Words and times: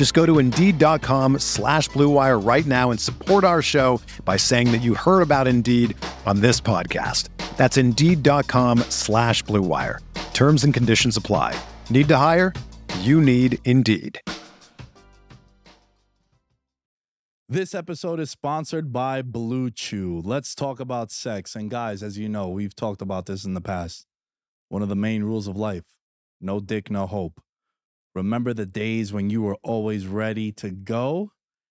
Just 0.00 0.14
go 0.14 0.24
to 0.24 0.38
Indeed.com 0.38 1.40
slash 1.40 1.90
BlueWire 1.90 2.42
right 2.42 2.64
now 2.64 2.90
and 2.90 2.98
support 2.98 3.44
our 3.44 3.60
show 3.60 4.00
by 4.24 4.38
saying 4.38 4.72
that 4.72 4.80
you 4.80 4.94
heard 4.94 5.20
about 5.20 5.46
Indeed 5.46 5.94
on 6.24 6.40
this 6.40 6.58
podcast. 6.58 7.28
That's 7.58 7.76
Indeed.com 7.76 8.78
slash 8.88 9.44
BlueWire. 9.44 9.98
Terms 10.32 10.64
and 10.64 10.72
conditions 10.72 11.18
apply. 11.18 11.54
Need 11.90 12.08
to 12.08 12.16
hire? 12.16 12.54
You 13.00 13.20
need 13.20 13.58
Indeed. 13.66 14.18
This 17.50 17.74
episode 17.74 18.20
is 18.20 18.30
sponsored 18.30 18.94
by 18.94 19.20
Blue 19.20 19.70
Chew. 19.70 20.22
Let's 20.24 20.54
talk 20.54 20.80
about 20.80 21.12
sex. 21.12 21.54
And 21.54 21.68
guys, 21.68 22.02
as 22.02 22.16
you 22.16 22.30
know, 22.30 22.48
we've 22.48 22.74
talked 22.74 23.02
about 23.02 23.26
this 23.26 23.44
in 23.44 23.52
the 23.52 23.60
past. 23.60 24.06
One 24.70 24.80
of 24.80 24.88
the 24.88 24.96
main 24.96 25.24
rules 25.24 25.46
of 25.46 25.58
life 25.58 25.84
no 26.40 26.58
dick, 26.58 26.90
no 26.90 27.06
hope. 27.06 27.38
Remember 28.14 28.52
the 28.52 28.66
days 28.66 29.12
when 29.12 29.30
you 29.30 29.42
were 29.42 29.56
always 29.62 30.06
ready 30.06 30.50
to 30.52 30.70
go? 30.70 31.30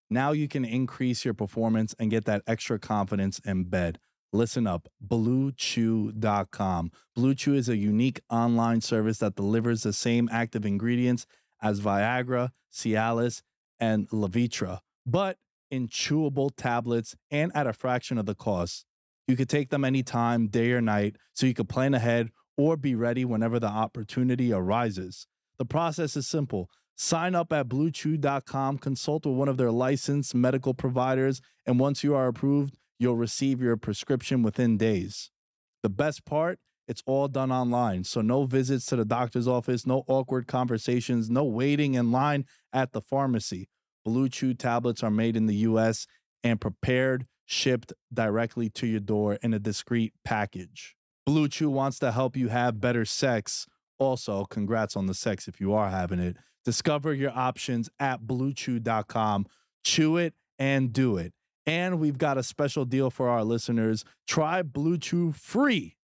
Now 0.09 0.31
you 0.31 0.47
can 0.47 0.63
increase 0.65 1.25
your 1.25 1.33
performance 1.33 1.93
and 1.99 2.09
get 2.09 2.25
that 2.25 2.41
extra 2.47 2.79
confidence 2.79 3.39
in 3.39 3.65
bed. 3.65 3.99
Listen 4.31 4.65
up, 4.67 4.87
bluechew.com. 5.05 6.91
Blue 7.15 7.35
Chew 7.35 7.55
is 7.55 7.67
a 7.67 7.75
unique 7.75 8.21
online 8.29 8.81
service 8.81 9.17
that 9.17 9.35
delivers 9.35 9.83
the 9.83 9.93
same 9.93 10.29
active 10.31 10.65
ingredients 10.65 11.25
as 11.61 11.81
Viagra, 11.81 12.51
Cialis, 12.71 13.41
and 13.79 14.07
Levitra, 14.09 14.79
but 15.05 15.37
in 15.71 15.87
chewable 15.87 16.51
tablets 16.55 17.15
and 17.31 17.51
at 17.55 17.67
a 17.67 17.73
fraction 17.73 18.17
of 18.17 18.25
the 18.25 18.35
cost. 18.35 18.85
You 19.27 19.35
could 19.35 19.49
take 19.49 19.69
them 19.69 19.85
anytime, 19.85 20.47
day 20.47 20.71
or 20.71 20.81
night, 20.81 21.17
so 21.33 21.45
you 21.45 21.53
could 21.53 21.69
plan 21.69 21.93
ahead 21.93 22.29
or 22.57 22.77
be 22.77 22.95
ready 22.95 23.25
whenever 23.25 23.59
the 23.59 23.67
opportunity 23.67 24.51
arises. 24.51 25.27
The 25.59 25.65
process 25.65 26.15
is 26.15 26.27
simple. 26.27 26.69
Sign 26.95 27.35
up 27.35 27.53
at 27.53 27.67
bluechew.com, 27.69 28.77
consult 28.79 29.25
with 29.25 29.35
one 29.35 29.47
of 29.47 29.57
their 29.57 29.71
licensed 29.71 30.33
medical 30.33 30.73
providers, 30.73 31.41
and 31.65 31.79
once 31.79 32.03
you 32.03 32.15
are 32.15 32.27
approved, 32.27 32.77
you'll 32.97 33.15
receive 33.15 33.61
your 33.61 33.77
prescription 33.77 34.41
within 34.41 34.77
days. 34.77 35.31
The 35.83 35.89
best 35.89 36.25
part, 36.25 36.59
it's 36.87 37.03
all 37.05 37.27
done 37.27 37.51
online. 37.51 38.03
So 38.03 38.21
no 38.21 38.45
visits 38.45 38.85
to 38.87 38.95
the 38.95 39.05
doctor's 39.05 39.47
office, 39.47 39.85
no 39.85 40.03
awkward 40.07 40.47
conversations, 40.47 41.29
no 41.29 41.43
waiting 41.43 41.93
in 41.93 42.11
line 42.11 42.45
at 42.73 42.93
the 42.93 43.01
pharmacy. 43.01 43.69
Blue 44.03 44.27
Chew 44.27 44.53
tablets 44.53 45.03
are 45.03 45.11
made 45.11 45.35
in 45.35 45.45
the 45.45 45.55
US 45.55 46.07
and 46.43 46.59
prepared, 46.59 47.27
shipped 47.45 47.93
directly 48.13 48.69
to 48.71 48.87
your 48.87 48.99
door 48.99 49.37
in 49.43 49.53
a 49.53 49.59
discreet 49.59 50.13
package. 50.25 50.95
Blue 51.25 51.47
Chew 51.47 51.69
wants 51.69 51.99
to 51.99 52.11
help 52.11 52.35
you 52.35 52.47
have 52.47 52.81
better 52.81 53.05
sex. 53.05 53.67
Also, 53.99 54.45
congrats 54.45 54.95
on 54.95 55.05
the 55.05 55.13
sex 55.13 55.47
if 55.47 55.59
you 55.59 55.73
are 55.73 55.89
having 55.89 56.19
it. 56.19 56.37
Discover 56.65 57.13
your 57.13 57.31
options 57.31 57.89
at 57.99 58.21
bluechew.com. 58.21 59.45
Chew 59.83 60.17
it 60.17 60.33
and 60.57 60.91
do 60.93 61.17
it. 61.17 61.33
And 61.65 61.99
we've 61.99 62.17
got 62.17 62.37
a 62.37 62.43
special 62.43 62.85
deal 62.85 63.09
for 63.09 63.29
our 63.29 63.43
listeners. 63.43 64.03
Try 64.27 64.61
Blue 64.61 64.97
Chew 64.97 65.31
free. 65.31 65.97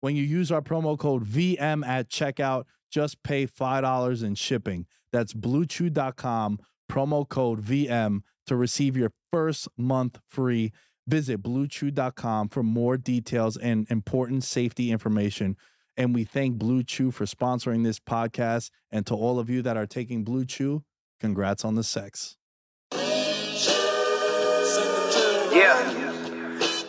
When 0.00 0.16
you 0.16 0.22
use 0.22 0.50
our 0.52 0.62
promo 0.62 0.98
code 0.98 1.24
VM 1.24 1.86
at 1.86 2.08
checkout, 2.08 2.64
just 2.90 3.22
pay 3.22 3.46
$5 3.46 4.22
in 4.22 4.34
shipping. 4.34 4.86
That's 5.12 5.34
bluechew.com, 5.34 6.60
promo 6.90 7.28
code 7.28 7.62
VM 7.62 8.20
to 8.46 8.56
receive 8.56 8.96
your 8.96 9.12
first 9.32 9.68
month 9.76 10.18
free. 10.26 10.72
Visit 11.06 11.42
bluechew.com 11.42 12.48
for 12.48 12.62
more 12.62 12.96
details 12.96 13.56
and 13.56 13.90
important 13.90 14.44
safety 14.44 14.90
information. 14.90 15.56
And 16.00 16.14
we 16.14 16.24
thank 16.24 16.56
Blue 16.56 16.82
Chew 16.82 17.10
for 17.10 17.26
sponsoring 17.26 17.84
this 17.84 18.00
podcast. 18.00 18.70
And 18.90 19.06
to 19.06 19.14
all 19.14 19.38
of 19.38 19.50
you 19.50 19.60
that 19.60 19.76
are 19.76 19.84
taking 19.86 20.24
Blue 20.24 20.46
Chew, 20.46 20.82
congrats 21.20 21.62
on 21.62 21.74
the 21.74 21.84
sex. 21.84 22.38
Yeah. 22.90 22.96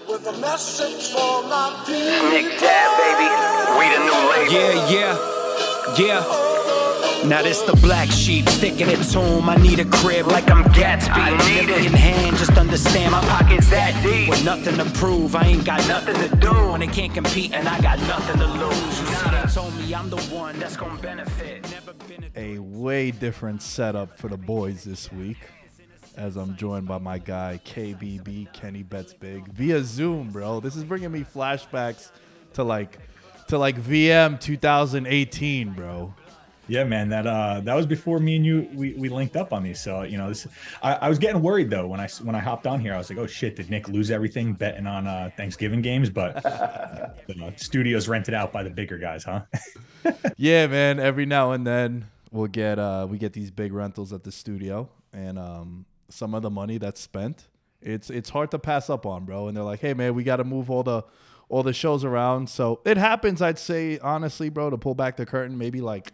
With 0.07 0.25
a 0.27 0.37
message 0.39 1.11
for 1.11 1.43
my 1.43 1.83
Nick 2.31 2.57
Dais, 2.57 2.87
baby. 3.01 3.27
We 3.77 3.89
the 3.91 3.99
new 3.99 4.15
label. 4.31 4.53
Yeah, 4.53 4.79
yeah, 4.89 5.13
yeah. 5.97 6.50
Now 7.25 7.43
this 7.43 7.61
the 7.61 7.75
black 7.81 8.09
sheep 8.09 8.49
sticking 8.49 8.89
its 8.89 9.13
home. 9.13 9.47
I 9.47 9.55
need 9.55 9.79
a 9.79 9.85
crib 9.85 10.27
like 10.27 10.49
I'm 10.49 10.63
Gatsby. 10.65 11.11
I 11.11 11.29
need 11.47 11.69
it. 11.69 11.85
in 11.85 11.93
hand, 11.93 12.35
just 12.37 12.57
understand 12.57 13.11
my 13.11 13.21
Pockets 13.21 13.69
that 13.69 14.01
deep. 14.03 14.29
With 14.29 14.43
nothing 14.43 14.75
to 14.77 14.85
prove, 14.99 15.35
I 15.35 15.45
ain't 15.45 15.63
got 15.63 15.87
nothing 15.87 16.15
to 16.15 16.35
do. 16.37 16.51
When 16.71 16.79
they 16.79 16.87
can't 16.87 17.13
compete 17.13 17.53
and 17.53 17.67
I 17.67 17.79
got 17.79 17.99
nothing 17.99 18.39
to 18.39 18.47
lose. 18.47 18.99
You 18.99 19.05
see, 19.05 19.29
they 19.29 19.43
told 19.53 19.75
me 19.75 19.93
I'm 19.93 20.09
the 20.09 20.21
one 20.33 20.59
that's 20.59 20.75
gonna 20.75 20.99
benefit. 21.01 21.69
Never 21.69 21.93
been 21.93 22.25
a 22.35 22.55
a 22.55 22.59
way 22.59 23.11
different 23.11 23.61
setup 23.61 24.17
for 24.17 24.27
the 24.27 24.37
boys 24.37 24.83
this 24.83 25.11
week 25.11 25.37
as 26.17 26.37
I'm 26.37 26.55
joined 26.57 26.87
by 26.87 26.97
my 26.97 27.19
guy 27.19 27.59
KBB 27.63 28.51
Kenny 28.51 28.83
Bets 28.83 29.13
Big 29.13 29.47
via 29.47 29.83
Zoom, 29.83 30.29
bro. 30.31 30.59
This 30.59 30.75
is 30.75 30.83
bringing 30.83 31.11
me 31.11 31.23
flashbacks 31.23 32.11
to 32.53 32.63
like 32.63 32.97
to 33.47 33.59
like 33.59 33.79
VM 33.79 34.39
2018, 34.39 35.73
bro. 35.73 36.13
Yeah, 36.67 36.83
man, 36.83 37.09
that 37.09 37.27
uh 37.27 37.61
that 37.61 37.73
was 37.75 37.85
before 37.85 38.19
me 38.19 38.35
and 38.35 38.45
you 38.45 38.69
we, 38.73 38.93
we 38.93 39.09
linked 39.09 39.35
up 39.35 39.51
on 39.51 39.63
these. 39.63 39.79
So 39.79 40.03
you 40.03 40.17
know, 40.17 40.29
this 40.29 40.47
I, 40.81 40.93
I 40.93 41.09
was 41.09 41.19
getting 41.19 41.41
worried 41.41 41.69
though 41.69 41.87
when 41.87 41.99
I 41.99 42.07
when 42.23 42.35
I 42.35 42.39
hopped 42.39 42.67
on 42.67 42.79
here. 42.79 42.93
I 42.93 42.97
was 42.97 43.09
like, 43.09 43.19
oh 43.19 43.27
shit, 43.27 43.55
did 43.55 43.69
Nick 43.69 43.87
lose 43.87 44.11
everything 44.11 44.53
betting 44.53 44.87
on 44.87 45.07
uh 45.07 45.31
Thanksgiving 45.35 45.81
games? 45.81 46.09
But 46.09 46.41
the 46.43 47.35
uh, 47.43 47.51
studio's 47.57 48.07
rented 48.07 48.33
out 48.33 48.53
by 48.53 48.63
the 48.63 48.69
bigger 48.69 48.97
guys, 48.97 49.23
huh? 49.23 49.41
Yeah, 50.37 50.67
man. 50.67 50.99
Every 50.99 51.25
now 51.25 51.51
and 51.51 51.65
then 51.65 52.07
we'll 52.31 52.47
get 52.47 52.79
uh 52.79 53.07
we 53.09 53.17
get 53.17 53.33
these 53.33 53.51
big 53.51 53.73
rentals 53.73 54.13
at 54.13 54.23
the 54.23 54.31
studio, 54.31 54.89
and 55.13 55.37
um 55.37 55.85
some 56.09 56.33
of 56.33 56.41
the 56.41 56.49
money 56.49 56.77
that's 56.77 57.01
spent, 57.01 57.47
it's 57.81 58.09
it's 58.09 58.29
hard 58.29 58.51
to 58.51 58.59
pass 58.59 58.89
up 58.89 59.05
on, 59.05 59.25
bro. 59.25 59.47
And 59.47 59.57
they're 59.57 59.63
like, 59.63 59.79
hey, 59.79 59.93
man, 59.93 60.13
we 60.13 60.23
got 60.23 60.37
to 60.37 60.43
move 60.43 60.69
all 60.69 60.83
the 60.83 61.03
all 61.49 61.63
the 61.63 61.73
shows 61.73 62.03
around. 62.05 62.49
So 62.49 62.79
it 62.85 62.97
happens. 62.97 63.41
I'd 63.41 63.59
say 63.59 63.99
honestly, 63.99 64.49
bro, 64.49 64.69
to 64.69 64.77
pull 64.77 64.95
back 64.95 65.17
the 65.17 65.25
curtain, 65.25 65.57
maybe 65.57 65.81
like 65.81 66.11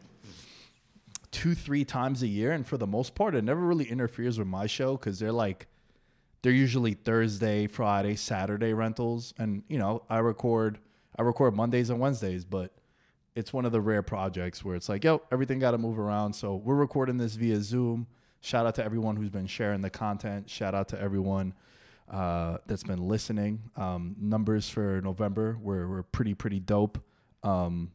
two 1.37 1.53
three 1.53 1.85
times 1.85 2.23
a 2.23 2.27
year, 2.27 2.51
and 2.51 2.65
for 2.65 2.77
the 2.77 2.87
most 2.87 3.13
part, 3.13 3.35
it 3.35 3.43
never 3.43 3.61
really 3.61 3.85
interferes 3.85 4.39
with 4.39 4.47
my 4.47 4.65
show 4.65 4.97
because 4.97 5.19
they're 5.19 5.31
like 5.31 5.67
they're 6.41 6.51
usually 6.51 6.95
Thursday, 6.95 7.67
Friday, 7.67 8.15
Saturday 8.15 8.73
rentals, 8.73 9.35
and 9.37 9.61
you 9.67 9.77
know 9.77 10.01
I 10.09 10.17
record 10.17 10.79
I 11.15 11.21
record 11.21 11.55
Mondays 11.55 11.91
and 11.91 11.99
Wednesdays, 11.99 12.43
but 12.43 12.73
it's 13.35 13.53
one 13.53 13.65
of 13.65 13.71
the 13.71 13.79
rare 13.79 14.01
projects 14.01 14.65
where 14.65 14.75
it's 14.75 14.89
like, 14.89 15.03
yo, 15.03 15.21
everything 15.31 15.59
got 15.59 15.71
to 15.71 15.77
move 15.77 15.99
around. 15.99 16.33
So 16.33 16.55
we're 16.55 16.73
recording 16.73 17.17
this 17.17 17.35
via 17.35 17.61
Zoom. 17.61 18.07
Shout 18.41 18.65
out 18.65 18.73
to 18.75 18.83
everyone 18.83 19.15
who's 19.15 19.29
been 19.29 19.45
sharing 19.45 19.81
the 19.81 19.91
content. 19.91 20.49
Shout 20.49 20.73
out 20.73 20.87
to 20.87 20.99
everyone 20.99 21.53
uh, 22.09 22.57
that's 22.65 22.83
been 22.83 23.07
listening. 23.07 23.61
Um, 23.75 24.15
numbers 24.19 24.69
for 24.69 25.01
November 25.03 25.55
were, 25.61 25.87
were 25.87 26.01
pretty 26.01 26.33
pretty 26.33 26.59
dope. 26.59 26.97
Um, 27.43 27.91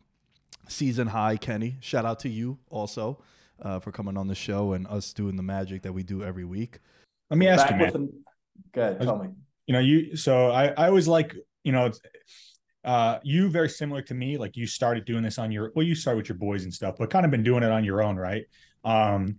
season 0.68 1.08
high, 1.08 1.36
Kenny. 1.36 1.78
Shout 1.80 2.04
out 2.04 2.20
to 2.20 2.28
you 2.28 2.58
also 2.70 3.18
uh, 3.62 3.78
for 3.78 3.92
coming 3.92 4.16
on 4.16 4.28
the 4.28 4.34
show 4.34 4.72
and 4.72 4.86
us 4.88 5.12
doing 5.12 5.36
the 5.36 5.42
magic 5.42 5.82
that 5.82 5.92
we 5.92 6.02
do 6.02 6.22
every 6.22 6.44
week. 6.44 6.78
Let 7.30 7.38
me 7.38 7.48
ask 7.48 7.64
Back 7.64 7.70
you, 7.72 7.76
man. 7.78 7.92
with. 7.92 8.10
Go 8.72 8.82
ahead, 8.82 9.00
tell 9.00 9.18
me. 9.18 9.28
you 9.66 9.72
know 9.72 9.80
you 9.80 10.14
so 10.16 10.50
i 10.50 10.66
i 10.76 10.86
always 10.88 11.08
like 11.08 11.34
you 11.64 11.72
know 11.72 11.90
uh 12.84 13.18
you 13.22 13.48
very 13.48 13.68
similar 13.68 14.02
to 14.02 14.12
me 14.14 14.36
like 14.36 14.56
you 14.56 14.66
started 14.66 15.04
doing 15.04 15.22
this 15.22 15.38
on 15.38 15.50
your 15.50 15.72
well 15.74 15.84
you 15.84 15.94
started 15.94 16.18
with 16.18 16.28
your 16.28 16.38
boys 16.38 16.64
and 16.64 16.72
stuff 16.72 16.96
but 16.98 17.10
kind 17.10 17.24
of 17.24 17.30
been 17.30 17.42
doing 17.42 17.62
it 17.62 17.70
on 17.70 17.84
your 17.84 18.02
own 18.02 18.16
right 18.16 18.44
um 18.84 19.38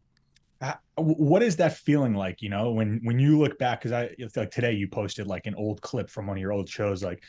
what 0.97 1.43
is 1.43 1.57
that 1.57 1.77
feeling 1.77 2.13
like 2.13 2.41
you 2.41 2.49
know 2.49 2.71
when 2.71 2.99
when 3.03 3.19
you 3.19 3.37
look 3.37 3.57
back 3.59 3.79
because 3.81 3.91
i 3.91 4.09
it's 4.17 4.37
like 4.37 4.49
today 4.51 4.71
you 4.71 4.87
posted 4.87 5.27
like 5.27 5.45
an 5.45 5.55
old 5.55 5.81
clip 5.81 6.09
from 6.09 6.25
one 6.27 6.37
of 6.37 6.41
your 6.41 6.53
old 6.53 6.69
shows 6.69 7.03
like 7.03 7.21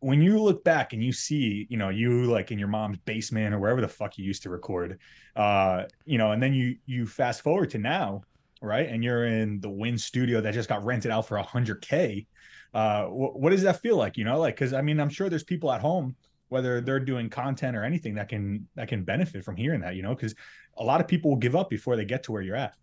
when 0.00 0.20
you 0.22 0.40
look 0.40 0.62
back 0.62 0.92
and 0.92 1.02
you 1.02 1.12
see, 1.12 1.66
you 1.70 1.76
know, 1.76 1.88
you 1.88 2.24
like 2.24 2.50
in 2.50 2.58
your 2.58 2.68
mom's 2.68 2.98
basement 2.98 3.54
or 3.54 3.58
wherever 3.58 3.80
the 3.80 3.88
fuck 3.88 4.18
you 4.18 4.24
used 4.24 4.42
to 4.42 4.50
record, 4.50 4.98
uh, 5.34 5.84
you 6.04 6.18
know, 6.18 6.32
and 6.32 6.42
then 6.42 6.52
you 6.54 6.76
you 6.86 7.06
fast 7.06 7.42
forward 7.42 7.70
to 7.70 7.78
now, 7.78 8.22
right? 8.60 8.88
And 8.88 9.02
you're 9.02 9.26
in 9.26 9.60
the 9.60 9.70
Win 9.70 9.96
studio 9.98 10.40
that 10.40 10.54
just 10.54 10.68
got 10.68 10.84
rented 10.84 11.10
out 11.10 11.26
for 11.26 11.38
a 11.38 11.42
hundred 11.42 11.80
K. 11.80 12.26
Uh, 12.74 13.04
wh- 13.06 13.36
what 13.36 13.50
does 13.50 13.62
that 13.62 13.80
feel 13.80 13.96
like? 13.96 14.16
You 14.16 14.24
know, 14.24 14.38
like 14.38 14.54
because 14.54 14.72
I 14.72 14.82
mean, 14.82 15.00
I'm 15.00 15.08
sure 15.08 15.28
there's 15.28 15.44
people 15.44 15.72
at 15.72 15.80
home, 15.80 16.14
whether 16.48 16.80
they're 16.80 17.00
doing 17.00 17.30
content 17.30 17.76
or 17.76 17.84
anything, 17.84 18.14
that 18.16 18.28
can 18.28 18.68
that 18.74 18.88
can 18.88 19.02
benefit 19.02 19.44
from 19.44 19.56
hearing 19.56 19.80
that. 19.80 19.96
You 19.96 20.02
know, 20.02 20.14
because 20.14 20.34
a 20.76 20.84
lot 20.84 21.00
of 21.00 21.08
people 21.08 21.30
will 21.30 21.38
give 21.38 21.56
up 21.56 21.70
before 21.70 21.96
they 21.96 22.04
get 22.04 22.22
to 22.24 22.32
where 22.32 22.42
you're 22.42 22.56
at. 22.56 22.74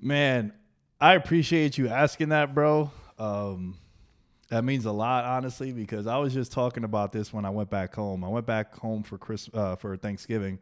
Man, 0.00 0.52
I 1.00 1.14
appreciate 1.14 1.78
you 1.78 1.88
asking 1.88 2.30
that, 2.30 2.54
bro. 2.54 2.90
Um, 3.18 3.76
that 4.50 4.64
means 4.64 4.84
a 4.84 4.92
lot, 4.92 5.24
honestly, 5.24 5.72
because 5.72 6.08
I 6.08 6.18
was 6.18 6.34
just 6.34 6.50
talking 6.50 6.82
about 6.82 7.12
this 7.12 7.32
when 7.32 7.44
I 7.44 7.50
went 7.50 7.70
back 7.70 7.94
home. 7.94 8.24
I 8.24 8.28
went 8.28 8.46
back 8.46 8.76
home 8.76 9.04
for 9.04 9.16
Chris 9.16 9.48
uh, 9.54 9.76
for 9.76 9.96
Thanksgiving, 9.96 10.58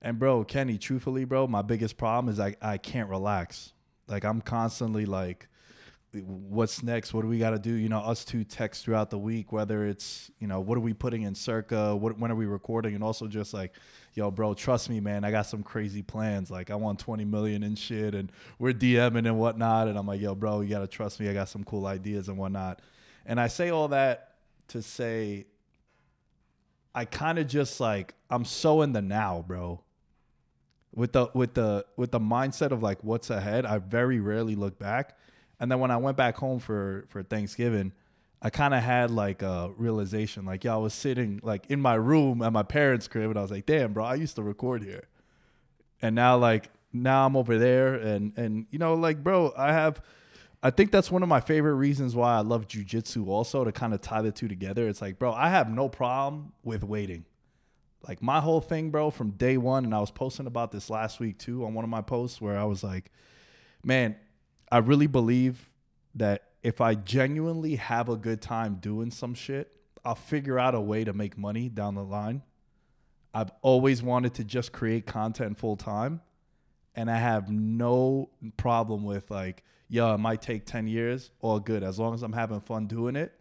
and 0.00 0.18
bro, 0.18 0.44
Kenny, 0.44 0.78
truthfully, 0.78 1.24
bro, 1.24 1.48
my 1.48 1.62
biggest 1.62 1.96
problem 1.96 2.32
is 2.32 2.38
I 2.38 2.54
I 2.62 2.78
can't 2.78 3.10
relax. 3.10 3.72
Like 4.06 4.24
I'm 4.24 4.40
constantly 4.40 5.04
like, 5.04 5.48
what's 6.12 6.84
next? 6.84 7.12
What 7.12 7.22
do 7.22 7.28
we 7.28 7.40
got 7.40 7.50
to 7.50 7.58
do? 7.58 7.72
You 7.72 7.88
know, 7.88 7.98
us 7.98 8.24
two 8.24 8.44
text 8.44 8.84
throughout 8.84 9.10
the 9.10 9.18
week, 9.18 9.50
whether 9.50 9.84
it's 9.84 10.30
you 10.38 10.46
know 10.46 10.60
what 10.60 10.78
are 10.78 10.80
we 10.80 10.94
putting 10.94 11.22
in 11.22 11.34
circa, 11.34 11.96
what 11.96 12.16
when 12.20 12.30
are 12.30 12.36
we 12.36 12.46
recording, 12.46 12.94
and 12.94 13.02
also 13.02 13.26
just 13.26 13.52
like, 13.52 13.74
yo, 14.14 14.30
bro, 14.30 14.54
trust 14.54 14.88
me, 14.88 15.00
man, 15.00 15.24
I 15.24 15.32
got 15.32 15.46
some 15.46 15.64
crazy 15.64 16.02
plans. 16.02 16.52
Like 16.52 16.70
I 16.70 16.76
want 16.76 17.00
20 17.00 17.24
million 17.24 17.64
and 17.64 17.76
shit, 17.76 18.14
and 18.14 18.30
we're 18.60 18.72
DMing 18.72 19.26
and 19.26 19.40
whatnot, 19.40 19.88
and 19.88 19.98
I'm 19.98 20.06
like, 20.06 20.20
yo, 20.20 20.36
bro, 20.36 20.60
you 20.60 20.68
gotta 20.68 20.86
trust 20.86 21.18
me. 21.18 21.28
I 21.28 21.32
got 21.32 21.48
some 21.48 21.64
cool 21.64 21.84
ideas 21.84 22.28
and 22.28 22.38
whatnot. 22.38 22.80
And 23.28 23.38
I 23.38 23.46
say 23.48 23.68
all 23.68 23.88
that 23.88 24.32
to 24.68 24.80
say, 24.80 25.46
I 26.94 27.04
kind 27.04 27.38
of 27.38 27.46
just 27.46 27.78
like 27.78 28.14
I'm 28.30 28.44
so 28.44 28.80
in 28.82 28.92
the 28.92 29.02
now, 29.02 29.44
bro. 29.46 29.82
With 30.94 31.12
the 31.12 31.30
with 31.34 31.52
the 31.54 31.84
with 31.96 32.10
the 32.10 32.18
mindset 32.18 32.72
of 32.72 32.82
like 32.82 33.04
what's 33.04 33.28
ahead 33.30 33.66
i 33.66 33.78
very 33.78 34.18
rarely 34.18 34.56
look 34.56 34.78
back. 34.78 35.16
And 35.60 35.70
then 35.70 35.78
when 35.78 35.90
i 35.90 35.98
went 35.98 36.16
back 36.16 36.36
home 36.36 36.58
for 36.58 37.04
for 37.10 37.22
thanksgiving 37.22 37.92
i 38.40 38.48
kind 38.50 38.72
of 38.72 38.82
had 38.82 39.10
like 39.10 39.42
a 39.42 39.70
realization. 39.76 40.46
Like 40.46 40.64
yeah 40.64 40.74
i 40.74 40.78
was 40.78 40.94
sitting 40.94 41.40
like 41.42 41.66
in 41.68 41.80
my 41.80 41.94
room 41.94 42.40
at 42.40 42.52
my 42.52 42.62
parents 42.62 43.06
crib 43.06 43.28
and 43.30 43.38
i 43.38 43.42
was 43.42 43.50
like 43.50 43.66
damn 43.66 43.92
bro 43.92 44.04
i 44.06 44.14
used 44.14 44.36
to 44.36 44.42
record 44.42 44.82
here. 44.82 45.04
And 46.00 46.16
now 46.16 46.38
like 46.38 46.70
now 46.92 47.26
i'm 47.26 47.36
over 47.36 47.58
there 47.58 47.94
and 47.94 48.32
and 48.38 48.66
you 48.70 48.78
know 48.78 48.94
like 48.94 49.22
bro 49.22 49.52
i 49.56 49.72
have 49.72 50.00
i 50.62 50.70
think 50.70 50.90
that's 50.90 51.10
one 51.10 51.22
of 51.22 51.28
my 51.28 51.40
favorite 51.40 51.74
reasons 51.74 52.14
why 52.14 52.36
i 52.36 52.40
love 52.40 52.66
jujitsu 52.66 53.26
also 53.28 53.64
to 53.64 53.72
kind 53.72 53.94
of 53.94 54.00
tie 54.00 54.22
the 54.22 54.32
two 54.32 54.48
together 54.48 54.88
it's 54.88 55.00
like 55.00 55.18
bro 55.18 55.32
i 55.32 55.48
have 55.48 55.70
no 55.70 55.88
problem 55.88 56.52
with 56.62 56.82
waiting 56.82 57.24
like 58.06 58.22
my 58.22 58.40
whole 58.40 58.60
thing, 58.60 58.90
bro, 58.90 59.10
from 59.10 59.32
day 59.32 59.56
one, 59.56 59.84
and 59.84 59.94
I 59.94 60.00
was 60.00 60.10
posting 60.10 60.46
about 60.46 60.70
this 60.70 60.88
last 60.88 61.18
week 61.18 61.38
too 61.38 61.64
on 61.64 61.74
one 61.74 61.84
of 61.84 61.90
my 61.90 62.00
posts 62.00 62.40
where 62.40 62.56
I 62.56 62.64
was 62.64 62.84
like, 62.84 63.10
man, 63.82 64.16
I 64.70 64.78
really 64.78 65.06
believe 65.06 65.68
that 66.14 66.44
if 66.62 66.80
I 66.80 66.94
genuinely 66.94 67.76
have 67.76 68.08
a 68.08 68.16
good 68.16 68.40
time 68.40 68.76
doing 68.76 69.10
some 69.10 69.34
shit, 69.34 69.72
I'll 70.04 70.14
figure 70.14 70.58
out 70.58 70.74
a 70.74 70.80
way 70.80 71.04
to 71.04 71.12
make 71.12 71.36
money 71.36 71.68
down 71.68 71.94
the 71.94 72.04
line. 72.04 72.42
I've 73.34 73.50
always 73.62 74.02
wanted 74.02 74.34
to 74.34 74.44
just 74.44 74.72
create 74.72 75.06
content 75.06 75.58
full 75.58 75.76
time. 75.76 76.20
And 76.94 77.10
I 77.10 77.18
have 77.18 77.50
no 77.50 78.30
problem 78.56 79.04
with 79.04 79.30
like, 79.30 79.64
yo, 79.88 80.14
it 80.14 80.18
might 80.18 80.42
take 80.42 80.66
10 80.66 80.86
years, 80.86 81.30
all 81.40 81.58
good. 81.58 81.82
As 81.82 81.98
long 81.98 82.14
as 82.14 82.22
I'm 82.22 82.32
having 82.32 82.60
fun 82.60 82.86
doing 82.86 83.16
it, 83.16 83.32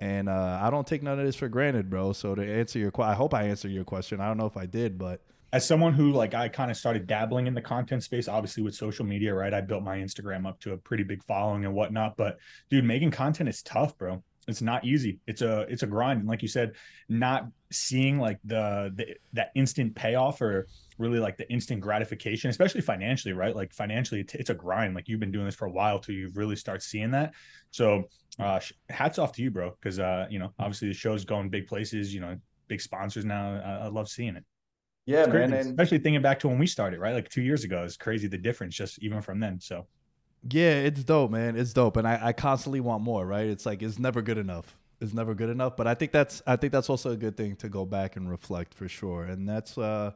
and 0.00 0.28
uh, 0.28 0.60
I 0.62 0.70
don't 0.70 0.86
take 0.86 1.02
none 1.02 1.18
of 1.18 1.26
this 1.26 1.36
for 1.36 1.48
granted, 1.48 1.90
bro. 1.90 2.12
So 2.12 2.34
to 2.34 2.42
answer 2.42 2.78
your 2.78 2.90
question, 2.90 3.10
I 3.10 3.14
hope 3.14 3.34
I 3.34 3.44
answered 3.44 3.72
your 3.72 3.84
question. 3.84 4.20
I 4.20 4.28
don't 4.28 4.36
know 4.36 4.46
if 4.46 4.56
I 4.56 4.66
did, 4.66 4.96
but 4.96 5.22
as 5.52 5.66
someone 5.66 5.94
who 5.94 6.12
like 6.12 6.34
I 6.34 6.48
kind 6.48 6.70
of 6.70 6.76
started 6.76 7.06
dabbling 7.06 7.46
in 7.46 7.54
the 7.54 7.62
content 7.62 8.04
space, 8.04 8.28
obviously 8.28 8.62
with 8.62 8.74
social 8.74 9.04
media, 9.04 9.34
right? 9.34 9.52
I 9.52 9.60
built 9.60 9.82
my 9.82 9.98
Instagram 9.98 10.46
up 10.46 10.60
to 10.60 10.72
a 10.72 10.76
pretty 10.76 11.02
big 11.04 11.22
following 11.24 11.64
and 11.64 11.74
whatnot. 11.74 12.16
But 12.16 12.38
dude, 12.70 12.84
making 12.84 13.10
content 13.10 13.48
is 13.48 13.62
tough, 13.62 13.96
bro. 13.98 14.22
It's 14.48 14.62
not 14.62 14.84
easy. 14.84 15.20
It's 15.26 15.42
a 15.42 15.60
it's 15.68 15.82
a 15.82 15.86
grind. 15.86 16.20
And 16.20 16.28
like 16.28 16.42
you 16.42 16.48
said, 16.48 16.72
not 17.08 17.46
seeing 17.70 18.18
like 18.18 18.38
the, 18.44 18.90
the 18.96 19.14
that 19.34 19.50
instant 19.54 19.94
payoff 19.94 20.40
or 20.40 20.66
really 20.96 21.20
like 21.20 21.36
the 21.36 21.48
instant 21.52 21.80
gratification, 21.80 22.50
especially 22.50 22.80
financially, 22.80 23.34
right? 23.34 23.54
Like 23.54 23.72
financially, 23.74 24.22
it's, 24.22 24.34
it's 24.34 24.50
a 24.50 24.54
grind. 24.54 24.94
Like 24.94 25.06
you've 25.06 25.20
been 25.20 25.30
doing 25.30 25.44
this 25.44 25.54
for 25.54 25.66
a 25.66 25.70
while 25.70 25.98
till 25.98 26.14
you 26.14 26.30
really 26.34 26.56
start 26.56 26.82
seeing 26.82 27.10
that. 27.12 27.34
So 27.70 28.04
uh, 28.38 28.58
hats 28.88 29.18
off 29.18 29.32
to 29.32 29.42
you, 29.42 29.50
bro. 29.50 29.70
Because 29.70 29.98
uh, 29.98 30.26
you 30.30 30.38
know, 30.38 30.52
obviously 30.58 30.88
the 30.88 30.94
show's 30.94 31.24
going 31.24 31.50
big 31.50 31.66
places. 31.66 32.14
You 32.14 32.20
know, 32.20 32.38
big 32.68 32.80
sponsors 32.80 33.26
now. 33.26 33.60
I, 33.64 33.84
I 33.84 33.88
love 33.88 34.08
seeing 34.08 34.34
it. 34.34 34.44
Yeah, 35.04 35.26
man. 35.26 35.54
And 35.54 35.54
especially 35.54 35.98
thinking 35.98 36.20
back 36.20 36.38
to 36.40 36.48
when 36.48 36.58
we 36.58 36.66
started, 36.66 37.00
right? 37.00 37.14
Like 37.14 37.28
two 37.28 37.42
years 37.42 37.64
ago, 37.64 37.82
it's 37.82 37.96
crazy 37.96 38.28
the 38.28 38.36
difference 38.36 38.74
just 38.74 39.02
even 39.02 39.22
from 39.22 39.40
then. 39.40 39.60
So 39.60 39.86
yeah, 40.48 40.72
it's 40.80 41.02
dope, 41.04 41.30
man. 41.30 41.56
It's 41.56 41.72
dope, 41.72 41.96
and 41.96 42.06
I, 42.06 42.18
I 42.22 42.32
constantly 42.32 42.80
want 42.80 43.02
more. 43.02 43.26
Right? 43.26 43.46
It's 43.46 43.66
like 43.66 43.82
it's 43.82 43.98
never 43.98 44.22
good 44.22 44.38
enough. 44.38 44.76
It's 45.00 45.14
never 45.14 45.34
good 45.34 45.50
enough. 45.50 45.76
But 45.76 45.86
I 45.86 45.94
think 45.94 46.12
that's 46.12 46.42
I 46.46 46.56
think 46.56 46.72
that's 46.72 46.90
also 46.90 47.10
a 47.10 47.16
good 47.16 47.36
thing 47.36 47.56
to 47.56 47.68
go 47.68 47.84
back 47.84 48.16
and 48.16 48.30
reflect 48.30 48.74
for 48.74 48.88
sure. 48.88 49.24
And 49.24 49.48
that's 49.48 49.76
uh, 49.78 50.12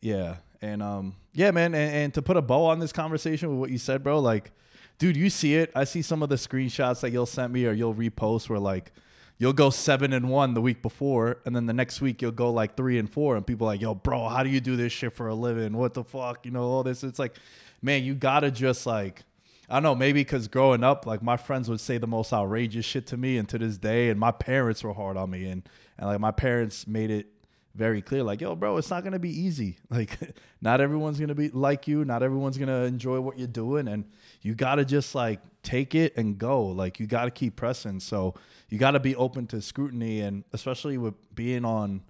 yeah, 0.00 0.36
and 0.60 0.82
um, 0.82 1.14
yeah, 1.32 1.50
man. 1.50 1.74
And, 1.74 1.94
and 1.94 2.14
to 2.14 2.22
put 2.22 2.36
a 2.36 2.42
bow 2.42 2.66
on 2.66 2.78
this 2.78 2.92
conversation 2.92 3.50
with 3.50 3.58
what 3.58 3.70
you 3.70 3.78
said, 3.78 4.02
bro, 4.02 4.20
like, 4.20 4.50
dude, 4.98 5.16
you 5.16 5.30
see 5.30 5.54
it. 5.54 5.70
I 5.74 5.84
see 5.84 6.02
some 6.02 6.22
of 6.22 6.28
the 6.28 6.36
screenshots 6.36 7.00
that 7.00 7.10
you'll 7.10 7.26
send 7.26 7.52
me 7.52 7.66
or 7.66 7.72
you'll 7.72 7.94
repost 7.94 8.48
where 8.48 8.58
like 8.58 8.92
you'll 9.38 9.52
go 9.52 9.70
seven 9.70 10.12
and 10.12 10.28
one 10.28 10.54
the 10.54 10.60
week 10.60 10.82
before, 10.82 11.38
and 11.44 11.56
then 11.56 11.66
the 11.66 11.72
next 11.72 12.00
week 12.00 12.22
you'll 12.22 12.30
go 12.30 12.52
like 12.52 12.76
three 12.76 12.98
and 12.98 13.10
four, 13.10 13.36
and 13.36 13.44
people 13.44 13.66
like, 13.66 13.80
yo, 13.80 13.94
bro, 13.94 14.28
how 14.28 14.44
do 14.44 14.48
you 14.48 14.60
do 14.60 14.76
this 14.76 14.92
shit 14.92 15.12
for 15.12 15.26
a 15.26 15.34
living? 15.34 15.76
What 15.76 15.94
the 15.94 16.04
fuck? 16.04 16.44
You 16.44 16.52
know, 16.52 16.62
all 16.62 16.84
this. 16.84 17.02
It's 17.02 17.18
like, 17.18 17.34
man, 17.82 18.04
you 18.04 18.14
gotta 18.14 18.50
just 18.50 18.86
like. 18.86 19.22
I 19.68 19.76
don't 19.76 19.84
know, 19.84 19.94
maybe 19.94 20.20
because 20.20 20.48
growing 20.48 20.84
up, 20.84 21.06
like 21.06 21.22
my 21.22 21.38
friends 21.38 21.70
would 21.70 21.80
say 21.80 21.96
the 21.96 22.06
most 22.06 22.30
outrageous 22.30 22.84
shit 22.84 23.06
to 23.06 23.16
me, 23.16 23.38
and 23.38 23.48
to 23.48 23.58
this 23.58 23.78
day, 23.78 24.10
and 24.10 24.20
my 24.20 24.30
parents 24.30 24.84
were 24.84 24.92
hard 24.92 25.16
on 25.16 25.30
me, 25.30 25.46
and 25.46 25.66
and 25.96 26.08
like 26.08 26.20
my 26.20 26.30
parents 26.30 26.86
made 26.86 27.10
it 27.10 27.26
very 27.74 28.02
clear, 28.02 28.22
like, 28.22 28.40
yo, 28.40 28.54
bro, 28.54 28.76
it's 28.76 28.90
not 28.90 29.02
gonna 29.04 29.18
be 29.18 29.30
easy. 29.30 29.78
Like, 29.90 30.18
not 30.60 30.80
everyone's 30.80 31.18
gonna 31.18 31.34
be 31.34 31.48
like 31.50 31.86
you, 31.88 32.04
not 32.04 32.22
everyone's 32.22 32.58
gonna 32.58 32.82
enjoy 32.84 33.20
what 33.20 33.38
you're 33.38 33.46
doing, 33.46 33.88
and 33.88 34.04
you 34.42 34.54
gotta 34.54 34.84
just 34.84 35.14
like 35.14 35.40
take 35.62 35.94
it 35.94 36.14
and 36.16 36.38
go. 36.38 36.64
Like, 36.66 37.00
you 37.00 37.06
gotta 37.06 37.30
keep 37.30 37.56
pressing. 37.56 38.00
So 38.00 38.34
you 38.68 38.78
gotta 38.78 39.00
be 39.00 39.14
open 39.16 39.46
to 39.48 39.62
scrutiny, 39.62 40.20
and 40.20 40.44
especially 40.52 40.98
with 40.98 41.14
being 41.34 41.64
on. 41.64 42.02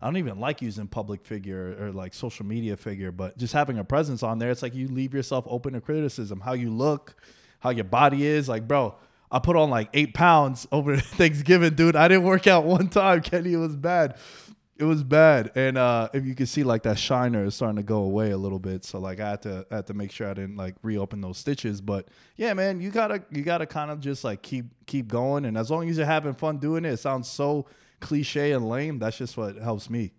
I 0.00 0.06
don't 0.06 0.18
even 0.18 0.38
like 0.38 0.60
using 0.60 0.86
public 0.86 1.24
figure 1.24 1.76
or 1.80 1.92
like 1.92 2.12
social 2.12 2.44
media 2.44 2.76
figure, 2.76 3.10
but 3.10 3.38
just 3.38 3.54
having 3.54 3.78
a 3.78 3.84
presence 3.84 4.22
on 4.22 4.38
there, 4.38 4.50
it's 4.50 4.62
like 4.62 4.74
you 4.74 4.88
leave 4.88 5.14
yourself 5.14 5.46
open 5.48 5.72
to 5.72 5.80
criticism. 5.80 6.40
How 6.40 6.52
you 6.52 6.70
look, 6.70 7.14
how 7.60 7.70
your 7.70 7.84
body 7.84 8.26
is. 8.26 8.48
Like, 8.48 8.68
bro, 8.68 8.94
I 9.30 9.38
put 9.38 9.56
on 9.56 9.70
like 9.70 9.88
eight 9.94 10.14
pounds 10.14 10.66
over 10.70 10.96
Thanksgiving, 10.98 11.74
dude. 11.74 11.96
I 11.96 12.08
didn't 12.08 12.24
work 12.24 12.46
out 12.46 12.64
one 12.64 12.88
time, 12.88 13.20
Kenny. 13.22 13.54
It 13.54 13.58
was 13.58 13.74
bad. 13.74 14.16
It 14.78 14.84
was 14.84 15.02
bad. 15.02 15.52
And 15.54 15.78
uh 15.78 16.10
if 16.12 16.26
you 16.26 16.34
can 16.34 16.44
see 16.44 16.62
like 16.62 16.82
that 16.82 16.98
shiner 16.98 17.46
is 17.46 17.54
starting 17.54 17.76
to 17.76 17.82
go 17.82 18.00
away 18.02 18.32
a 18.32 18.36
little 18.36 18.58
bit. 18.58 18.84
So 18.84 18.98
like 18.98 19.20
I 19.20 19.30
had 19.30 19.42
to 19.42 19.66
I 19.70 19.76
had 19.76 19.86
to 19.86 19.94
make 19.94 20.12
sure 20.12 20.28
I 20.28 20.34
didn't 20.34 20.56
like 20.56 20.74
reopen 20.82 21.22
those 21.22 21.38
stitches. 21.38 21.80
But 21.80 22.08
yeah, 22.36 22.52
man, 22.52 22.82
you 22.82 22.90
gotta 22.90 23.24
you 23.30 23.42
gotta 23.42 23.64
kind 23.64 23.90
of 23.90 24.00
just 24.00 24.22
like 24.22 24.42
keep 24.42 24.66
keep 24.84 25.08
going. 25.08 25.46
And 25.46 25.56
as 25.56 25.70
long 25.70 25.88
as 25.88 25.96
you're 25.96 26.04
having 26.04 26.34
fun 26.34 26.58
doing 26.58 26.84
it, 26.84 26.92
it 26.92 26.98
sounds 26.98 27.26
so 27.26 27.64
cliche 28.00 28.52
and 28.52 28.68
lame. 28.68 28.98
That's 28.98 29.18
just 29.18 29.36
what 29.36 29.56
helps 29.56 29.88
me. 29.90 30.12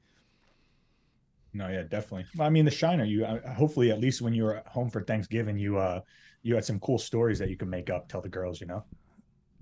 no, 1.53 1.67
yeah, 1.67 1.83
definitely. 1.83 2.25
I 2.39 2.49
mean, 2.49 2.65
the 2.65 2.71
shiner. 2.71 3.03
You 3.03 3.25
uh, 3.25 3.53
hopefully 3.53 3.91
at 3.91 3.99
least 3.99 4.21
when 4.21 4.33
you 4.33 4.43
were 4.43 4.61
home 4.67 4.89
for 4.89 5.03
Thanksgiving, 5.03 5.57
you 5.57 5.77
uh 5.77 6.01
you 6.43 6.55
had 6.55 6.63
some 6.65 6.79
cool 6.79 6.97
stories 6.97 7.39
that 7.39 7.49
you 7.49 7.57
could 7.57 7.67
make 7.67 7.89
up, 7.89 8.07
tell 8.07 8.21
the 8.21 8.29
girls. 8.29 8.61
You 8.61 8.67
know. 8.67 8.83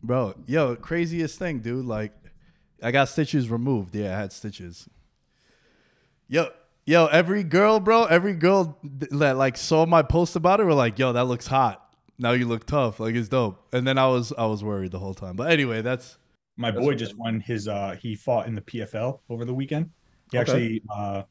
Bro, 0.04 0.36
yo, 0.46 0.76
craziest 0.76 1.40
thing, 1.40 1.60
dude. 1.60 1.86
Like, 1.86 2.12
I 2.84 2.92
got 2.92 3.10
stitches 3.10 3.50
removed. 3.50 3.96
Yeah, 3.96 4.16
I 4.16 4.20
had 4.20 4.32
stitches. 4.32 4.88
Yo, 6.28 6.50
yo, 6.86 7.08
every 7.08 7.44
girl, 7.44 7.80
bro, 7.80 8.06
every 8.06 8.34
girl 8.34 8.78
that 8.84 9.38
like 9.38 9.58
saw 9.58 9.86
my 9.86 10.02
post 10.04 10.36
about 10.36 10.60
it 10.60 10.66
were 10.66 10.74
like, 10.74 11.00
"Yo, 11.00 11.14
that 11.14 11.26
looks 11.26 11.48
hot. 11.48 11.82
Now 12.18 12.32
you 12.32 12.46
look 12.48 12.66
tough. 12.66 13.00
Like 13.00 13.16
it's 13.16 13.30
dope." 13.30 13.66
And 13.74 13.88
then 13.88 13.98
I 13.98 14.08
was, 14.08 14.34
I 14.38 14.46
was 14.46 14.64
worried 14.64 14.92
the 14.92 15.00
whole 15.00 15.14
time. 15.14 15.36
But 15.36 15.52
anyway, 15.52 15.82
that's 15.82 16.18
My 16.58 16.72
That's 16.72 16.82
boy 16.84 16.90
okay. 16.92 16.98
just 16.98 17.18
won 17.18 17.40
his 17.40 17.68
uh 17.68 17.96
he 18.02 18.16
fought 18.16 18.48
in 18.48 18.56
the 18.56 18.62
PFL 18.62 19.20
over 19.30 19.46
the 19.46 19.54
weekend. 19.54 19.90
He 20.32 20.38
Okay. 20.38 20.42
actually 20.52 20.82
uh 20.94 21.24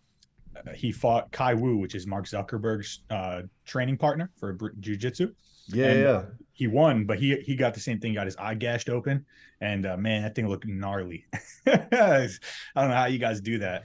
he 0.75 0.93
fought 0.93 1.31
Khai 1.33 1.59
Wu, 1.59 1.77
which 1.79 1.95
is 1.95 2.07
Mark 2.07 2.27
Zuckerberg's 2.27 3.01
uh 3.11 3.43
training 3.65 3.97
partner 3.97 4.31
for 4.39 4.53
jiu-jitsu. 4.81 5.33
yeah, 5.69 5.87
And, 5.87 6.01
yeah. 6.01 6.23
he 6.53 6.67
won, 6.67 7.05
but 7.07 7.19
he 7.19 7.37
he 7.41 7.57
got 7.57 7.75
the 7.75 7.81
same 7.81 7.99
thing, 8.01 8.15
got 8.15 8.27
his 8.27 8.37
eye 8.37 8.55
gashed 8.55 8.89
open, 8.89 9.25
and 9.61 9.87
uh, 9.87 9.97
man, 9.97 10.23
that 10.23 10.35
thing 10.35 10.49
looked 10.49 10.67
gnarly. 10.67 11.25
I 11.67 12.29
don't 12.77 12.89
know 12.89 12.95
how 12.95 13.07
you 13.07 13.19
guys 13.19 13.41
do 13.41 13.59
that. 13.59 13.85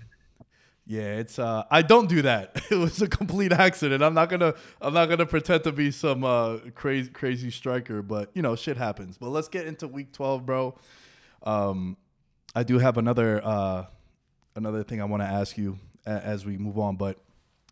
Yeah, 0.85 1.17
it's 1.17 1.37
uh 1.39 1.63
I 1.71 1.81
don't 1.83 2.09
do 2.09 2.21
that. 2.23 2.61
It 2.71 2.75
was 2.77 3.01
a 3.01 3.07
complete 3.07 3.51
accident. 3.53 4.03
I'm 4.03 4.13
not 4.13 4.29
gonna 4.29 4.55
I'm 4.81 4.93
not 4.93 5.07
gonna 5.07 5.25
pretend 5.25 5.63
to 5.65 5.71
be 5.71 5.91
some 5.91 6.23
uh 6.23 6.57
crazy 6.75 7.09
crazy 7.11 7.51
striker, 7.51 8.01
but 8.01 8.29
you 8.33 8.41
know, 8.41 8.55
shit 8.55 8.75
happens. 8.77 9.17
But 9.17 9.29
let's 9.29 9.47
get 9.47 9.65
into 9.67 9.87
week 9.87 10.11
12, 10.13 10.45
bro. 10.45 10.75
Um, 11.43 11.97
I 12.55 12.63
do 12.63 12.79
have 12.79 12.97
another 12.97 13.41
uh, 13.43 13.85
another 14.55 14.83
thing 14.83 15.01
I 15.01 15.05
want 15.05 15.23
to 15.23 15.27
ask 15.27 15.57
you 15.57 15.77
as 16.05 16.45
we 16.45 16.57
move 16.57 16.79
on, 16.79 16.95
but 16.95 17.17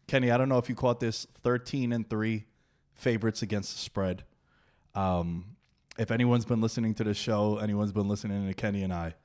Kenny, 0.07 0.31
I 0.31 0.37
don't 0.37 0.47
know 0.47 0.57
if 0.57 0.69
you 0.69 0.75
caught 0.75 0.99
this 0.99 1.27
13 1.43 1.91
and 1.91 2.09
3 2.09 2.45
favorites 2.93 3.41
against 3.41 3.73
the 3.73 3.79
spread. 3.79 4.23
Um, 4.95 5.57
if 5.97 6.11
anyone's 6.11 6.45
been 6.45 6.61
listening 6.61 6.93
to 6.95 7.03
the 7.03 7.13
show, 7.13 7.57
anyone's 7.57 7.91
been 7.91 8.07
listening 8.07 8.47
to 8.47 8.53
Kenny 8.53 8.83
and 8.83 8.93
I, 8.93 9.15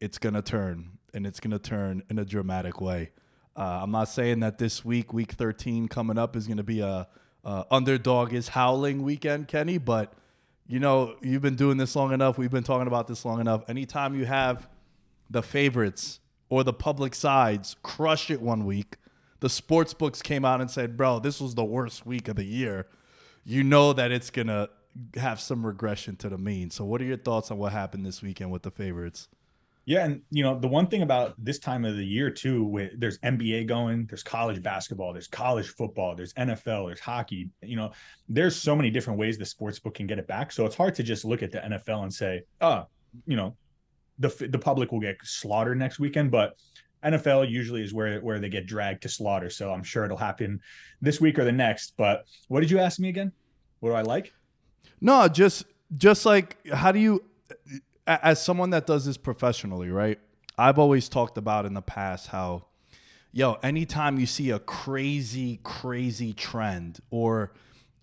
it's 0.00 0.18
going 0.18 0.34
to 0.34 0.42
turn 0.42 0.98
and 1.14 1.26
it's 1.26 1.40
going 1.40 1.52
to 1.52 1.58
turn 1.58 2.02
in 2.10 2.18
a 2.18 2.24
dramatic 2.24 2.80
way. 2.80 3.10
Uh, 3.56 3.80
I'm 3.82 3.90
not 3.90 4.08
saying 4.08 4.40
that 4.40 4.58
this 4.58 4.84
week, 4.84 5.12
week 5.12 5.32
13 5.32 5.88
coming 5.88 6.18
up, 6.18 6.36
is 6.36 6.46
going 6.46 6.56
to 6.56 6.62
be 6.62 6.80
a, 6.80 7.06
a 7.44 7.64
underdog 7.70 8.32
is 8.32 8.48
howling 8.48 9.02
weekend, 9.02 9.48
Kenny, 9.48 9.78
but 9.78 10.12
you 10.72 10.80
know, 10.80 11.16
you've 11.20 11.42
been 11.42 11.54
doing 11.54 11.76
this 11.76 11.94
long 11.94 12.14
enough. 12.14 12.38
We've 12.38 12.50
been 12.50 12.64
talking 12.64 12.86
about 12.86 13.06
this 13.06 13.26
long 13.26 13.42
enough. 13.42 13.62
Anytime 13.68 14.14
you 14.18 14.24
have 14.24 14.70
the 15.28 15.42
favorites 15.42 16.18
or 16.48 16.64
the 16.64 16.72
public 16.72 17.14
sides 17.14 17.76
crush 17.82 18.30
it 18.30 18.40
one 18.40 18.64
week, 18.64 18.96
the 19.40 19.50
sports 19.50 19.92
books 19.92 20.22
came 20.22 20.46
out 20.46 20.62
and 20.62 20.70
said, 20.70 20.96
bro, 20.96 21.18
this 21.18 21.42
was 21.42 21.54
the 21.54 21.62
worst 21.64 22.06
week 22.06 22.26
of 22.26 22.36
the 22.36 22.44
year. 22.44 22.86
You 23.44 23.62
know 23.62 23.92
that 23.92 24.12
it's 24.12 24.30
going 24.30 24.46
to 24.46 24.70
have 25.16 25.40
some 25.40 25.66
regression 25.66 26.16
to 26.16 26.30
the 26.30 26.38
mean. 26.38 26.70
So, 26.70 26.86
what 26.86 27.02
are 27.02 27.04
your 27.04 27.18
thoughts 27.18 27.50
on 27.50 27.58
what 27.58 27.72
happened 27.72 28.06
this 28.06 28.22
weekend 28.22 28.50
with 28.50 28.62
the 28.62 28.70
favorites? 28.70 29.28
Yeah, 29.84 30.04
and 30.04 30.22
you 30.30 30.44
know 30.44 30.58
the 30.58 30.68
one 30.68 30.86
thing 30.86 31.02
about 31.02 31.34
this 31.38 31.58
time 31.58 31.84
of 31.84 31.96
the 31.96 32.04
year 32.04 32.30
too, 32.30 32.62
with 32.62 32.92
there's 33.00 33.18
NBA 33.18 33.66
going, 33.66 34.06
there's 34.06 34.22
college 34.22 34.62
basketball, 34.62 35.12
there's 35.12 35.26
college 35.26 35.68
football, 35.68 36.14
there's 36.14 36.32
NFL, 36.34 36.88
there's 36.88 37.00
hockey. 37.00 37.50
You 37.62 37.76
know, 37.76 37.92
there's 38.28 38.54
so 38.54 38.76
many 38.76 38.90
different 38.90 39.18
ways 39.18 39.38
the 39.38 39.44
sports 39.44 39.80
book 39.80 39.94
can 39.94 40.06
get 40.06 40.18
it 40.18 40.28
back. 40.28 40.52
So 40.52 40.66
it's 40.66 40.76
hard 40.76 40.94
to 40.96 41.02
just 41.02 41.24
look 41.24 41.42
at 41.42 41.50
the 41.50 41.58
NFL 41.58 42.04
and 42.04 42.14
say, 42.14 42.42
oh, 42.60 42.86
you 43.26 43.36
know, 43.36 43.56
the 44.20 44.28
the 44.50 44.58
public 44.58 44.92
will 44.92 45.00
get 45.00 45.16
slaughtered 45.24 45.78
next 45.78 45.98
weekend, 45.98 46.30
but 46.30 46.54
NFL 47.04 47.50
usually 47.50 47.82
is 47.82 47.92
where 47.92 48.20
where 48.20 48.38
they 48.38 48.48
get 48.48 48.66
dragged 48.66 49.02
to 49.02 49.08
slaughter. 49.08 49.50
So 49.50 49.72
I'm 49.72 49.82
sure 49.82 50.04
it'll 50.04 50.16
happen 50.16 50.60
this 51.00 51.20
week 51.20 51.38
or 51.38 51.44
the 51.44 51.52
next. 51.52 51.94
But 51.96 52.24
what 52.48 52.60
did 52.60 52.70
you 52.70 52.78
ask 52.78 53.00
me 53.00 53.08
again? 53.08 53.32
What 53.80 53.90
do 53.90 53.96
I 53.96 54.02
like? 54.02 54.32
No, 55.00 55.26
just 55.26 55.64
just 55.96 56.24
like 56.24 56.64
how 56.68 56.92
do 56.92 57.00
you 57.00 57.24
as 58.06 58.42
someone 58.42 58.70
that 58.70 58.86
does 58.86 59.04
this 59.06 59.16
professionally, 59.16 59.90
right? 59.90 60.18
I've 60.58 60.78
always 60.78 61.08
talked 61.08 61.38
about 61.38 61.66
in 61.66 61.74
the 61.74 61.82
past 61.82 62.28
how 62.28 62.66
yo, 63.32 63.54
anytime 63.62 64.18
you 64.18 64.26
see 64.26 64.50
a 64.50 64.58
crazy 64.58 65.58
crazy 65.62 66.32
trend 66.32 67.00
or 67.10 67.52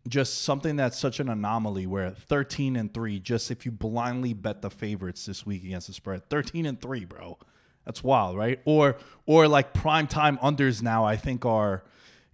just 0.07 0.41
something 0.41 0.75
that's 0.75 0.97
such 0.97 1.19
an 1.19 1.29
anomaly 1.29 1.85
where 1.85 2.09
13 2.11 2.75
and 2.75 2.93
3 2.93 3.19
just 3.19 3.51
if 3.51 3.65
you 3.65 3.71
blindly 3.71 4.33
bet 4.33 4.61
the 4.61 4.69
favorites 4.69 5.25
this 5.25 5.45
week 5.45 5.63
against 5.63 5.87
the 5.87 5.93
spread 5.93 6.27
13 6.29 6.65
and 6.65 6.81
3 6.81 7.05
bro 7.05 7.37
that's 7.85 8.01
wild 8.01 8.37
right 8.37 8.59
or 8.65 8.97
or 9.25 9.47
like 9.47 9.73
prime 9.73 10.07
time 10.07 10.37
unders 10.37 10.81
now 10.81 11.03
i 11.03 11.15
think 11.17 11.45
are 11.45 11.83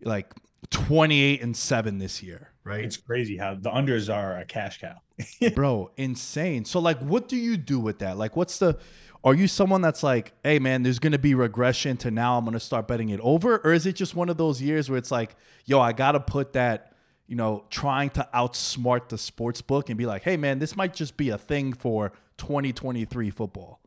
like 0.03 0.31
28 0.69 1.41
and 1.41 1.55
7 1.55 1.98
this 1.98 2.22
year 2.24 2.51
right 2.63 2.84
It's 2.84 2.98
crazy 2.98 3.38
how 3.38 3.55
the 3.55 3.69
unders 3.69 4.13
are 4.13 4.38
a 4.38 4.45
cash 4.45 4.79
cow. 4.79 4.95
bro 5.55 5.91
insane 5.98 6.65
so 6.65 6.79
like 6.79 7.00
what 7.00 7.27
do 7.27 7.36
you 7.38 7.57
do 7.57 7.79
with 7.79 8.00
that 8.00 8.17
like 8.17 8.36
what's 8.36 8.60
the 8.60 8.77
are 9.24 9.34
you 9.34 9.48
someone 9.48 9.81
that's 9.81 10.03
like 10.03 10.34
hey 10.43 10.60
man 10.60 10.84
there's 10.84 11.00
gonna 11.00 11.17
be 11.19 11.34
regression 11.36 11.95
to 11.98 12.12
now 12.12 12.38
i'm 12.38 12.45
gonna 12.45 12.60
start 12.60 12.88
betting 12.88 13.10
it 13.10 13.19
over 13.22 13.57
or 13.60 13.74
is 13.74 13.86
it 13.86 13.93
just 13.95 14.15
one 14.15 14.29
of 14.29 14.38
those 14.38 14.62
years 14.62 14.89
where 14.89 14.98
it's 14.98 15.12
like 15.12 15.36
yo 15.65 15.79
i 15.79 15.93
gotta 15.93 16.19
put 16.19 16.53
that 16.53 16.93
you 17.27 17.36
know 17.36 17.63
trying 17.69 18.10
to 18.10 18.27
outsmart 18.34 19.10
the 19.10 19.17
sports 19.17 19.62
book 19.62 19.89
and 19.89 19.98
be 19.98 20.05
like 20.05 20.24
hey 20.24 20.36
man 20.38 20.60
this 20.60 20.75
might 20.75 20.93
just 20.93 21.15
be 21.17 21.29
a 21.29 21.38
thing 21.38 21.72
for 21.74 22.12
2023 22.38 23.29
football 23.29 23.79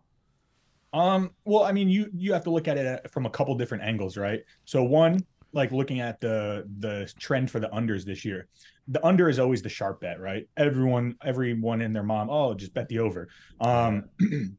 Um, 0.95 1.33
well, 1.45 1.65
I 1.65 1.73
mean, 1.73 1.91
you 1.91 2.09
you 2.15 2.33
have 2.33 2.45
to 2.45 2.51
look 2.51 2.67
at 2.67 2.79
it 2.79 3.11
from 3.11 3.27
a 3.27 3.31
couple 3.31 3.55
different 3.57 3.85
angles, 3.85 4.17
right? 4.17 4.41
So 4.65 4.83
one, 4.83 5.21
like 5.53 5.73
looking 5.73 6.01
at 6.01 6.21
the 6.21 6.67
the 6.79 7.13
trend 7.19 7.51
for 7.51 7.61
the 7.61 7.69
unders 7.69 8.05
this 8.05 8.25
year. 8.25 8.49
The 8.89 9.05
under 9.05 9.29
is 9.29 9.39
always 9.39 9.63
the 9.63 9.69
sharp 9.69 10.01
bet, 10.01 10.21
right? 10.21 10.49
Everyone, 10.57 11.17
everyone 11.23 11.83
and 11.83 11.95
their 11.95 12.03
mom, 12.03 12.31
oh, 12.31 12.55
just 12.55 12.75
bet 12.75 12.89
the 12.89 13.01
over. 13.01 13.29
Um 13.61 14.05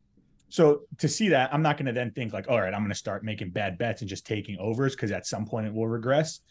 so 0.50 0.82
to 0.98 1.08
see 1.08 1.30
that, 1.30 1.54
I'm 1.54 1.62
not 1.62 1.78
gonna 1.78 1.94
then 1.94 2.12
think 2.12 2.34
like, 2.34 2.50
all 2.50 2.60
right, 2.60 2.74
I'm 2.74 2.82
gonna 2.82 2.96
start 2.96 3.24
making 3.24 3.52
bad 3.52 3.78
bets 3.78 4.02
and 4.02 4.10
just 4.10 4.26
taking 4.26 4.58
overs 4.60 4.96
because 4.96 5.12
at 5.12 5.26
some 5.26 5.46
point 5.46 5.68
it 5.68 5.74
will 5.74 5.88
regress. 5.88 6.42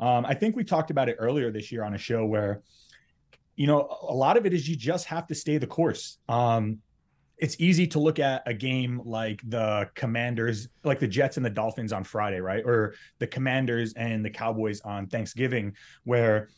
Um, 0.00 0.26
I 0.26 0.34
think 0.34 0.56
we 0.56 0.64
talked 0.64 0.90
about 0.90 1.08
it 1.08 1.16
earlier 1.20 1.52
this 1.52 1.70
year 1.70 1.84
on 1.84 1.94
a 1.94 1.98
show 1.98 2.26
where 2.26 2.62
you 3.56 3.66
know, 3.66 3.96
a 4.08 4.14
lot 4.14 4.36
of 4.36 4.46
it 4.46 4.52
is 4.52 4.68
you 4.68 4.76
just 4.76 5.06
have 5.06 5.26
to 5.28 5.34
stay 5.34 5.58
the 5.58 5.66
course. 5.66 6.18
Um, 6.28 6.78
it's 7.44 7.56
easy 7.58 7.86
to 7.86 7.98
look 7.98 8.18
at 8.18 8.42
a 8.46 8.54
game 8.54 9.02
like 9.04 9.42
the 9.50 9.86
Commanders, 9.94 10.68
like 10.82 10.98
the 10.98 11.06
Jets 11.06 11.36
and 11.36 11.44
the 11.44 11.50
Dolphins 11.50 11.92
on 11.92 12.02
Friday, 12.02 12.40
right? 12.40 12.64
Or 12.64 12.94
the 13.18 13.26
Commanders 13.26 13.92
and 13.92 14.24
the 14.24 14.30
Cowboys 14.30 14.80
on 14.80 15.08
Thanksgiving, 15.08 15.76
where 16.04 16.48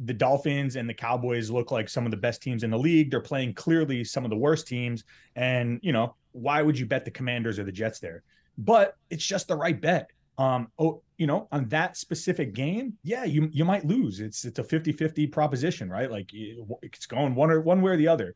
the 0.00 0.12
Dolphins 0.12 0.74
and 0.74 0.88
the 0.88 0.94
Cowboys 0.94 1.50
look 1.50 1.70
like 1.70 1.88
some 1.88 2.04
of 2.04 2.10
the 2.10 2.16
best 2.16 2.42
teams 2.42 2.64
in 2.64 2.70
the 2.70 2.78
league. 2.78 3.12
They're 3.12 3.20
playing 3.20 3.54
clearly 3.54 4.02
some 4.02 4.24
of 4.24 4.30
the 4.30 4.36
worst 4.36 4.66
teams. 4.66 5.04
And, 5.36 5.78
you 5.84 5.92
know, 5.92 6.16
why 6.32 6.62
would 6.62 6.76
you 6.76 6.84
bet 6.84 7.04
the 7.04 7.12
Commanders 7.12 7.60
or 7.60 7.62
the 7.62 7.70
Jets 7.70 8.00
there? 8.00 8.24
But 8.58 8.96
it's 9.10 9.24
just 9.24 9.46
the 9.46 9.54
right 9.54 9.80
bet. 9.80 10.10
Um, 10.36 10.66
oh, 10.80 11.02
you 11.16 11.28
know, 11.28 11.46
on 11.52 11.68
that 11.68 11.96
specific 11.96 12.54
game, 12.54 12.94
yeah, 13.04 13.22
you 13.22 13.48
you 13.52 13.64
might 13.64 13.84
lose. 13.84 14.18
It's 14.18 14.44
it's 14.44 14.58
a 14.58 14.64
50-50 14.64 15.30
proposition, 15.30 15.88
right? 15.88 16.10
Like 16.10 16.30
it's 16.82 17.06
going 17.06 17.36
one 17.36 17.52
or 17.52 17.60
one 17.60 17.82
way 17.82 17.92
or 17.92 17.96
the 17.96 18.08
other 18.08 18.34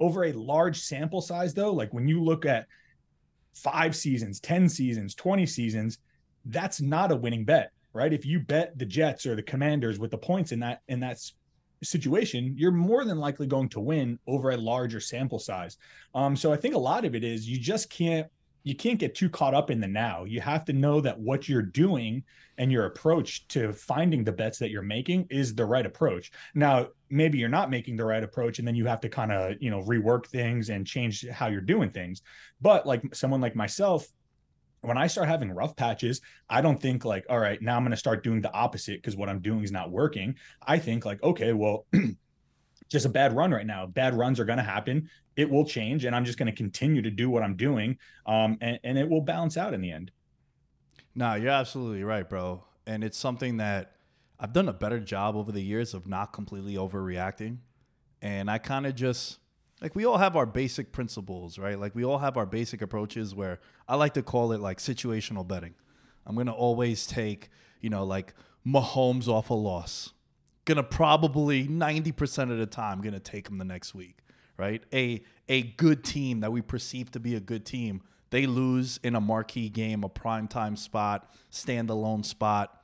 over 0.00 0.24
a 0.24 0.32
large 0.32 0.80
sample 0.80 1.20
size 1.20 1.54
though 1.54 1.72
like 1.72 1.92
when 1.92 2.06
you 2.08 2.22
look 2.22 2.46
at 2.46 2.66
five 3.54 3.94
seasons 3.96 4.40
10 4.40 4.68
seasons 4.68 5.14
20 5.14 5.46
seasons 5.46 5.98
that's 6.46 6.80
not 6.80 7.12
a 7.12 7.16
winning 7.16 7.44
bet 7.44 7.72
right? 7.92 8.12
If 8.12 8.24
you 8.24 8.38
bet 8.38 8.78
the 8.78 8.86
jets 8.86 9.26
or 9.26 9.34
the 9.34 9.42
commanders 9.42 9.98
with 9.98 10.10
the 10.10 10.18
points 10.18 10.52
in 10.52 10.60
that 10.60 10.82
in 10.88 11.00
that 11.00 11.18
situation 11.82 12.54
you're 12.56 12.72
more 12.72 13.04
than 13.04 13.18
likely 13.18 13.46
going 13.46 13.68
to 13.68 13.80
win 13.80 14.18
over 14.26 14.50
a 14.50 14.56
larger 14.56 15.00
sample 15.00 15.38
size. 15.38 15.76
Um 16.14 16.36
so 16.36 16.52
i 16.52 16.56
think 16.56 16.74
a 16.74 16.78
lot 16.78 17.04
of 17.04 17.14
it 17.14 17.24
is 17.24 17.48
you 17.48 17.58
just 17.58 17.88
can't 17.90 18.28
you 18.68 18.74
can't 18.74 18.98
get 18.98 19.14
too 19.14 19.30
caught 19.30 19.54
up 19.54 19.70
in 19.70 19.80
the 19.80 19.88
now. 19.88 20.24
You 20.24 20.42
have 20.42 20.66
to 20.66 20.74
know 20.74 21.00
that 21.00 21.18
what 21.18 21.48
you're 21.48 21.62
doing 21.62 22.22
and 22.58 22.70
your 22.70 22.84
approach 22.84 23.48
to 23.48 23.72
finding 23.72 24.24
the 24.24 24.32
bets 24.32 24.58
that 24.58 24.70
you're 24.70 24.82
making 24.82 25.26
is 25.30 25.54
the 25.54 25.64
right 25.64 25.86
approach. 25.86 26.30
Now 26.54 26.88
maybe 27.08 27.38
you're 27.38 27.48
not 27.48 27.70
making 27.70 27.96
the 27.96 28.04
right 28.04 28.22
approach 28.22 28.58
and 28.58 28.68
then 28.68 28.74
you 28.74 28.84
have 28.84 29.00
to 29.00 29.08
kind 29.08 29.32
of 29.32 29.54
you 29.60 29.70
know 29.70 29.82
rework 29.82 30.26
things 30.26 30.68
and 30.68 30.86
change 30.86 31.26
how 31.28 31.46
you're 31.46 31.62
doing 31.62 31.90
things. 31.90 32.20
But 32.60 32.86
like 32.86 33.02
someone 33.14 33.40
like 33.40 33.56
myself 33.56 34.06
when 34.82 34.96
i 34.96 35.08
start 35.08 35.26
having 35.26 35.50
rough 35.50 35.74
patches 35.74 36.20
i 36.48 36.60
don't 36.60 36.80
think 36.80 37.04
like 37.04 37.26
all 37.28 37.40
right 37.40 37.60
now 37.60 37.76
i'm 37.76 37.82
going 37.82 37.90
to 37.90 37.96
start 37.96 38.22
doing 38.22 38.40
the 38.40 38.52
opposite 38.52 39.02
because 39.02 39.16
what 39.16 39.28
i'm 39.28 39.40
doing 39.40 39.64
is 39.64 39.72
not 39.72 39.90
working. 39.90 40.36
I 40.64 40.78
think 40.78 41.04
like 41.04 41.20
okay 41.20 41.52
well 41.52 41.86
just 42.88 43.06
a 43.06 43.08
bad 43.08 43.34
run 43.36 43.50
right 43.52 43.66
now 43.66 43.86
bad 43.86 44.14
runs 44.14 44.40
are 44.40 44.44
going 44.44 44.58
to 44.58 44.64
happen 44.64 45.08
it 45.36 45.48
will 45.48 45.64
change 45.64 46.04
and 46.04 46.14
i'm 46.16 46.24
just 46.24 46.38
going 46.38 46.50
to 46.50 46.56
continue 46.56 47.02
to 47.02 47.10
do 47.10 47.30
what 47.30 47.42
i'm 47.42 47.56
doing 47.56 47.96
um, 48.26 48.56
and, 48.60 48.78
and 48.84 48.98
it 48.98 49.08
will 49.08 49.20
balance 49.20 49.56
out 49.56 49.74
in 49.74 49.80
the 49.80 49.90
end 49.90 50.10
No, 51.18 51.34
you're 51.34 51.50
absolutely 51.50 52.04
right, 52.04 52.28
bro. 52.28 52.62
And 52.86 53.02
it's 53.02 53.18
something 53.18 53.56
that 53.56 53.96
I've 54.38 54.52
done 54.52 54.68
a 54.68 54.72
better 54.72 55.00
job 55.00 55.34
over 55.34 55.50
the 55.50 55.60
years 55.60 55.92
of 55.92 56.06
not 56.06 56.32
completely 56.32 56.74
overreacting. 56.74 57.58
And 58.22 58.48
I 58.48 58.58
kind 58.58 58.86
of 58.86 58.94
just 58.94 59.40
like 59.80 59.96
we 59.96 60.04
all 60.04 60.18
have 60.18 60.36
our 60.36 60.46
basic 60.46 60.92
principles, 60.92 61.58
right? 61.58 61.76
Like 61.76 61.96
we 61.96 62.04
all 62.04 62.18
have 62.18 62.36
our 62.36 62.46
basic 62.46 62.82
approaches 62.82 63.34
where 63.34 63.58
I 63.88 63.96
like 63.96 64.14
to 64.14 64.22
call 64.22 64.52
it 64.52 64.60
like 64.60 64.78
situational 64.78 65.46
betting. 65.46 65.74
I'm 66.24 66.36
going 66.36 66.46
to 66.46 66.52
always 66.52 67.04
take, 67.04 67.48
you 67.80 67.90
know, 67.90 68.04
like 68.04 68.32
Mahomes 68.64 69.26
off 69.26 69.50
a 69.50 69.54
loss. 69.54 70.12
To 70.68 70.82
probably 70.82 71.66
90% 71.66 72.50
of 72.50 72.58
the 72.58 72.66
time 72.66 73.02
to 73.02 73.18
take 73.18 73.46
them 73.46 73.58
the 73.58 73.64
next 73.64 73.94
week, 73.94 74.18
right? 74.58 74.82
A 74.92 75.22
a 75.48 75.62
good 75.62 76.04
team 76.04 76.40
that 76.40 76.52
we 76.52 76.60
perceive 76.60 77.10
to 77.12 77.20
be 77.20 77.34
a 77.34 77.40
good 77.40 77.64
team 77.64 78.02
they 78.30 78.46
lose 78.46 79.00
in 79.02 79.14
a 79.14 79.20
marquee 79.20 79.68
game, 79.68 80.04
a 80.04 80.08
primetime 80.08 80.76
spot, 80.76 81.32
standalone 81.50 82.24
spot. 82.24 82.82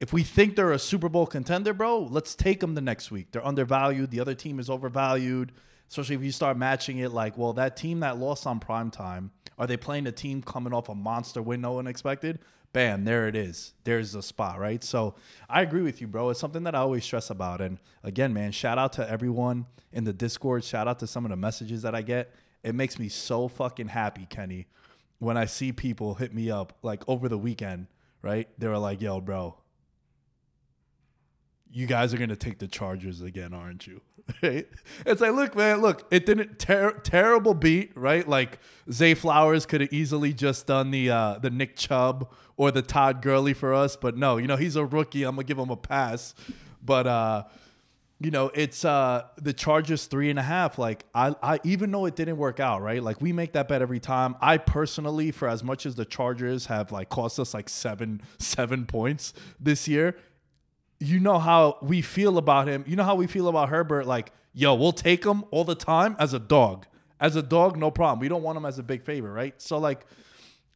If 0.00 0.12
we 0.12 0.22
think 0.22 0.56
they're 0.56 0.72
a 0.72 0.78
Super 0.78 1.08
Bowl 1.08 1.26
contender, 1.26 1.72
bro, 1.72 2.00
let's 2.00 2.34
take 2.34 2.60
them 2.60 2.74
the 2.74 2.80
next 2.80 3.10
week. 3.10 3.32
They're 3.32 3.46
undervalued. 3.46 4.10
The 4.10 4.20
other 4.20 4.34
team 4.34 4.58
is 4.58 4.68
overvalued. 4.68 5.52
Especially 5.88 6.16
if 6.16 6.22
you 6.22 6.32
start 6.32 6.56
matching 6.56 6.98
it 6.98 7.12
like, 7.12 7.38
well, 7.38 7.52
that 7.54 7.76
team 7.76 8.00
that 8.00 8.18
lost 8.18 8.46
on 8.46 8.58
primetime, 8.58 9.30
are 9.58 9.66
they 9.66 9.76
playing 9.76 10.06
a 10.06 10.12
team 10.12 10.42
coming 10.42 10.72
off 10.72 10.88
a 10.88 10.94
monster 10.94 11.40
win 11.40 11.60
no 11.60 11.72
one 11.72 11.86
expected? 11.86 12.40
Bam, 12.74 13.04
there 13.04 13.26
it 13.26 13.36
is. 13.36 13.72
There's 13.84 14.12
the 14.12 14.22
spot, 14.22 14.58
right? 14.58 14.84
So 14.84 15.14
I 15.48 15.62
agree 15.62 15.80
with 15.80 16.02
you, 16.02 16.06
bro. 16.06 16.28
It's 16.28 16.40
something 16.40 16.64
that 16.64 16.74
I 16.74 16.80
always 16.80 17.04
stress 17.04 17.30
about. 17.30 17.62
And 17.62 17.78
again, 18.02 18.34
man, 18.34 18.52
shout 18.52 18.76
out 18.76 18.92
to 18.94 19.10
everyone 19.10 19.64
in 19.92 20.04
the 20.04 20.12
Discord. 20.12 20.62
Shout 20.62 20.86
out 20.86 20.98
to 20.98 21.06
some 21.06 21.24
of 21.24 21.30
the 21.30 21.36
messages 21.36 21.80
that 21.80 21.94
I 21.94 22.02
get 22.02 22.34
it 22.64 22.74
makes 22.74 22.98
me 22.98 23.08
so 23.08 23.46
fucking 23.46 23.88
happy, 23.88 24.26
Kenny, 24.28 24.66
when 25.18 25.36
I 25.36 25.44
see 25.44 25.70
people 25.70 26.14
hit 26.14 26.34
me 26.34 26.50
up 26.50 26.72
like 26.82 27.06
over 27.06 27.28
the 27.28 27.38
weekend, 27.38 27.86
right? 28.22 28.48
They 28.58 28.66
were 28.66 28.78
like, 28.78 29.02
yo, 29.02 29.20
bro, 29.20 29.54
you 31.74 31.86
guys 31.86 32.14
are 32.14 32.18
gonna 32.18 32.36
take 32.36 32.60
the 32.60 32.68
Chargers 32.68 33.20
again, 33.20 33.52
aren't 33.52 33.86
you? 33.86 34.00
Right? 34.42 34.66
It's 35.04 35.20
like, 35.20 35.32
look, 35.32 35.54
man, 35.54 35.82
look, 35.82 36.06
it 36.10 36.24
didn't 36.24 36.58
ter- 36.58 36.98
terrible 37.00 37.52
beat, 37.52 37.92
right? 37.94 38.26
Like 38.26 38.58
Zay 38.90 39.12
Flowers 39.12 39.66
could 39.66 39.82
have 39.82 39.92
easily 39.92 40.32
just 40.32 40.66
done 40.66 40.90
the 40.90 41.10
uh, 41.10 41.38
the 41.40 41.50
Nick 41.50 41.76
Chubb 41.76 42.32
or 42.56 42.70
the 42.70 42.80
Todd 42.80 43.20
Gurley 43.20 43.52
for 43.52 43.74
us, 43.74 43.96
but 43.96 44.16
no, 44.16 44.38
you 44.38 44.46
know 44.46 44.56
he's 44.56 44.76
a 44.76 44.86
rookie. 44.86 45.24
I'm 45.24 45.34
gonna 45.34 45.44
give 45.44 45.58
him 45.58 45.68
a 45.68 45.76
pass, 45.76 46.34
but 46.82 47.06
uh, 47.06 47.44
you 48.18 48.30
know 48.30 48.50
it's 48.54 48.82
uh 48.86 49.24
the 49.36 49.52
Chargers 49.52 50.06
three 50.06 50.30
and 50.30 50.38
a 50.38 50.42
half. 50.42 50.78
Like 50.78 51.04
I, 51.14 51.34
I 51.42 51.60
even 51.62 51.90
though 51.90 52.06
it 52.06 52.16
didn't 52.16 52.38
work 52.38 52.60
out, 52.60 52.80
right? 52.80 53.02
Like 53.02 53.20
we 53.20 53.30
make 53.34 53.52
that 53.52 53.68
bet 53.68 53.82
every 53.82 54.00
time. 54.00 54.36
I 54.40 54.56
personally, 54.56 55.32
for 55.32 55.48
as 55.48 55.62
much 55.62 55.84
as 55.84 55.96
the 55.96 56.06
Chargers 56.06 56.64
have 56.66 56.92
like 56.92 57.10
cost 57.10 57.38
us 57.38 57.52
like 57.52 57.68
seven 57.68 58.22
seven 58.38 58.86
points 58.86 59.34
this 59.60 59.86
year 59.86 60.16
you 61.00 61.20
know 61.20 61.38
how 61.38 61.78
we 61.82 62.02
feel 62.02 62.38
about 62.38 62.68
him. 62.68 62.84
You 62.86 62.96
know 62.96 63.04
how 63.04 63.14
we 63.14 63.26
feel 63.26 63.48
about 63.48 63.68
Herbert. 63.68 64.06
Like, 64.06 64.32
yo, 64.52 64.74
we'll 64.74 64.92
take 64.92 65.24
him 65.24 65.44
all 65.50 65.64
the 65.64 65.74
time 65.74 66.16
as 66.18 66.32
a 66.32 66.38
dog. 66.38 66.86
As 67.20 67.36
a 67.36 67.42
dog, 67.42 67.76
no 67.76 67.90
problem. 67.90 68.20
We 68.20 68.28
don't 68.28 68.42
want 68.42 68.56
him 68.56 68.64
as 68.64 68.78
a 68.78 68.82
big 68.82 69.04
favorite, 69.04 69.32
right? 69.32 69.60
So, 69.60 69.78
like, 69.78 70.06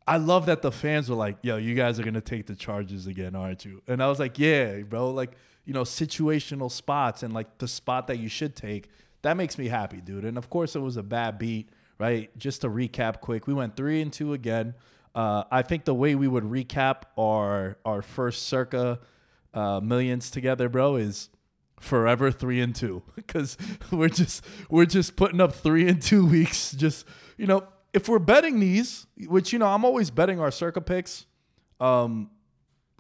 I 0.06 0.16
love 0.16 0.46
that 0.46 0.62
the 0.62 0.72
fans 0.72 1.10
were 1.10 1.16
like, 1.16 1.36
yo, 1.42 1.56
you 1.56 1.74
guys 1.74 2.00
are 2.00 2.02
to 2.10 2.20
take 2.20 2.46
the 2.46 2.56
Chargers 2.56 3.06
again, 3.06 3.34
aren't 3.34 3.64
you? 3.64 3.82
And 3.86 4.02
I 4.02 4.08
was 4.08 4.18
like, 4.18 4.38
yeah, 4.38 4.80
bro. 4.80 5.10
Like, 5.10 5.32
you 5.66 5.74
know, 5.74 5.82
situational 5.82 6.70
spots 6.70 7.22
and 7.22 7.34
like 7.34 7.58
the 7.58 7.68
spot 7.68 8.06
that 8.06 8.18
you 8.18 8.28
should 8.28 8.56
take. 8.56 8.88
That 9.20 9.36
makes 9.36 9.58
me 9.58 9.68
happy, 9.68 10.00
dude. 10.00 10.24
And 10.24 10.38
of 10.38 10.48
course, 10.48 10.74
it 10.74 10.78
was 10.78 10.96
a 10.96 11.02
bad 11.02 11.38
beat, 11.38 11.68
right? 11.98 12.36
Just 12.38 12.62
to 12.62 12.70
recap 12.70 13.20
quick, 13.20 13.46
we 13.46 13.52
went 13.52 13.76
three 13.76 14.00
and 14.00 14.10
two 14.10 14.32
again. 14.32 14.74
Uh, 15.14 15.44
I 15.50 15.60
think 15.60 15.84
the 15.84 15.94
way 15.94 16.14
we 16.14 16.26
would 16.26 16.44
recap 16.44 17.02
our 17.18 17.76
our 17.84 18.00
first 18.00 18.44
circa 18.46 19.00
uh, 19.58 19.80
millions 19.80 20.30
together, 20.30 20.68
bro, 20.68 20.94
is 20.94 21.30
forever 21.80 22.30
three 22.30 22.60
and 22.60 22.74
two 22.74 23.02
because 23.16 23.56
we're 23.90 24.08
just 24.08 24.44
we're 24.70 24.86
just 24.86 25.16
putting 25.16 25.40
up 25.40 25.52
three 25.52 25.88
and 25.88 26.00
two 26.00 26.24
weeks. 26.24 26.72
Just 26.72 27.06
you 27.36 27.46
know, 27.46 27.66
if 27.92 28.08
we're 28.08 28.20
betting 28.20 28.60
these, 28.60 29.06
which 29.26 29.52
you 29.52 29.58
know, 29.58 29.66
I'm 29.66 29.84
always 29.84 30.10
betting 30.10 30.40
our 30.40 30.50
circa 30.50 30.80
picks. 30.80 31.26
Um, 31.80 32.30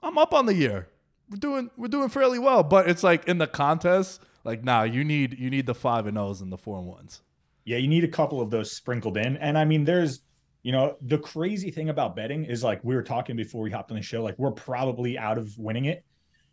I'm 0.02 0.18
up 0.18 0.34
on 0.34 0.46
the 0.46 0.54
year. 0.54 0.88
We're 1.30 1.36
doing 1.36 1.70
we're 1.76 1.88
doing 1.88 2.08
fairly 2.08 2.38
well, 2.38 2.62
but 2.62 2.88
it's 2.88 3.04
like 3.04 3.28
in 3.28 3.38
the 3.38 3.46
contest, 3.46 4.20
like 4.42 4.64
nah, 4.64 4.82
you 4.82 5.04
need 5.04 5.38
you 5.38 5.50
need 5.50 5.66
the 5.66 5.74
five 5.74 6.06
and 6.06 6.18
O's 6.18 6.40
and 6.40 6.52
the 6.52 6.58
four 6.58 6.78
and 6.78 6.86
ones. 6.88 7.22
Yeah, 7.64 7.76
you 7.76 7.88
need 7.88 8.02
a 8.02 8.08
couple 8.08 8.40
of 8.40 8.50
those 8.50 8.72
sprinkled 8.72 9.18
in. 9.18 9.36
And 9.36 9.58
I 9.58 9.66
mean, 9.66 9.84
there's, 9.84 10.22
you 10.62 10.72
know, 10.72 10.96
the 11.02 11.18
crazy 11.18 11.70
thing 11.70 11.90
about 11.90 12.16
betting 12.16 12.46
is 12.46 12.64
like 12.64 12.82
we 12.82 12.94
were 12.94 13.02
talking 13.02 13.36
before 13.36 13.60
we 13.60 13.70
hopped 13.70 13.90
on 13.90 13.96
the 13.96 14.02
show, 14.02 14.22
like 14.22 14.38
we're 14.38 14.52
probably 14.52 15.18
out 15.18 15.36
of 15.36 15.56
winning 15.58 15.84
it. 15.84 16.02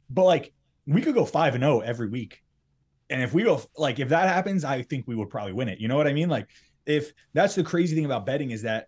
But 0.09 0.23
like 0.23 0.53
we 0.85 1.01
could 1.01 1.15
go 1.15 1.25
five 1.25 1.55
and 1.55 1.63
zero 1.63 1.79
every 1.79 2.09
week, 2.09 2.43
and 3.09 3.21
if 3.21 3.33
we 3.33 3.43
go 3.43 3.61
like 3.77 3.99
if 3.99 4.09
that 4.09 4.27
happens, 4.27 4.63
I 4.63 4.81
think 4.83 5.07
we 5.07 5.15
would 5.15 5.29
probably 5.29 5.53
win 5.53 5.69
it. 5.69 5.79
You 5.79 5.87
know 5.87 5.97
what 5.97 6.07
I 6.07 6.13
mean? 6.13 6.29
Like 6.29 6.47
if 6.85 7.11
that's 7.33 7.55
the 7.55 7.63
crazy 7.63 7.95
thing 7.95 8.05
about 8.05 8.25
betting 8.25 8.51
is 8.51 8.61
that 8.63 8.87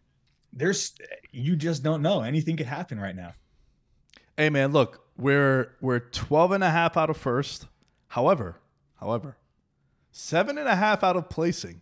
there's 0.53 0.93
you 1.31 1.55
just 1.55 1.83
don't 1.83 2.01
know 2.01 2.21
anything 2.21 2.57
could 2.57 2.67
happen 2.67 2.99
right 2.99 3.15
now. 3.15 3.33
Hey 4.37 4.49
man, 4.49 4.71
look, 4.71 5.01
we're 5.17 5.75
we're 5.81 5.99
12 5.99 6.53
and 6.53 6.63
a 6.63 6.69
half 6.69 6.97
out 6.97 7.09
of 7.09 7.17
first. 7.17 7.67
However, 8.09 8.57
however, 8.99 9.37
seven 10.11 10.57
and 10.57 10.67
a 10.67 10.75
half 10.75 11.03
out 11.03 11.15
of 11.15 11.29
placing. 11.29 11.81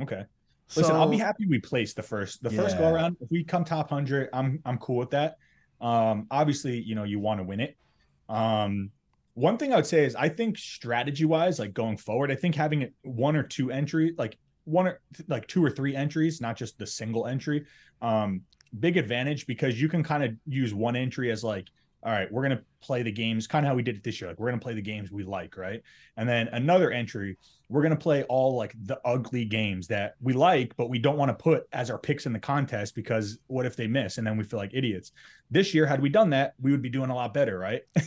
Okay. 0.00 0.24
Listen, 0.74 0.96
I'll 0.96 1.08
be 1.08 1.18
happy 1.18 1.46
we 1.46 1.60
placed 1.60 1.94
the 1.96 2.02
first 2.02 2.42
the 2.42 2.50
first 2.50 2.76
go 2.76 2.92
around. 2.92 3.16
If 3.20 3.30
we 3.30 3.44
come 3.44 3.64
top 3.64 3.90
hundred, 3.90 4.28
I'm 4.32 4.60
I'm 4.64 4.78
cool 4.78 4.96
with 4.96 5.10
that. 5.10 5.36
Um, 5.80 6.26
obviously, 6.30 6.80
you 6.80 6.94
know, 6.94 7.04
you 7.04 7.20
want 7.20 7.38
to 7.38 7.44
win 7.44 7.60
it. 7.60 7.76
Um, 8.28 8.90
one 9.34 9.58
thing 9.58 9.72
I 9.72 9.76
would 9.76 9.86
say 9.86 10.04
is 10.04 10.14
I 10.16 10.28
think 10.28 10.56
strategy 10.56 11.24
wise, 11.24 11.58
like 11.58 11.74
going 11.74 11.96
forward, 11.96 12.32
I 12.32 12.36
think 12.36 12.54
having 12.54 12.82
it 12.82 12.94
one 13.02 13.36
or 13.36 13.42
two 13.42 13.70
entry, 13.70 14.14
like 14.16 14.38
one 14.64 14.86
or 14.86 15.00
like 15.28 15.46
two 15.46 15.64
or 15.64 15.70
three 15.70 15.94
entries, 15.94 16.40
not 16.40 16.56
just 16.56 16.78
the 16.78 16.86
single 16.86 17.26
entry, 17.26 17.66
um, 18.00 18.42
big 18.80 18.96
advantage 18.96 19.46
because 19.46 19.80
you 19.80 19.88
can 19.88 20.02
kind 20.02 20.24
of 20.24 20.32
use 20.46 20.72
one 20.72 20.96
entry 20.96 21.30
as 21.30 21.44
like, 21.44 21.68
all 22.02 22.12
right, 22.12 22.30
we're 22.30 22.42
gonna 22.42 22.62
play 22.80 23.02
the 23.02 23.12
games, 23.12 23.46
kind 23.46 23.64
of 23.64 23.68
how 23.68 23.74
we 23.74 23.82
did 23.82 23.96
it 23.96 24.04
this 24.04 24.20
year. 24.20 24.30
Like 24.30 24.38
we're 24.38 24.48
gonna 24.48 24.60
play 24.60 24.74
the 24.74 24.82
games 24.82 25.10
we 25.10 25.24
like, 25.24 25.56
right? 25.56 25.82
And 26.16 26.28
then 26.28 26.48
another 26.48 26.90
entry, 26.90 27.36
we're 27.68 27.82
gonna 27.82 27.96
play 27.96 28.22
all 28.24 28.56
like 28.56 28.74
the 28.84 29.00
ugly 29.04 29.44
games 29.44 29.86
that 29.88 30.14
we 30.20 30.32
like, 30.32 30.76
but 30.76 30.88
we 30.88 30.98
don't 30.98 31.16
want 31.16 31.30
to 31.30 31.34
put 31.34 31.66
as 31.72 31.90
our 31.90 31.98
picks 31.98 32.26
in 32.26 32.32
the 32.32 32.38
contest 32.38 32.94
because 32.94 33.38
what 33.48 33.66
if 33.66 33.76
they 33.76 33.86
miss 33.86 34.18
and 34.18 34.26
then 34.26 34.36
we 34.36 34.44
feel 34.44 34.58
like 34.58 34.70
idiots? 34.72 35.12
This 35.50 35.74
year, 35.74 35.86
had 35.86 36.00
we 36.00 36.08
done 36.08 36.30
that, 36.30 36.54
we 36.60 36.70
would 36.70 36.82
be 36.82 36.90
doing 36.90 37.10
a 37.10 37.14
lot 37.14 37.34
better, 37.34 37.58
right? 37.58 37.82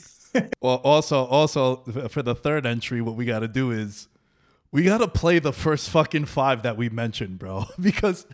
Well, 0.62 0.76
also, 0.84 1.26
also 1.26 1.78
for 2.10 2.22
the 2.22 2.36
third 2.36 2.66
entry, 2.66 3.02
what 3.02 3.16
we 3.16 3.26
got 3.26 3.40
to 3.40 3.48
do 3.48 3.72
is 3.72 4.08
we 4.72 4.84
got 4.84 5.00
to 5.00 5.08
play 5.08 5.40
the 5.40 5.54
first 5.54 5.90
fucking 5.90 6.26
five 6.26 6.64
that 6.64 6.78
we 6.78 6.90
mentioned, 6.90 7.40
bro. 7.40 7.66
because, 7.80 8.26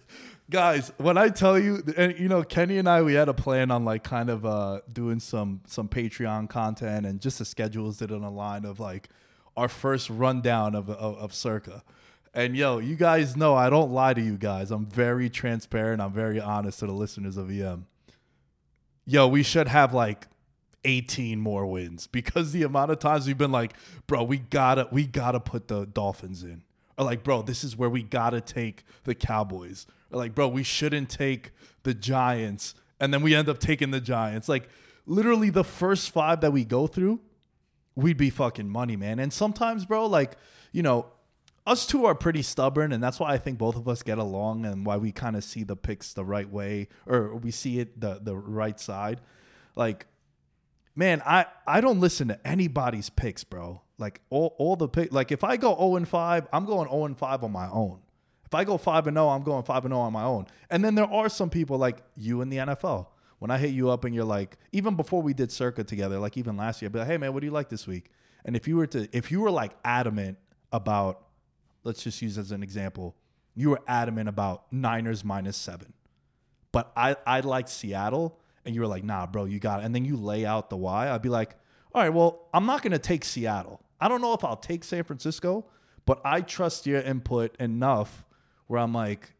guys, 0.49 0.91
when 0.97 1.17
I 1.17 1.29
tell 1.29 1.57
you, 1.57 1.83
and 1.95 2.17
you 2.19 2.27
know, 2.27 2.43
Kenny 2.43 2.77
and 2.77 2.89
I, 2.89 3.01
we 3.01 3.13
had 3.13 3.29
a 3.29 3.33
plan 3.33 3.71
on 3.71 3.85
like 3.85 4.03
kind 4.03 4.29
of 4.29 4.45
uh 4.45 4.81
doing 4.91 5.19
some 5.19 5.61
some 5.67 5.87
Patreon 5.87 6.49
content 6.49 7.05
and 7.05 7.21
just 7.21 7.39
the 7.39 7.45
schedules 7.45 8.01
it 8.01 8.11
on 8.11 8.23
a 8.23 8.31
line 8.31 8.65
of 8.65 8.79
like 8.79 9.09
our 9.55 9.69
first 9.69 10.09
rundown 10.09 10.75
of 10.75 10.89
of, 10.89 11.17
of 11.17 11.33
Circa. 11.33 11.83
And 12.33 12.57
yo, 12.57 12.79
you 12.79 12.97
guys 12.97 13.37
know 13.37 13.55
I 13.55 13.69
don't 13.69 13.91
lie 13.91 14.13
to 14.13 14.21
you 14.21 14.37
guys. 14.37 14.69
I'm 14.71 14.85
very 14.85 15.29
transparent. 15.29 16.01
I'm 16.01 16.11
very 16.11 16.41
honest 16.41 16.79
to 16.79 16.87
the 16.87 16.91
listeners 16.91 17.37
of 17.37 17.47
VM. 17.47 17.83
Yo, 19.05 19.25
we 19.27 19.41
should 19.41 19.69
have 19.69 19.93
like 19.93 20.27
18 20.85 21.39
more 21.39 21.65
wins 21.65 22.07
because 22.07 22.51
the 22.51 22.63
amount 22.63 22.91
of 22.91 22.99
times 22.99 23.27
we've 23.27 23.37
been 23.37 23.51
like, 23.51 23.73
bro, 24.07 24.23
we 24.23 24.37
gotta 24.37 24.87
we 24.91 25.05
gotta 25.05 25.39
put 25.39 25.67
the 25.67 25.85
Dolphins 25.85 26.43
in. 26.43 26.63
Or 26.97 27.05
like, 27.05 27.23
bro, 27.23 27.41
this 27.41 27.63
is 27.63 27.75
where 27.75 27.89
we 27.89 28.03
gotta 28.03 28.39
take 28.39 28.83
the 29.03 29.15
Cowboys. 29.15 29.85
Or 30.11 30.17
like, 30.17 30.33
bro, 30.33 30.47
we 30.47 30.63
shouldn't 30.63 31.09
take 31.09 31.51
the 31.83 31.93
Giants. 31.93 32.75
And 32.99 33.13
then 33.13 33.21
we 33.21 33.35
end 33.35 33.49
up 33.49 33.59
taking 33.59 33.91
the 33.91 33.99
Giants. 33.99 34.47
Like 34.47 34.69
literally 35.05 35.49
the 35.49 35.63
first 35.63 36.11
five 36.11 36.41
that 36.41 36.51
we 36.51 36.63
go 36.63 36.87
through, 36.87 37.19
we'd 37.95 38.17
be 38.17 38.29
fucking 38.29 38.69
money, 38.69 38.95
man. 38.95 39.19
And 39.19 39.31
sometimes, 39.31 39.85
bro, 39.85 40.05
like, 40.05 40.37
you 40.71 40.83
know, 40.83 41.07
us 41.65 41.85
two 41.87 42.05
are 42.05 42.13
pretty 42.13 42.41
stubborn, 42.41 42.91
and 42.91 43.03
that's 43.03 43.19
why 43.19 43.31
I 43.31 43.37
think 43.37 43.57
both 43.57 43.75
of 43.75 43.87
us 43.87 44.03
get 44.03 44.17
along 44.17 44.65
and 44.65 44.85
why 44.85 44.97
we 44.97 45.11
kind 45.11 45.35
of 45.35 45.43
see 45.43 45.63
the 45.63 45.75
picks 45.75 46.13
the 46.13 46.23
right 46.23 46.49
way 46.49 46.89
or 47.07 47.35
we 47.35 47.49
see 47.49 47.79
it 47.79 47.99
the 47.99 48.19
the 48.21 48.35
right 48.35 48.79
side. 48.79 49.21
Like, 49.75 50.05
man, 50.95 51.21
I 51.25 51.45
I 51.67 51.81
don't 51.81 51.99
listen 51.99 52.27
to 52.29 52.47
anybody's 52.47 53.09
picks, 53.09 53.43
bro. 53.43 53.81
Like 53.97 54.21
all 54.29 54.55
all 54.57 54.75
the 54.75 54.87
pick 54.87 55.13
like 55.13 55.31
if 55.31 55.43
I 55.43 55.57
go 55.57 55.75
0 55.75 55.97
and 55.97 56.07
5, 56.07 56.47
I'm 56.51 56.65
going 56.65 56.89
0 56.89 57.05
and 57.05 57.17
5 57.17 57.43
on 57.43 57.51
my 57.51 57.69
own. 57.69 57.99
If 58.45 58.53
I 58.53 58.63
go 58.63 58.77
5 58.77 59.07
and 59.07 59.15
0, 59.15 59.29
I'm 59.29 59.43
going 59.43 59.63
5 59.63 59.85
and 59.85 59.93
0 59.93 60.01
on 60.01 60.13
my 60.13 60.23
own. 60.23 60.47
And 60.69 60.83
then 60.83 60.95
there 60.95 61.11
are 61.11 61.29
some 61.29 61.49
people 61.49 61.77
like 61.77 61.99
you 62.15 62.41
in 62.41 62.49
the 62.49 62.57
NFL. 62.57 63.07
When 63.39 63.51
I 63.51 63.57
hit 63.57 63.71
you 63.71 63.89
up 63.89 64.05
and 64.05 64.15
you're 64.15 64.23
like, 64.23 64.57
even 64.71 64.95
before 64.95 65.21
we 65.21 65.33
did 65.33 65.51
circa 65.51 65.83
together, 65.83 66.17
like 66.19 66.37
even 66.37 66.55
last 66.55 66.81
year, 66.81 66.87
I'd 66.87 66.93
be 66.93 66.99
like, 66.99 67.07
hey 67.07 67.17
man, 67.17 67.33
what 67.33 67.41
do 67.41 67.47
you 67.47 67.51
like 67.51 67.69
this 67.69 67.85
week? 67.85 68.09
And 68.45 68.55
if 68.55 68.67
you 68.67 68.77
were 68.77 68.87
to 68.87 69.09
if 69.11 69.31
you 69.31 69.41
were 69.41 69.51
like 69.51 69.71
adamant 69.83 70.37
about 70.71 71.25
let's 71.83 72.03
just 72.03 72.21
use 72.21 72.37
as 72.37 72.51
an 72.51 72.63
example, 72.63 73.15
you 73.55 73.69
were 73.69 73.81
adamant 73.87 74.29
about 74.29 74.71
Niners 74.71 75.23
minus 75.23 75.57
seven. 75.57 75.93
But 76.71 76.91
I, 76.97 77.15
I 77.25 77.39
like 77.39 77.69
Seattle, 77.69 78.37
and 78.65 78.75
you 78.75 78.81
were 78.81 78.87
like, 78.87 79.03
nah, 79.03 79.25
bro, 79.25 79.45
you 79.45 79.59
got 79.59 79.81
it. 79.81 79.85
And 79.85 79.93
then 79.93 80.05
you 80.05 80.17
lay 80.17 80.45
out 80.45 80.69
the 80.69 80.77
why. 80.77 81.09
I'd 81.09 81.21
be 81.21 81.29
like, 81.29 81.55
all 81.93 82.01
right, 82.01 82.09
well, 82.09 82.47
I'm 82.53 82.65
not 82.65 82.81
gonna 82.81 82.99
take 82.99 83.23
Seattle. 83.23 83.81
I 83.99 84.07
don't 84.07 84.21
know 84.21 84.33
if 84.33 84.43
I'll 84.43 84.57
take 84.57 84.83
San 84.83 85.03
Francisco, 85.03 85.65
but 86.05 86.21
I 86.25 86.41
trust 86.41 86.85
your 86.85 87.01
input 87.01 87.55
enough 87.59 88.25
where 88.67 88.79
I'm 88.79 88.93
like, 88.93 89.31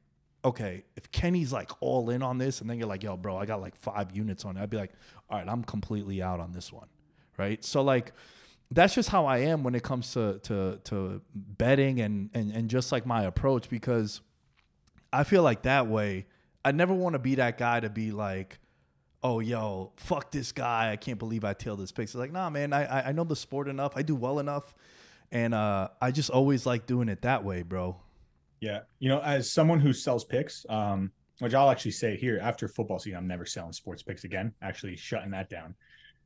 okay, 0.44 0.84
if 0.96 1.12
Kenny's 1.12 1.52
like 1.52 1.72
all 1.82 2.10
in 2.10 2.22
on 2.22 2.38
this, 2.38 2.62
and 2.62 2.70
then 2.70 2.78
you're 2.78 2.88
like, 2.88 3.04
yo, 3.04 3.18
bro, 3.18 3.38
I 3.38 3.46
got 3.46 3.62
like 3.62 3.76
five 3.76 4.16
units 4.16 4.46
on 4.46 4.58
it, 4.58 4.62
I'd 4.62 4.70
be 4.70 4.78
like, 4.78 4.94
all 5.30 5.40
right, 5.40 5.48
I'm 5.48 5.64
completely 5.64 6.22
out 6.22 6.40
on 6.40 6.52
this 6.52 6.72
one. 6.72 6.88
Right. 7.38 7.64
So 7.66 7.82
like 7.82 8.14
that's 8.72 8.96
just 8.96 9.10
how 9.10 9.26
I 9.26 9.40
am 9.40 9.64
when 9.64 9.76
it 9.76 9.84
comes 9.84 10.14
to 10.14 10.40
to 10.44 10.80
to 10.86 11.22
betting 11.36 12.00
and 12.02 12.30
and 12.34 12.52
and 12.52 12.70
just 12.70 12.92
like 12.92 13.06
my 13.06 13.24
approach 13.24 13.70
because 13.70 14.22
I 15.12 15.24
feel 15.24 15.44
like 15.44 15.64
that 15.64 15.88
way 15.88 16.26
I 16.64 16.72
never 16.72 16.94
want 16.94 17.14
to 17.14 17.20
be 17.20 17.36
that 17.36 17.58
guy 17.58 17.80
to 17.80 17.90
be 17.90 18.12
like 18.12 18.60
oh 19.26 19.40
yo 19.40 19.92
fuck 19.98 20.30
this 20.32 20.52
guy 20.52 20.92
I 20.92 20.98
can't 20.98 21.18
believe 21.18 21.44
I 21.44 21.54
tailed 21.54 21.80
this 21.80 21.92
picks 21.92 22.12
it's 22.12 22.20
like 22.20 22.32
nah 22.32 22.50
man 22.52 22.74
I 22.74 23.10
I- 23.10 23.12
know 23.12 23.24
the 23.24 23.36
sport 23.36 23.68
enough 23.68 23.94
I 23.96 24.04
do 24.04 24.14
well 24.16 24.38
enough 24.40 24.76
and 25.32 25.54
uh 25.56 25.88
I 26.00 26.12
just 26.12 26.30
always 26.30 26.66
like 26.68 26.86
doing 26.86 27.10
it 27.10 27.24
that 27.24 27.44
way 27.44 27.64
bro 27.64 27.98
Yeah. 28.62 28.82
You 29.00 29.10
know, 29.10 29.22
as 29.22 29.52
someone 29.52 29.80
who 29.80 29.94
sells 29.94 30.24
picks, 30.24 30.66
um, 30.70 31.12
which 31.40 31.54
I'll 31.54 31.70
actually 31.72 31.92
say 31.92 32.16
here 32.16 32.40
after 32.42 32.68
football 32.68 33.00
season, 33.00 33.18
I'm 33.18 33.28
never 33.28 33.46
selling 33.46 33.74
sports 33.74 34.04
picks 34.04 34.24
again, 34.26 34.54
actually 34.62 34.96
shutting 34.96 35.32
that 35.32 35.50
down. 35.50 35.76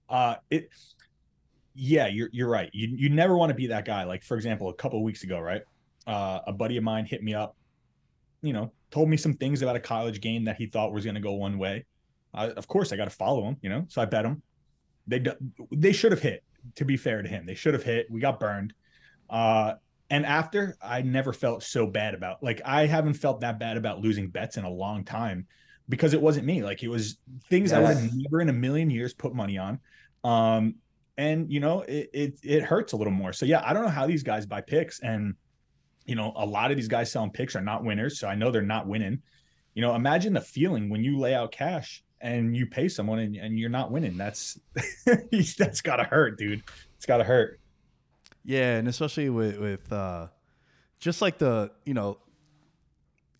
Uh 0.09 0.35
it 0.49 0.69
yeah, 1.73 2.07
you're 2.07 2.29
you're 2.33 2.49
right. 2.49 2.69
You 2.73 2.89
you 3.03 3.09
never 3.09 3.38
want 3.38 3.49
to 3.49 3.55
be 3.55 3.67
that 3.67 3.85
guy. 3.85 4.03
Like, 4.03 4.23
for 4.23 4.35
example, 4.35 4.67
a 4.69 4.73
couple 4.73 5.01
weeks 5.03 5.23
ago, 5.23 5.39
right? 5.39 5.63
Uh 6.05 6.39
a 6.47 6.51
buddy 6.53 6.75
of 6.77 6.83
mine 6.83 7.05
hit 7.05 7.23
me 7.23 7.33
up, 7.33 7.55
you 8.41 8.51
know, 8.53 8.71
told 8.91 9.07
me 9.09 9.17
some 9.17 9.35
things 9.35 9.62
about 9.62 9.75
a 9.77 9.79
college 9.79 10.19
game 10.19 10.43
that 10.45 10.57
he 10.57 10.65
thought 10.67 10.91
was 10.91 11.05
gonna 11.05 11.21
go 11.21 11.33
one 11.33 11.57
way. 11.57 11.85
Uh, 12.33 12.51
of 12.55 12.67
course 12.67 12.91
I 12.91 12.95
gotta 12.97 13.09
follow 13.09 13.43
him, 13.43 13.57
you 13.61 13.69
know. 13.69 13.85
So 13.89 14.01
I 14.01 14.05
bet 14.05 14.25
him. 14.25 14.41
They 15.07 15.23
they 15.71 15.91
should 15.91 16.11
have 16.11 16.21
hit. 16.21 16.43
to 16.75 16.85
be 16.85 16.97
fair 16.97 17.21
to 17.21 17.29
him, 17.29 17.45
they 17.45 17.55
should 17.55 17.73
have 17.73 17.83
hit. 17.83 18.09
We 18.09 18.19
got 18.19 18.39
burned. 18.39 18.73
Uh, 19.29 19.75
and 20.09 20.25
after, 20.25 20.75
I 20.81 21.03
never 21.03 21.33
felt 21.33 21.63
so 21.63 21.85
bad 21.85 22.15
about 22.15 22.41
like 22.41 22.61
I 22.65 22.85
haven't 22.87 23.13
felt 23.13 23.41
that 23.41 23.59
bad 23.59 23.77
about 23.77 24.01
losing 24.01 24.29
bets 24.29 24.57
in 24.57 24.63
a 24.63 24.69
long 24.69 25.03
time 25.03 25.47
because 25.87 26.13
it 26.13 26.21
wasn't 26.21 26.45
me. 26.45 26.63
Like 26.63 26.83
it 26.83 26.87
was 26.87 27.17
things 27.49 27.73
I 27.73 27.79
would 27.79 27.97
have 27.97 28.11
never 28.13 28.41
in 28.41 28.49
a 28.49 28.53
million 28.53 28.89
years 28.89 29.13
put 29.13 29.33
money 29.33 29.57
on. 29.57 29.79
Um, 30.23 30.75
and 31.17 31.51
you 31.51 31.59
know, 31.59 31.81
it, 31.81 32.09
it 32.13 32.39
it 32.43 32.63
hurts 32.63 32.93
a 32.93 32.97
little 32.97 33.13
more. 33.13 33.33
So 33.33 33.45
yeah, 33.45 33.61
I 33.63 33.73
don't 33.73 33.83
know 33.83 33.89
how 33.89 34.07
these 34.07 34.23
guys 34.23 34.45
buy 34.45 34.61
picks, 34.61 34.99
and 35.01 35.35
you 36.05 36.15
know, 36.15 36.33
a 36.35 36.45
lot 36.45 36.71
of 36.71 36.77
these 36.77 36.87
guys 36.87 37.11
selling 37.11 37.31
picks 37.31 37.55
are 37.55 37.61
not 37.61 37.83
winners. 37.83 38.19
So 38.19 38.27
I 38.27 38.35
know 38.35 38.51
they're 38.51 38.61
not 38.61 38.87
winning. 38.87 39.21
You 39.73 39.81
know, 39.81 39.95
imagine 39.95 40.33
the 40.33 40.41
feeling 40.41 40.89
when 40.89 41.03
you 41.03 41.19
lay 41.19 41.35
out 41.35 41.51
cash 41.51 42.03
and 42.21 42.55
you 42.55 42.65
pay 42.65 42.88
someone 42.88 43.19
and, 43.19 43.36
and 43.36 43.60
you're 43.60 43.69
not 43.69 43.91
winning. 43.91 44.17
That's 44.17 44.60
that's 45.58 45.82
gotta 45.82 46.03
hurt, 46.03 46.38
dude. 46.38 46.63
It's 46.97 47.05
gotta 47.05 47.23
hurt. 47.23 47.60
Yeah, 48.43 48.77
and 48.77 48.88
especially 48.88 49.29
with 49.29 49.58
with 49.58 49.91
uh 49.91 50.27
just 50.99 51.21
like 51.21 51.38
the, 51.38 51.71
you 51.86 51.93
know, 51.93 52.17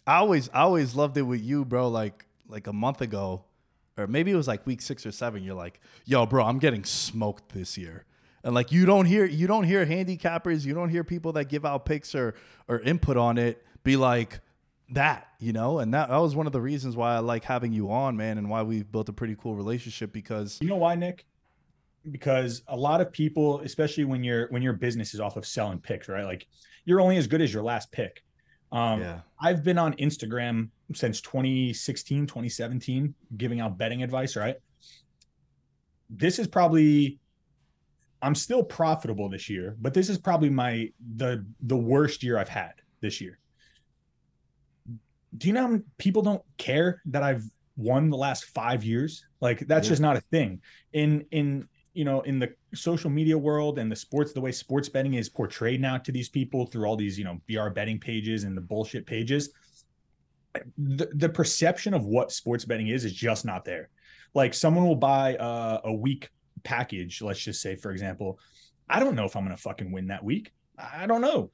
I 0.08 0.18
always 0.18 0.50
I 0.50 0.62
always 0.62 0.96
loved 0.96 1.18
it 1.18 1.24
with 1.24 1.42
you, 1.42 1.66
bro, 1.66 1.90
like 1.90 2.26
like 2.48 2.68
a 2.68 2.74
month 2.74 3.02
ago 3.02 3.46
or 4.00 4.08
maybe 4.08 4.32
it 4.32 4.36
was 4.36 4.48
like 4.48 4.66
week 4.66 4.82
6 4.82 5.06
or 5.06 5.12
7, 5.12 5.44
you're 5.44 5.56
like, 5.56 5.82
"Yo, 6.06 6.26
bro, 6.26 6.46
I'm 6.46 6.58
getting 6.58 6.84
smoked 6.86 7.54
this 7.54 7.78
year." 7.78 8.06
And 8.44 8.56
like 8.56 8.72
you 8.72 8.86
don't 8.86 9.06
hear 9.06 9.26
you 9.26 9.46
don't 9.46 9.66
hear 9.66 9.86
handicappers, 9.86 10.66
you 10.66 10.74
don't 10.74 10.90
hear 10.90 11.04
people 11.04 11.34
that 11.34 11.50
give 11.50 11.66
out 11.66 11.86
picks 11.86 12.16
or 12.16 12.34
or 12.68 12.80
input 12.80 13.18
on 13.18 13.38
it 13.38 13.64
be 13.84 13.98
like 13.98 14.40
that, 14.94 15.28
you 15.40 15.54
know? 15.54 15.80
And 15.80 15.94
that, 15.94 16.10
that 16.10 16.18
was 16.18 16.36
one 16.36 16.48
of 16.48 16.54
the 16.54 16.62
reasons 16.62 16.96
why 16.96 17.16
I 17.16 17.20
like 17.20 17.44
having 17.44 17.74
you 17.74 17.92
on, 17.92 18.18
man, 18.18 18.38
and 18.38 18.50
why 18.50 18.64
we've 18.64 18.90
built 18.92 19.10
a 19.10 19.14
pretty 19.14 19.36
cool 19.36 19.56
relationship 19.56 20.12
because 20.12 20.58
You 20.62 20.70
know 20.70 20.78
why, 20.78 20.96
Nick? 20.96 21.26
Because 22.12 22.64
a 22.68 22.76
lot 22.76 23.02
of 23.02 23.12
people, 23.12 23.60
especially 23.62 24.06
when 24.06 24.24
your 24.24 24.48
when 24.50 24.62
your 24.62 24.74
business 24.74 25.14
is 25.14 25.20
off 25.20 25.36
of 25.36 25.46
selling 25.46 25.80
picks, 25.80 26.08
right? 26.08 26.24
Like 26.24 26.48
you're 26.86 27.02
only 27.02 27.18
as 27.18 27.28
good 27.28 27.42
as 27.42 27.54
your 27.54 27.64
last 27.64 27.92
pick. 27.92 28.24
Um, 28.72 29.02
yeah. 29.02 29.20
I've 29.42 29.64
been 29.64 29.78
on 29.78 29.94
Instagram 29.94 30.70
since 30.94 31.22
2016, 31.22 32.28
2017, 32.28 33.14
giving 33.36 33.60
out 33.60 33.78
betting 33.78 34.04
advice, 34.04 34.36
right? 34.36 34.56
This 36.10 36.40
is 36.40 36.48
probably 36.48 37.20
I'm 38.22 38.36
still 38.36 38.64
profitable 38.64 39.30
this 39.30 39.50
year, 39.50 39.76
but 39.80 39.94
this 39.94 40.10
is 40.10 40.18
probably 40.18 40.50
my 40.50 40.90
the 41.16 41.46
the 41.62 41.78
worst 41.78 42.24
year 42.24 42.38
I've 42.38 42.50
had 42.50 42.74
this 43.02 43.22
year. 43.22 43.39
Do 45.38 45.48
you 45.48 45.54
know 45.54 45.68
how 45.68 45.80
people 45.98 46.22
don't 46.22 46.44
care 46.58 47.02
that 47.06 47.24
I've 47.24 47.44
won 47.78 48.10
the 48.10 48.18
last 48.18 48.46
5 48.46 48.84
years? 48.84 49.26
Like 49.42 49.60
that's 49.60 49.88
Yeah. 49.88 49.92
just 49.92 50.02
not 50.02 50.18
a 50.18 50.22
thing. 50.22 50.62
In 50.94 51.26
in 51.32 51.68
you 51.94 52.06
know, 52.06 52.22
in 52.22 52.40
the 52.40 52.54
social 52.76 53.10
media 53.10 53.38
world 53.38 53.80
and 53.80 53.92
the 53.92 53.96
sports, 53.96 54.32
the 54.32 54.40
way 54.40 54.52
sports 54.52 54.88
betting 54.88 55.16
is 55.16 55.28
portrayed 55.28 55.82
now 55.82 55.98
to 55.98 56.12
these 56.12 56.30
people 56.30 56.66
through 56.68 56.86
all 56.86 56.96
these, 56.96 57.18
you 57.18 57.26
know, 57.26 57.42
BR 57.48 57.70
betting 57.70 58.00
pages 58.00 58.44
and 58.44 58.56
the 58.56 58.62
bullshit 58.62 59.06
pages, 59.06 59.50
the, 60.78 61.10
the 61.16 61.28
perception 61.28 61.94
of 61.94 62.06
what 62.06 62.32
sports 62.32 62.64
betting 62.64 62.88
is 62.90 63.06
is 63.06 63.14
just 63.14 63.44
not 63.44 63.66
there. 63.66 63.90
Like 64.34 64.54
someone 64.54 64.86
will 64.86 64.96
buy 64.96 65.36
uh, 65.36 65.82
a 65.84 65.94
week 65.94 66.30
package, 66.64 67.22
let's 67.22 67.40
just 67.40 67.62
say, 67.62 67.76
for 67.76 67.92
example, 67.92 68.40
I 68.88 69.00
don't 69.00 69.16
know 69.16 69.26
if 69.26 69.36
I'm 69.36 69.44
going 69.44 69.56
to 69.56 69.62
fucking 69.62 69.92
win 69.92 70.08
that 70.08 70.24
week. 70.24 70.54
I 70.78 71.06
don't 71.08 71.22
know. 71.22 71.52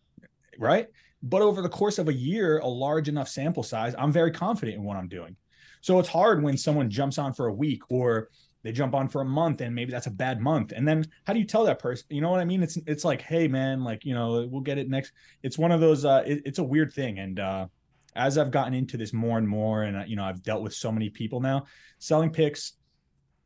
Right. 0.60 0.88
But 1.26 1.42
over 1.42 1.62
the 1.62 1.70
course 1.70 1.98
of 1.98 2.08
a 2.08 2.14
year, 2.14 2.60
a 2.60 2.68
large 2.68 3.10
enough 3.10 3.28
sample 3.28 3.64
size, 3.64 3.96
I'm 3.98 4.12
very 4.12 4.32
confident 4.32 4.78
in 4.78 4.84
what 4.84 4.96
I'm 4.96 5.08
doing. 5.08 5.36
So 5.82 6.00
it's 6.00 6.08
hard 6.10 6.42
when 6.44 6.56
someone 6.56 6.90
jumps 6.90 7.18
on 7.18 7.34
for 7.34 7.48
a 7.48 7.54
week 7.54 7.82
or 7.90 8.30
they 8.64 8.72
jump 8.72 8.94
on 8.96 9.08
for 9.10 9.22
a 9.22 9.26
month 9.26 9.62
and 9.62 9.74
maybe 9.74 9.92
that's 9.92 10.06
a 10.08 10.12
bad 10.12 10.40
month. 10.40 10.72
And 10.72 10.88
then 10.88 11.06
how 11.26 11.34
do 11.34 11.40
you 11.40 11.46
tell 11.46 11.66
that 11.66 11.80
person? 11.80 12.06
You 12.10 12.22
know 12.22 12.30
what 12.30 12.40
I 12.40 12.46
mean? 12.46 12.62
It's 12.64 12.78
it's 12.88 13.04
like, 13.04 13.22
hey 13.22 13.48
man, 13.48 13.84
like 13.84 14.06
you 14.06 14.14
know, 14.14 14.48
we'll 14.50 14.62
get 14.62 14.78
it 14.78 14.88
next. 14.90 15.14
It's 15.44 15.58
one 15.58 15.72
of 15.72 15.82
those. 15.82 16.06
Uh, 16.06 16.24
it- 16.26 16.44
it's 16.46 16.60
a 16.60 16.64
weird 16.64 16.94
thing. 16.94 17.18
And 17.20 17.40
uh, 17.40 17.68
as 18.16 18.38
I've 18.38 18.52
gotten 18.52 18.74
into 18.74 18.96
this 18.98 19.12
more 19.14 19.38
and 19.38 19.48
more, 19.48 19.84
and 19.84 19.98
uh, 19.98 20.04
you 20.06 20.16
know, 20.16 20.24
I've 20.24 20.42
dealt 20.44 20.62
with 20.64 20.74
so 20.74 20.92
many 20.92 21.10
people 21.10 21.40
now, 21.42 21.66
selling 22.00 22.30
picks, 22.32 22.74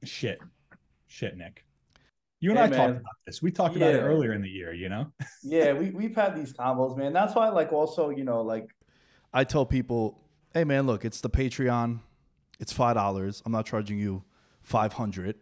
shit, 0.04 0.39
shit, 1.08 1.36
Nick. 1.38 1.65
You 2.39 2.52
and 2.52 2.60
Hey, 2.60 2.65
I 2.65 2.69
talked 2.69 2.99
about 3.02 3.15
this. 3.25 3.41
We 3.41 3.52
talked 3.52 3.75
about 3.75 3.93
it 3.93 3.99
earlier 3.99 4.34
in 4.34 4.41
the 4.41 4.49
year. 4.49 4.73
You 4.73 4.89
know. 4.89 5.12
Yeah, 5.43 5.73
we 5.73 5.91
we've 5.91 6.15
had 6.15 6.36
these 6.36 6.54
combos, 6.54 6.97
man. 6.97 7.13
That's 7.13 7.34
why, 7.34 7.49
like, 7.49 7.71
also, 7.71 8.10
you 8.10 8.23
know, 8.25 8.41
like, 8.41 8.69
I 9.34 9.45
tell 9.45 9.65
people, 9.65 10.19
hey 10.54 10.63
man, 10.63 10.86
look, 10.86 11.06
it's 11.06 11.21
the 11.21 11.30
Patreon. 11.30 11.99
It's 12.60 12.73
five 12.73 12.95
dollars. 12.95 13.41
I'm 13.45 13.52
not 13.52 13.65
charging 13.65 13.99
you 13.99 14.23
five 14.62 14.93
hundred. 14.93 15.36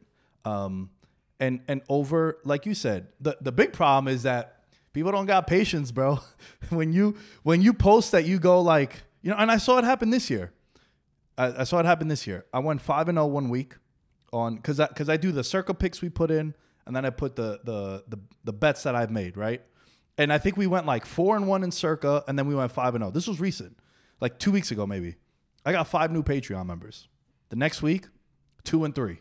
Um, 0.45 0.91
and 1.39 1.61
and 1.67 1.81
over, 1.89 2.39
like 2.43 2.65
you 2.65 2.73
said, 2.73 3.07
the 3.19 3.37
the 3.41 3.51
big 3.51 3.73
problem 3.73 4.13
is 4.13 4.23
that 4.23 4.65
people 4.93 5.11
don't 5.11 5.25
got 5.25 5.47
patience, 5.47 5.91
bro. 5.91 6.19
when 6.69 6.93
you 6.93 7.15
when 7.43 7.61
you 7.61 7.73
post 7.73 8.11
that, 8.11 8.25
you 8.25 8.39
go 8.39 8.61
like, 8.61 9.03
you 9.21 9.31
know, 9.31 9.37
and 9.37 9.51
I 9.51 9.57
saw 9.57 9.77
it 9.77 9.83
happen 9.83 10.09
this 10.09 10.29
year. 10.29 10.51
I, 11.37 11.61
I 11.61 11.63
saw 11.63 11.79
it 11.79 11.85
happen 11.85 12.07
this 12.07 12.25
year. 12.25 12.45
I 12.53 12.59
went 12.59 12.81
five 12.81 13.07
and 13.07 13.17
zero 13.17 13.27
one 13.27 13.49
week 13.49 13.75
on 14.33 14.55
because 14.55 14.79
I 14.79 14.87
because 14.87 15.09
I 15.09 15.17
do 15.17 15.31
the 15.31 15.43
circa 15.43 15.73
picks 15.73 16.01
we 16.01 16.09
put 16.09 16.31
in, 16.31 16.55
and 16.87 16.95
then 16.95 17.05
I 17.05 17.09
put 17.09 17.35
the 17.35 17.59
the 17.63 18.03
the 18.07 18.17
the 18.43 18.53
bets 18.53 18.83
that 18.83 18.95
I've 18.95 19.11
made 19.11 19.37
right. 19.37 19.61
And 20.17 20.33
I 20.33 20.39
think 20.39 20.57
we 20.57 20.65
went 20.65 20.87
like 20.87 21.05
four 21.05 21.35
and 21.35 21.47
one 21.47 21.63
in 21.63 21.71
circa, 21.71 22.23
and 22.27 22.39
then 22.39 22.47
we 22.47 22.55
went 22.55 22.71
five 22.71 22.95
and 22.95 23.03
zero. 23.03 23.11
This 23.11 23.27
was 23.27 23.39
recent, 23.39 23.77
like 24.19 24.39
two 24.39 24.51
weeks 24.51 24.71
ago 24.71 24.87
maybe. 24.87 25.15
I 25.65 25.71
got 25.71 25.87
five 25.87 26.11
new 26.11 26.23
Patreon 26.23 26.65
members. 26.65 27.07
The 27.49 27.55
next 27.55 27.81
week, 27.81 28.07
two 28.63 28.83
and 28.83 28.95
three. 28.95 29.19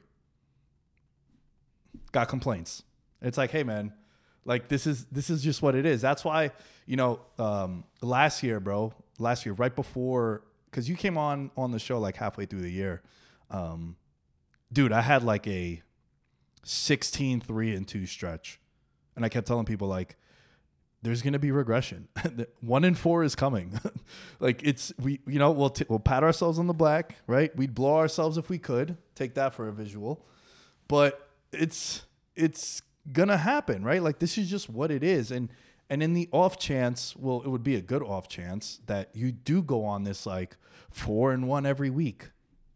Got 2.13 2.29
complaints. 2.29 2.83
It's 3.21 3.37
like, 3.37 3.51
hey 3.51 3.63
man, 3.63 3.93
like 4.45 4.69
this 4.69 4.87
is 4.87 5.05
this 5.07 5.29
is 5.29 5.43
just 5.43 5.61
what 5.61 5.75
it 5.75 5.85
is. 5.85 6.01
That's 6.01 6.25
why 6.25 6.53
you 6.87 6.97
know 6.97 7.21
um, 7.39 7.85
last 8.01 8.43
year, 8.43 8.61
bro, 8.61 8.95
last 9.19 9.45
year 9.45 9.55
right 9.55 9.75
before 9.75 10.43
because 10.71 10.89
you 10.89 10.97
came 10.97 11.19
on 11.19 11.51
on 11.57 11.73
the 11.73 11.79
show 11.79 11.99
like 11.99 12.17
halfway 12.17 12.47
through 12.47 12.61
the 12.61 12.71
year, 12.71 13.03
um, 13.51 13.97
dude. 14.73 14.93
I 14.93 15.01
had 15.01 15.23
like 15.23 15.47
a 15.47 15.83
16 16.69 17.41
3 17.41 17.75
and 17.75 17.87
2 17.87 18.07
stretch. 18.07 18.61
And 19.15 19.25
i 19.25 19.29
kept 19.29 19.47
telling 19.47 19.65
people 19.65 19.89
like 19.89 20.17
there's 21.03 21.23
going 21.23 21.35
to 21.35 21.39
be 21.39 21.53
regression. 21.53 22.09
One 22.61 22.83
in 22.85 22.95
four 22.95 23.23
is 23.23 23.35
coming. 23.35 23.79
Like 24.39 24.63
it's 24.63 24.93
we 25.01 25.21
you 25.27 25.39
know 25.39 25.51
we'll, 25.51 25.71
t- 25.71 25.87
we'll 25.89 25.99
pat 25.99 26.23
ourselves 26.23 26.59
on 26.59 26.67
the 26.67 26.75
back 26.75 27.17
right? 27.27 27.55
We'd 27.57 27.75
blow 27.75 27.97
ourselves 27.97 28.39
if 28.39 28.49
we 28.49 28.59
could. 28.59 28.97
Take 29.15 29.35
that 29.35 29.55
for 29.55 29.67
a 29.67 29.73
visual. 29.73 30.25
But 30.89 31.29
it's 31.53 32.03
it's 32.35 32.83
gonna 33.13 33.39
happen 33.39 33.83
right? 33.83 34.03
Like 34.03 34.19
this 34.19 34.37
is 34.39 34.49
just 34.49 34.69
what 34.69 34.91
it 34.91 35.03
is. 35.03 35.31
And 35.31 35.49
and 35.89 36.03
in 36.03 36.13
the 36.13 36.29
off 36.33 36.59
chance 36.59 37.17
well 37.17 37.41
it 37.43 37.49
would 37.49 37.65
be 37.65 37.77
a 37.77 37.81
good 37.81 38.03
off 38.03 38.29
chance 38.29 38.81
that 38.87 39.11
you 39.15 39.33
do 39.33 39.63
go 39.63 39.85
on 39.85 40.05
this 40.05 40.27
like 40.27 40.57
four 40.91 41.33
and 41.33 41.49
one 41.49 41.67
every 41.67 41.91
week. 41.91 42.31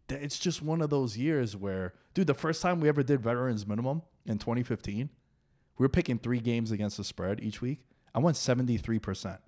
It's 0.08 0.38
just 0.38 0.62
one 0.62 0.82
of 0.82 0.90
those 0.90 1.16
years 1.16 1.56
where, 1.56 1.94
dude, 2.14 2.26
the 2.26 2.34
first 2.34 2.62
time 2.62 2.80
we 2.80 2.88
ever 2.88 3.02
did 3.02 3.20
veterans 3.20 3.66
minimum 3.66 4.02
in 4.26 4.38
2015, 4.38 5.10
we 5.78 5.84
were 5.84 5.88
picking 5.88 6.18
three 6.18 6.40
games 6.40 6.70
against 6.70 6.96
the 6.96 7.04
spread 7.04 7.40
each 7.42 7.60
week. 7.60 7.80
I 8.14 8.18
went 8.18 8.36
73%. 8.36 9.38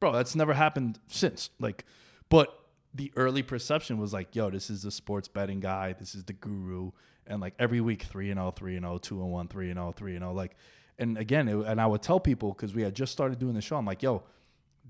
Bro, 0.00 0.12
that's 0.12 0.34
never 0.34 0.54
happened 0.54 0.98
since. 1.06 1.50
Like, 1.60 1.84
but 2.28 2.58
the 2.94 3.12
early 3.16 3.42
perception 3.42 3.98
was 3.98 4.12
like, 4.12 4.34
yo, 4.34 4.50
this 4.50 4.70
is 4.70 4.82
the 4.82 4.90
sports 4.90 5.28
betting 5.28 5.60
guy. 5.60 5.92
This 5.92 6.14
is 6.14 6.24
the 6.24 6.32
guru. 6.32 6.92
And 7.26 7.40
like 7.40 7.54
every 7.58 7.80
week, 7.80 8.02
3 8.04 8.30
and 8.30 8.38
0, 8.38 8.52
3 8.52 8.76
and 8.76 8.84
0, 8.84 8.98
2 8.98 9.20
and 9.20 9.30
1, 9.30 9.48
3 9.48 9.70
and 9.70 9.78
0, 9.78 9.92
3 9.92 10.16
and 10.16 10.22
0. 10.22 10.32
Like, 10.32 10.56
and 10.98 11.18
again, 11.18 11.48
it, 11.48 11.56
and 11.66 11.80
I 11.80 11.86
would 11.86 12.02
tell 12.02 12.20
people 12.20 12.52
because 12.52 12.74
we 12.74 12.82
had 12.82 12.94
just 12.94 13.12
started 13.12 13.38
doing 13.38 13.54
the 13.54 13.60
show, 13.60 13.76
I'm 13.76 13.86
like, 13.86 14.02
yo, 14.02 14.22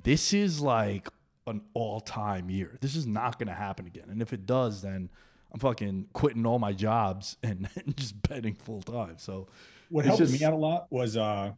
this 0.02 0.32
is 0.32 0.60
like 0.60 1.08
an 1.46 1.62
all-time 1.74 2.50
year. 2.50 2.76
This 2.80 2.96
is 2.96 3.06
not 3.06 3.38
going 3.38 3.48
to 3.48 3.54
happen 3.54 3.86
again. 3.86 4.08
And 4.10 4.20
if 4.20 4.32
it 4.32 4.46
does, 4.46 4.82
then 4.82 5.10
I'm 5.54 5.60
fucking 5.60 6.06
quitting 6.12 6.44
all 6.44 6.58
my 6.58 6.72
jobs 6.72 7.36
and, 7.42 7.68
just 7.96 8.20
betting 8.28 8.54
full 8.54 8.82
time. 8.82 9.14
So 9.18 9.48
What 9.88 10.04
helped 10.04 10.18
just- 10.18 10.32
me 10.38 10.44
out 10.44 10.52
a 10.52 10.56
lot 10.56 10.86
was 10.90 11.16
uh 11.16 11.52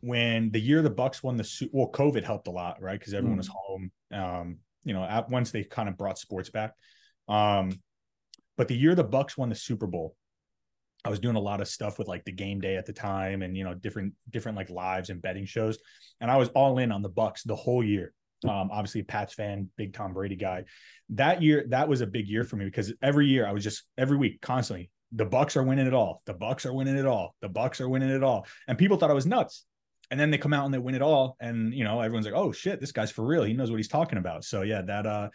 when 0.00 0.50
the 0.50 0.60
year 0.60 0.82
the 0.82 0.90
Bucs 0.90 1.22
won 1.22 1.36
the 1.36 1.44
Su- 1.44 1.70
well, 1.72 1.88
COVID 1.90 2.24
helped 2.24 2.48
a 2.48 2.50
lot, 2.50 2.82
right? 2.82 2.98
Because 2.98 3.14
everyone 3.14 3.38
was 3.38 3.48
home. 3.48 3.92
Um, 4.12 4.58
you 4.84 4.94
know, 4.94 5.04
at 5.04 5.30
once 5.30 5.52
they 5.52 5.62
kind 5.62 5.88
of 5.88 5.96
brought 5.96 6.18
sports 6.18 6.50
back. 6.50 6.74
Um, 7.28 7.80
but 8.56 8.66
the 8.66 8.76
year 8.76 8.96
the 8.96 9.04
Bucs 9.04 9.38
won 9.38 9.48
the 9.48 9.54
Super 9.54 9.86
Bowl, 9.86 10.16
I 11.04 11.08
was 11.08 11.20
doing 11.20 11.36
a 11.36 11.40
lot 11.40 11.60
of 11.60 11.68
stuff 11.68 11.98
with 12.00 12.08
like 12.08 12.24
the 12.24 12.32
game 12.32 12.60
day 12.60 12.76
at 12.76 12.84
the 12.84 12.92
time 12.92 13.42
and 13.42 13.56
you 13.56 13.64
know 13.64 13.74
different 13.74 14.14
different 14.28 14.58
like 14.58 14.70
lives 14.70 15.08
and 15.08 15.22
betting 15.22 15.46
shows, 15.46 15.78
and 16.20 16.30
I 16.30 16.36
was 16.36 16.48
all 16.50 16.78
in 16.78 16.92
on 16.92 17.00
the 17.02 17.10
Bucs 17.10 17.42
the 17.44 17.56
whole 17.56 17.82
year. 17.82 18.12
Um, 18.44 18.70
obviously 18.72 19.02
Pats 19.02 19.34
fan, 19.34 19.68
big 19.76 19.94
Tom 19.94 20.14
Brady 20.14 20.36
guy. 20.36 20.64
That 21.10 21.42
year, 21.42 21.66
that 21.68 21.88
was 21.88 22.00
a 22.00 22.06
big 22.06 22.28
year 22.28 22.44
for 22.44 22.56
me 22.56 22.64
because 22.64 22.92
every 23.02 23.26
year 23.26 23.46
I 23.46 23.52
was 23.52 23.62
just 23.62 23.84
every 23.96 24.16
week 24.16 24.40
constantly 24.40 24.90
the 25.12 25.26
Bucs 25.26 25.56
are 25.56 25.62
winning 25.62 25.86
it 25.86 25.94
all. 25.94 26.22
The 26.24 26.34
Bucs 26.34 26.64
are 26.66 26.72
winning 26.72 26.96
it 26.96 27.06
all. 27.06 27.36
The 27.42 27.48
Bucs 27.48 27.80
are 27.80 27.88
winning 27.88 28.10
it 28.10 28.22
all. 28.22 28.46
And 28.66 28.78
people 28.78 28.96
thought 28.96 29.10
I 29.10 29.14
was 29.14 29.26
nuts. 29.26 29.64
And 30.10 30.18
then 30.18 30.30
they 30.30 30.38
come 30.38 30.52
out 30.52 30.64
and 30.64 30.74
they 30.74 30.78
win 30.78 30.94
it 30.94 31.02
all. 31.02 31.36
And 31.40 31.72
you 31.72 31.84
know, 31.84 32.00
everyone's 32.00 32.26
like, 32.26 32.34
oh 32.34 32.52
shit, 32.52 32.80
this 32.80 32.92
guy's 32.92 33.10
for 33.10 33.24
real. 33.24 33.44
He 33.44 33.52
knows 33.52 33.70
what 33.70 33.76
he's 33.76 33.88
talking 33.88 34.18
about. 34.18 34.44
So 34.44 34.62
yeah, 34.62 34.82
that 34.82 35.06
uh 35.06 35.28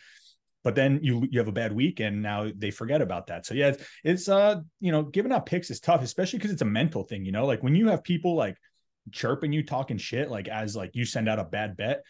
but 0.64 0.76
then 0.76 1.00
you 1.02 1.26
you 1.32 1.40
have 1.40 1.48
a 1.48 1.54
bad 1.54 1.72
week 1.72 2.00
and 2.00 2.22
now 2.22 2.52
they 2.56 2.72
forget 2.72 3.02
about 3.02 3.28
that. 3.28 3.46
So 3.46 3.54
yeah, 3.54 3.70
it's, 3.70 3.84
it's 4.04 4.30
uh 4.30 4.62
you 4.80 4.92
know 4.92 5.04
giving 5.04 5.32
out 5.32 5.46
picks 5.46 5.70
is 5.70 5.80
tough, 5.80 6.04
especially 6.04 6.40
because 6.40 6.52
it's 6.52 6.62
a 6.62 6.66
mental 6.66 7.04
thing. 7.04 7.26
You 7.26 7.32
know, 7.32 7.46
like 7.46 7.64
when 7.64 7.76
you 7.76 7.88
have 7.88 8.04
people 8.04 8.36
like 8.36 8.58
chirping 9.12 9.54
you, 9.54 9.64
talking 9.64 9.98
shit, 9.98 10.30
like 10.30 10.48
as 10.48 10.76
like 10.76 10.92
you 10.94 11.06
send 11.06 11.30
out 11.30 11.40
a 11.40 11.44
bad 11.44 11.78
bet. 11.78 12.04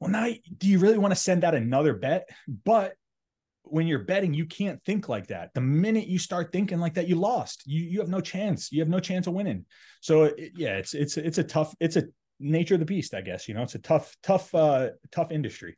Well, 0.00 0.10
now 0.10 0.28
do 0.58 0.68
you 0.68 0.78
really 0.78 0.98
want 0.98 1.12
to 1.12 1.20
send 1.20 1.44
out 1.44 1.54
another 1.54 1.94
bet? 1.94 2.28
But 2.64 2.94
when 3.70 3.86
you're 3.86 4.00
betting, 4.00 4.34
you 4.34 4.46
can't 4.46 4.82
think 4.84 5.08
like 5.08 5.28
that. 5.28 5.52
The 5.54 5.60
minute 5.60 6.06
you 6.06 6.18
start 6.18 6.52
thinking 6.52 6.78
like 6.78 6.94
that, 6.94 7.08
you 7.08 7.16
lost. 7.16 7.62
You 7.66 7.82
you 7.82 8.00
have 8.00 8.08
no 8.08 8.20
chance. 8.20 8.72
You 8.72 8.80
have 8.80 8.88
no 8.88 9.00
chance 9.00 9.26
of 9.26 9.34
winning. 9.34 9.66
So 10.00 10.24
it, 10.24 10.52
yeah, 10.56 10.76
it's 10.76 10.94
it's 10.94 11.16
it's 11.16 11.38
a 11.38 11.44
tough. 11.44 11.74
It's 11.80 11.96
a 11.96 12.04
nature 12.40 12.74
of 12.74 12.80
the 12.80 12.86
beast, 12.86 13.14
I 13.14 13.20
guess. 13.20 13.48
You 13.48 13.54
know, 13.54 13.62
it's 13.62 13.74
a 13.74 13.80
tough 13.80 14.16
tough 14.22 14.54
uh 14.54 14.90
tough 15.10 15.30
industry. 15.30 15.76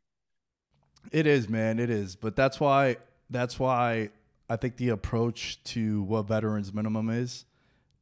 It 1.11 1.25
is, 1.25 1.49
man. 1.49 1.79
It 1.79 1.89
is. 1.89 2.15
But 2.15 2.35
that's 2.35 2.59
why 2.59 2.97
that's 3.29 3.59
why 3.59 4.09
I 4.49 4.55
think 4.55 4.77
the 4.77 4.89
approach 4.89 5.63
to 5.65 6.03
what 6.03 6.23
veterans 6.23 6.73
minimum 6.73 7.09
is 7.09 7.45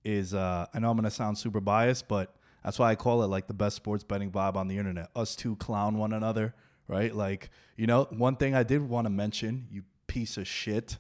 is 0.04 0.34
uh 0.34 0.66
I 0.74 0.80
know 0.80 0.92
I'm 0.92 0.98
gonna 0.98 1.10
sound 1.10 1.38
super 1.38 1.60
biased, 1.60 2.08
but 2.08 2.36
that's 2.64 2.80
why 2.80 2.92
I 2.92 2.96
call 2.96 3.24
it 3.24 3.28
like 3.28 3.48
the 3.48 3.54
best 3.54 3.76
sports 3.76 4.04
betting 4.04 4.32
vibe 4.32 4.56
on 4.56 4.68
the 4.68 4.78
internet. 4.78 5.10
Us 5.16 5.36
two 5.36 5.56
clown 5.58 5.98
one 5.98 6.14
another, 6.14 6.54
right? 6.88 7.14
Like, 7.14 7.50
you 7.76 7.88
know, 7.88 8.08
one 8.12 8.36
thing 8.36 8.56
I 8.56 8.64
did 8.64 8.88
want 8.88 9.06
to 9.06 9.10
mention, 9.10 9.68
you 9.72 9.84
piece 10.08 10.38
of 10.38 10.48
shit. 10.48 10.98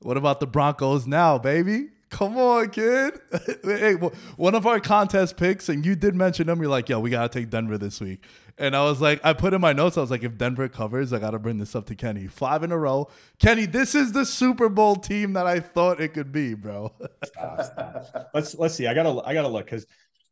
What 0.00 0.16
about 0.16 0.40
the 0.40 0.46
Broncos 0.46 1.06
now, 1.06 1.38
baby? 1.38 1.90
Come 2.10 2.38
on, 2.38 2.70
kid. 2.70 3.18
hey, 3.64 3.94
one 4.36 4.54
of 4.54 4.66
our 4.66 4.80
contest 4.80 5.36
picks, 5.36 5.68
and 5.68 5.84
you 5.84 5.96
did 5.96 6.14
mention 6.14 6.46
them. 6.46 6.60
You're 6.60 6.70
like, 6.70 6.88
yo, 6.88 7.00
we 7.00 7.10
gotta 7.10 7.28
take 7.28 7.50
Denver 7.50 7.78
this 7.78 8.00
week. 8.00 8.24
And 8.58 8.74
I 8.74 8.84
was 8.84 9.00
like, 9.00 9.20
I 9.22 9.32
put 9.32 9.52
in 9.52 9.60
my 9.60 9.72
notes, 9.72 9.98
I 9.98 10.00
was 10.00 10.10
like, 10.10 10.22
if 10.22 10.38
Denver 10.38 10.68
covers, 10.68 11.12
I 11.12 11.18
gotta 11.18 11.38
bring 11.38 11.58
this 11.58 11.74
up 11.74 11.86
to 11.86 11.94
Kenny. 11.94 12.26
Five 12.26 12.62
in 12.62 12.72
a 12.72 12.78
row. 12.78 13.08
Kenny, 13.38 13.66
this 13.66 13.94
is 13.94 14.12
the 14.12 14.24
Super 14.24 14.68
Bowl 14.68 14.96
team 14.96 15.34
that 15.34 15.46
I 15.46 15.60
thought 15.60 16.00
it 16.00 16.14
could 16.14 16.32
be, 16.32 16.54
bro. 16.54 16.92
let's 18.34 18.54
let's 18.54 18.74
see. 18.74 18.86
I 18.86 18.94
gotta 18.94 19.20
I 19.26 19.34
gotta 19.34 19.48
look 19.48 19.66
because 19.66 19.86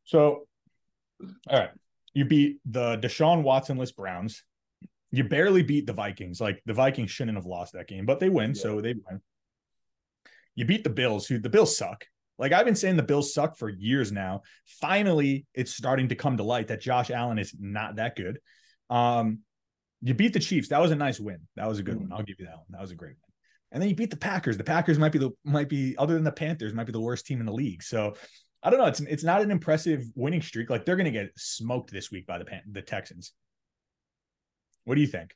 so 0.04 0.46
all 1.20 1.59
right. 1.59 1.70
You 2.12 2.24
beat 2.24 2.59
the 2.64 2.96
Deshaun 2.98 3.42
Watsonless 3.42 3.92
Browns. 3.92 4.44
You 5.11 5.24
barely 5.24 5.62
beat 5.62 5.87
the 5.87 5.92
Vikings. 5.92 6.40
Like 6.40 6.62
the 6.66 6.74
Vikings 6.74 7.11
shouldn't 7.11 7.37
have 7.37 7.46
lost 7.46 7.72
that 7.72 7.88
game, 7.88 8.07
but 8.07 8.20
they 8.20 8.29
win, 8.29 8.50
yeah. 8.55 8.62
so 8.62 8.81
they 8.81 8.94
win. 8.94 9.20
You 10.55 10.64
beat 10.64 10.85
the 10.85 10.90
Bills, 10.90 11.27
who 11.27 11.38
the 11.38 11.50
Bills 11.50 11.77
suck. 11.77 12.05
Like 12.38 12.53
I've 12.53 12.64
been 12.64 12.74
saying 12.74 12.96
the 12.96 13.03
Bills 13.03 13.35
suck 13.35 13.57
for 13.57 13.68
years 13.68 14.11
now. 14.11 14.42
Finally, 14.81 15.46
it's 15.55 15.74
starting 15.74 16.09
to 16.09 16.14
come 16.14 16.37
to 16.37 16.42
light 16.42 16.68
that 16.68 16.81
Josh 16.81 17.11
Allen 17.11 17.38
is 17.38 17.55
not 17.59 17.96
that 17.96 18.16
good. 18.16 18.38
Um, 18.90 19.40
you 20.03 20.14
beat 20.14 20.33
the 20.33 20.40
Chiefs. 20.40 20.68
That 20.68 20.81
was 20.81 20.90
a 20.90 20.96
nice 20.96 21.18
win. 21.18 21.38
That 21.57 21.68
was 21.68 21.79
a 21.79 21.83
good 21.83 21.96
mm. 21.96 22.03
one. 22.03 22.12
I'll 22.12 22.22
give 22.22 22.38
you 22.38 22.46
that 22.46 22.57
one. 22.57 22.66
That 22.70 22.81
was 22.81 22.90
a 22.90 22.96
great 22.96 23.16
one. 23.20 23.31
And 23.72 23.83
then 23.83 23.88
you 23.88 23.96
beat 23.96 24.11
the 24.11 24.16
Packers. 24.16 24.57
The 24.57 24.64
Packers 24.64 24.98
might 24.98 25.12
be 25.12 25.18
the 25.18 25.31
might 25.44 25.68
be 25.68 25.96
other 25.96 26.14
than 26.14 26.24
the 26.24 26.33
Panthers 26.33 26.74
might 26.74 26.87
be 26.87 26.92
the 26.92 27.00
worst 27.00 27.27
team 27.27 27.40
in 27.40 27.46
the 27.46 27.53
league. 27.53 27.83
So 27.83 28.14
I 28.64 28.70
don't 28.70 28.79
know. 28.79 28.87
It's 28.87 29.00
it's 29.00 29.24
not 29.24 29.42
an 29.42 29.50
impressive 29.50 30.05
winning 30.14 30.40
streak. 30.40 30.70
Like 30.70 30.87
they're 30.87 30.96
going 30.96 31.05
to 31.05 31.11
get 31.11 31.31
smoked 31.37 31.92
this 31.92 32.11
week 32.11 32.27
by 32.27 32.38
the 32.38 32.46
the 32.72 32.81
Texans. 32.81 33.33
What 34.85 34.94
do 34.94 35.03
you 35.03 35.07
think? 35.07 35.35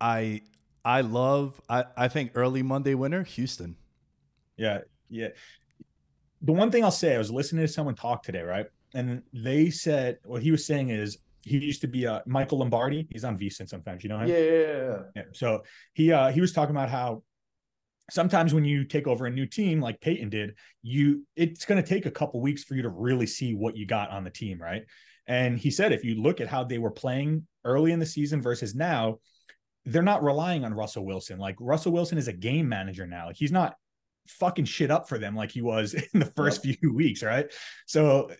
I 0.00 0.40
I 0.82 1.02
love. 1.02 1.60
I 1.68 1.84
I 1.96 2.08
think 2.08 2.32
early 2.34 2.62
Monday 2.62 2.94
winner 2.94 3.22
Houston. 3.22 3.76
Yeah, 4.56 4.80
yeah. 5.10 5.28
The 6.40 6.52
one 6.52 6.70
thing 6.70 6.84
I'll 6.84 6.90
say, 6.90 7.14
I 7.14 7.18
was 7.18 7.30
listening 7.30 7.66
to 7.66 7.72
someone 7.72 7.94
talk 7.94 8.22
today, 8.22 8.42
right? 8.42 8.66
And 8.94 9.22
they 9.32 9.70
said 9.70 10.18
what 10.24 10.42
he 10.42 10.50
was 10.50 10.66
saying 10.66 10.88
is 10.90 11.18
he 11.42 11.58
used 11.58 11.82
to 11.82 11.86
be 11.86 12.06
uh, 12.06 12.20
Michael 12.26 12.58
Lombardi. 12.58 13.06
He's 13.10 13.24
on 13.24 13.38
VSiN 13.38 13.68
sometimes, 13.68 14.02
you 14.02 14.08
know 14.08 14.18
him? 14.18 14.28
Yeah, 14.28 14.38
yeah, 14.38 14.60
yeah. 14.60 14.98
yeah. 15.16 15.22
So 15.32 15.62
he 15.92 16.12
uh 16.12 16.30
he 16.30 16.40
was 16.40 16.52
talking 16.52 16.74
about 16.74 16.88
how 16.88 17.22
sometimes 18.10 18.52
when 18.52 18.64
you 18.64 18.84
take 18.84 19.06
over 19.06 19.26
a 19.26 19.30
new 19.30 19.46
team 19.46 19.80
like 19.80 20.00
Payton 20.00 20.30
did, 20.30 20.54
you 20.82 21.26
it's 21.36 21.64
going 21.64 21.82
to 21.82 21.88
take 21.88 22.06
a 22.06 22.10
couple 22.10 22.40
weeks 22.40 22.64
for 22.64 22.74
you 22.74 22.82
to 22.82 22.88
really 22.88 23.26
see 23.26 23.54
what 23.54 23.76
you 23.76 23.86
got 23.86 24.10
on 24.10 24.24
the 24.24 24.30
team, 24.30 24.60
right? 24.60 24.82
And 25.26 25.58
he 25.58 25.70
said 25.70 25.92
if 25.92 26.04
you 26.04 26.20
look 26.20 26.40
at 26.40 26.48
how 26.48 26.64
they 26.64 26.78
were 26.78 26.90
playing 26.90 27.46
early 27.64 27.92
in 27.92 27.98
the 27.98 28.06
season 28.06 28.42
versus 28.42 28.74
now, 28.74 29.18
they're 29.86 30.02
not 30.02 30.22
relying 30.22 30.64
on 30.64 30.74
Russell 30.74 31.04
Wilson. 31.04 31.38
Like 31.38 31.56
Russell 31.60 31.92
Wilson 31.92 32.18
is 32.18 32.28
a 32.28 32.32
game 32.32 32.68
manager 32.68 33.06
now. 33.06 33.26
Like 33.26 33.36
he's 33.36 33.52
not 33.52 33.76
fucking 34.26 34.64
shit 34.64 34.90
up 34.90 35.08
for 35.08 35.18
them 35.18 35.36
like 35.36 35.50
he 35.50 35.62
was 35.62 35.94
in 36.14 36.20
the 36.20 36.32
first 36.36 36.64
yep. 36.64 36.78
few 36.78 36.94
weeks, 36.94 37.22
right? 37.22 37.52
So 37.86 38.30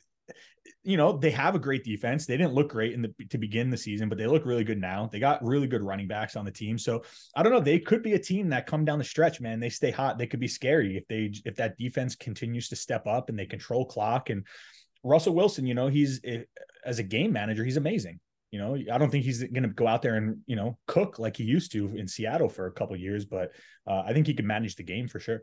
you 0.85 0.99
know, 0.99 1.17
they 1.17 1.31
have 1.31 1.55
a 1.55 1.59
great 1.59 1.83
defense. 1.83 2.27
They 2.27 2.37
didn't 2.37 2.53
look 2.53 2.71
great 2.71 2.93
in 2.93 3.01
the 3.01 3.27
to 3.31 3.39
begin 3.39 3.71
the 3.71 3.77
season, 3.77 4.11
but 4.11 4.19
they 4.19 4.27
look 4.27 4.45
really 4.45 4.65
good 4.65 4.81
now. 4.81 5.09
They 5.11 5.19
got 5.19 5.43
really 5.43 5.67
good 5.67 5.83
running 5.83 6.07
backs 6.07 6.37
on 6.37 6.45
the 6.45 6.51
team. 6.51 6.77
So 6.77 7.03
I 7.35 7.43
don't 7.43 7.53
know. 7.53 7.61
They 7.61 7.79
could 7.79 8.03
be 8.03 8.13
a 8.13 8.19
team 8.19 8.51
that 8.51 8.67
come 8.67 8.85
down 8.85 8.99
the 8.99 9.05
stretch, 9.05 9.41
man. 9.41 9.61
They 9.61 9.71
stay 9.71 9.91
hot. 9.91 10.19
They 10.19 10.27
could 10.27 10.41
be 10.41 10.49
scary 10.49 10.99
if 10.99 11.09
they 11.09 11.33
if 11.47 11.57
that 11.57 11.79
defense 11.79 12.15
continues 12.15 12.69
to 12.69 12.77
step 12.77 13.07
up 13.07 13.31
and 13.31 13.39
they 13.39 13.47
control 13.47 13.87
clock. 13.87 14.29
And 14.29 14.47
Russell 15.03 15.35
Wilson, 15.35 15.67
you 15.67 15.75
know, 15.75 15.89
he's 15.89 16.21
eh, 16.23 16.43
as 16.85 16.99
a 16.99 17.03
game 17.03 17.33
manager, 17.33 17.65
he's 17.65 17.79
amazing. 17.79 18.21
You 18.51 18.59
know, 18.59 18.77
I 18.93 18.99
don't 18.99 19.11
think 19.11 19.25
he's 19.25 19.43
going 19.43 19.65
to 19.65 19.71
go 19.71 19.87
out 19.87 20.03
there 20.03 20.17
and 20.17 20.37
you 20.47 20.55
know 20.55 20.79
cook 20.87 21.19
like 21.19 21.39
he 21.39 21.45
used 21.45 21.73
to 21.73 21.97
in 21.97 22.07
Seattle 22.07 22.51
for 22.51 22.67
a 22.67 22.73
couple 22.73 22.95
years, 22.97 23.25
but 23.25 23.53
uh, 23.87 24.03
I 24.07 24.13
think 24.13 24.27
he 24.27 24.35
can 24.35 24.47
manage 24.47 24.77
the 24.77 24.85
game 24.85 25.09
for 25.09 25.19
sure. 25.19 25.43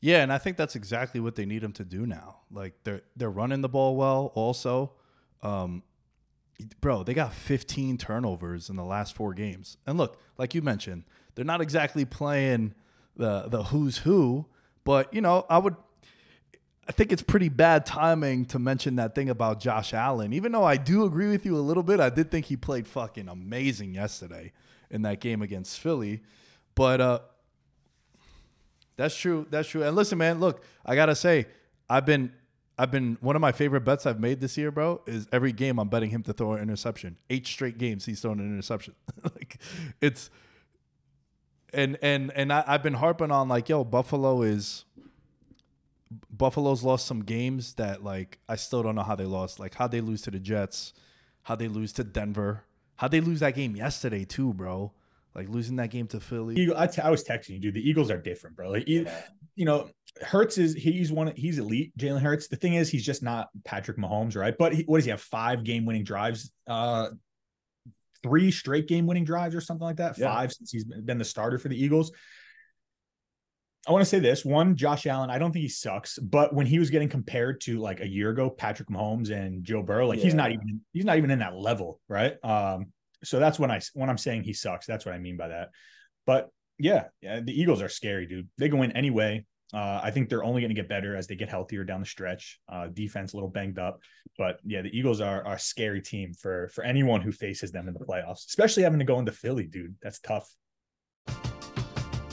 Yeah, 0.00 0.22
and 0.22 0.32
I 0.32 0.38
think 0.38 0.56
that's 0.56 0.76
exactly 0.76 1.20
what 1.20 1.34
they 1.34 1.44
need 1.44 1.62
him 1.62 1.72
to 1.72 1.84
do 1.84 2.06
now. 2.06 2.40
Like 2.50 2.74
they're 2.84 3.02
they're 3.16 3.30
running 3.30 3.62
the 3.62 3.68
ball 3.68 3.96
well. 3.96 4.32
Also, 4.34 4.92
um, 5.42 5.82
bro, 6.80 7.02
they 7.02 7.14
got 7.14 7.32
15 7.32 7.98
turnovers 7.98 8.70
in 8.70 8.76
the 8.76 8.84
last 8.84 9.14
four 9.14 9.34
games. 9.34 9.76
And 9.86 9.98
look, 9.98 10.20
like 10.36 10.54
you 10.54 10.62
mentioned, 10.62 11.04
they're 11.34 11.44
not 11.44 11.60
exactly 11.60 12.04
playing 12.04 12.74
the 13.16 13.48
the 13.48 13.64
who's 13.64 13.98
who, 13.98 14.46
but 14.84 15.12
you 15.12 15.20
know, 15.20 15.46
I 15.50 15.58
would. 15.58 15.76
I 16.86 16.92
think 16.92 17.12
it's 17.12 17.20
pretty 17.20 17.50
bad 17.50 17.84
timing 17.84 18.46
to 18.46 18.58
mention 18.58 18.96
that 18.96 19.14
thing 19.14 19.28
about 19.28 19.60
Josh 19.60 19.92
Allen. 19.92 20.32
Even 20.32 20.52
though 20.52 20.64
I 20.64 20.78
do 20.78 21.04
agree 21.04 21.28
with 21.28 21.44
you 21.44 21.54
a 21.54 21.60
little 21.60 21.82
bit, 21.82 22.00
I 22.00 22.08
did 22.08 22.30
think 22.30 22.46
he 22.46 22.56
played 22.56 22.86
fucking 22.88 23.28
amazing 23.28 23.92
yesterday 23.92 24.52
in 24.90 25.02
that 25.02 25.20
game 25.20 25.42
against 25.42 25.78
Philly. 25.80 26.22
But 26.74 27.02
uh, 27.02 27.18
that's 28.98 29.16
true. 29.16 29.46
That's 29.48 29.68
true. 29.68 29.84
And 29.84 29.96
listen, 29.96 30.18
man, 30.18 30.40
look, 30.40 30.62
I 30.84 30.96
gotta 30.96 31.14
say, 31.14 31.46
I've 31.88 32.04
been 32.04 32.32
I've 32.76 32.90
been 32.90 33.16
one 33.20 33.36
of 33.36 33.40
my 33.40 33.52
favorite 33.52 33.82
bets 33.82 34.06
I've 34.06 34.18
made 34.18 34.40
this 34.40 34.58
year, 34.58 34.72
bro, 34.72 35.00
is 35.06 35.28
every 35.32 35.52
game 35.52 35.78
I'm 35.78 35.88
betting 35.88 36.10
him 36.10 36.22
to 36.24 36.32
throw 36.32 36.54
an 36.54 36.62
interception. 36.62 37.16
Eight 37.30 37.46
straight 37.46 37.78
games 37.78 38.04
he's 38.04 38.20
thrown 38.20 38.40
an 38.40 38.46
interception. 38.52 38.94
like 39.22 39.58
it's 40.00 40.30
and 41.72 41.96
and 42.02 42.32
and 42.32 42.52
I, 42.52 42.64
I've 42.66 42.82
been 42.82 42.94
harping 42.94 43.30
on 43.30 43.48
like, 43.48 43.68
yo, 43.68 43.84
Buffalo 43.84 44.42
is 44.42 44.84
Buffalo's 46.30 46.82
lost 46.82 47.06
some 47.06 47.22
games 47.22 47.74
that 47.74 48.02
like 48.02 48.40
I 48.48 48.56
still 48.56 48.82
don't 48.82 48.96
know 48.96 49.02
how 49.04 49.14
they 49.14 49.26
lost. 49.26 49.60
Like 49.60 49.74
how 49.74 49.86
they 49.86 50.00
lose 50.00 50.22
to 50.22 50.32
the 50.32 50.40
Jets, 50.40 50.92
how 51.42 51.54
they 51.54 51.68
lose 51.68 51.92
to 51.94 52.04
Denver, 52.04 52.64
how 52.96 53.06
they 53.06 53.20
lose 53.20 53.38
that 53.40 53.54
game 53.54 53.76
yesterday 53.76 54.24
too, 54.24 54.52
bro. 54.52 54.92
Like 55.38 55.48
losing 55.48 55.76
that 55.76 55.90
game 55.90 56.08
to 56.08 56.18
Philly. 56.18 56.56
Eagle, 56.56 56.76
I, 56.76 56.88
t- 56.88 57.00
I 57.00 57.10
was 57.10 57.22
texting 57.22 57.50
you, 57.50 57.60
dude. 57.60 57.74
The 57.74 57.88
Eagles 57.88 58.10
are 58.10 58.18
different, 58.18 58.56
bro. 58.56 58.70
Like, 58.70 58.88
you, 58.88 59.06
you 59.54 59.64
know, 59.64 59.88
Hurts 60.20 60.58
is 60.58 60.74
he's 60.74 61.12
one. 61.12 61.32
He's 61.36 61.58
elite. 61.58 61.96
Jalen 61.96 62.20
Hurts. 62.20 62.48
The 62.48 62.56
thing 62.56 62.74
is, 62.74 62.90
he's 62.90 63.06
just 63.06 63.22
not 63.22 63.48
Patrick 63.64 63.98
Mahomes, 63.98 64.36
right? 64.36 64.54
But 64.58 64.74
he, 64.74 64.82
what 64.82 64.98
does 64.98 65.04
he 65.04 65.12
have? 65.12 65.20
Five 65.20 65.62
game 65.62 65.86
winning 65.86 66.02
drives. 66.02 66.50
Uh, 66.66 67.10
three 68.24 68.50
straight 68.50 68.88
game 68.88 69.06
winning 69.06 69.24
drives 69.24 69.54
or 69.54 69.60
something 69.60 69.84
like 69.84 69.98
that. 69.98 70.18
Yeah. 70.18 70.26
Five 70.26 70.52
since 70.52 70.72
he's 70.72 70.84
been 70.84 71.18
the 71.18 71.24
starter 71.24 71.56
for 71.56 71.68
the 71.68 71.80
Eagles. 71.80 72.10
I 73.86 73.92
want 73.92 74.02
to 74.02 74.06
say 74.06 74.18
this 74.18 74.44
one, 74.44 74.74
Josh 74.74 75.06
Allen. 75.06 75.30
I 75.30 75.38
don't 75.38 75.52
think 75.52 75.62
he 75.62 75.68
sucks, 75.68 76.18
but 76.18 76.52
when 76.52 76.66
he 76.66 76.80
was 76.80 76.90
getting 76.90 77.08
compared 77.08 77.60
to 77.62 77.78
like 77.78 78.00
a 78.00 78.08
year 78.08 78.30
ago, 78.30 78.50
Patrick 78.50 78.88
Mahomes 78.88 79.30
and 79.30 79.62
Joe 79.62 79.82
Burrow, 79.82 80.08
like 80.08 80.18
yeah. 80.18 80.24
he's 80.24 80.34
not 80.34 80.50
even 80.50 80.80
he's 80.92 81.04
not 81.04 81.16
even 81.16 81.30
in 81.30 81.38
that 81.38 81.54
level, 81.54 82.00
right? 82.08 82.34
Um, 82.44 82.92
so 83.24 83.38
that's 83.38 83.58
when 83.58 83.70
I 83.70 83.80
when 83.94 84.10
I'm 84.10 84.18
saying 84.18 84.44
he 84.44 84.52
sucks. 84.52 84.86
That's 84.86 85.04
what 85.04 85.14
I 85.14 85.18
mean 85.18 85.36
by 85.36 85.48
that. 85.48 85.70
But 86.26 86.50
yeah, 86.78 87.04
yeah 87.20 87.40
the 87.40 87.58
Eagles 87.58 87.82
are 87.82 87.88
scary, 87.88 88.26
dude. 88.26 88.48
They 88.58 88.68
go 88.68 88.82
in 88.82 88.92
anyway. 88.92 89.44
Uh, 89.74 90.00
I 90.02 90.10
think 90.10 90.30
they're 90.30 90.44
only 90.44 90.62
going 90.62 90.70
to 90.70 90.74
get 90.74 90.88
better 90.88 91.14
as 91.14 91.26
they 91.26 91.34
get 91.34 91.50
healthier 91.50 91.84
down 91.84 92.00
the 92.00 92.06
stretch. 92.06 92.58
Uh, 92.70 92.86
defense 92.86 93.34
a 93.34 93.36
little 93.36 93.50
banged 93.50 93.78
up, 93.78 94.00
but 94.38 94.60
yeah, 94.64 94.80
the 94.80 94.96
Eagles 94.96 95.20
are, 95.20 95.46
are 95.46 95.56
a 95.56 95.58
scary 95.58 96.00
team 96.00 96.32
for 96.32 96.68
for 96.68 96.84
anyone 96.84 97.20
who 97.20 97.32
faces 97.32 97.70
them 97.70 97.86
in 97.86 97.94
the 97.94 98.00
playoffs, 98.00 98.46
especially 98.46 98.84
having 98.84 98.98
to 98.98 99.04
go 99.04 99.18
into 99.18 99.32
Philly, 99.32 99.66
dude. 99.66 99.94
That's 100.02 100.20
tough. 100.20 100.50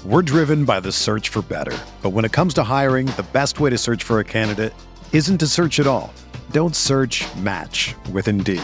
We're 0.05 0.21
driven 0.21 0.65
by 0.65 0.79
the 0.79 0.91
search 0.91 1.29
for 1.29 1.41
better, 1.41 1.77
but 2.01 2.11
when 2.11 2.25
it 2.25 2.31
comes 2.31 2.53
to 2.53 2.63
hiring, 2.63 3.07
the 3.07 3.25
best 3.33 3.59
way 3.59 3.69
to 3.69 3.77
search 3.77 4.03
for 4.03 4.19
a 4.19 4.23
candidate 4.23 4.73
isn't 5.11 5.39
to 5.39 5.47
search 5.47 5.79
at 5.79 5.87
all. 5.87 6.13
Don't 6.51 6.75
search. 6.75 7.25
Match 7.37 7.95
with 8.11 8.27
Indeed. 8.27 8.63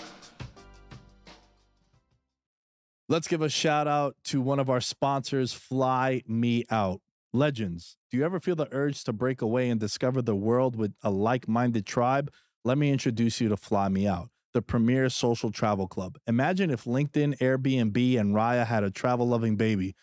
Let's 3.11 3.27
give 3.27 3.41
a 3.41 3.49
shout 3.49 3.89
out 3.89 4.15
to 4.27 4.39
one 4.39 4.57
of 4.57 4.69
our 4.69 4.79
sponsors, 4.79 5.51
Fly 5.51 6.23
Me 6.29 6.63
Out. 6.71 7.01
Legends, 7.33 7.97
do 8.09 8.15
you 8.15 8.23
ever 8.23 8.39
feel 8.39 8.55
the 8.55 8.69
urge 8.71 9.03
to 9.03 9.11
break 9.11 9.41
away 9.41 9.69
and 9.69 9.77
discover 9.77 10.21
the 10.21 10.33
world 10.33 10.77
with 10.77 10.93
a 11.03 11.11
like 11.11 11.45
minded 11.45 11.85
tribe? 11.85 12.31
Let 12.63 12.77
me 12.77 12.89
introduce 12.89 13.41
you 13.41 13.49
to 13.49 13.57
Fly 13.57 13.89
Me 13.89 14.07
Out, 14.07 14.29
the 14.53 14.61
premier 14.61 15.09
social 15.09 15.51
travel 15.51 15.89
club. 15.89 16.19
Imagine 16.25 16.69
if 16.69 16.85
LinkedIn, 16.85 17.37
Airbnb, 17.39 18.17
and 18.17 18.33
Raya 18.33 18.65
had 18.65 18.85
a 18.85 18.89
travel 18.89 19.27
loving 19.27 19.57
baby. 19.57 19.93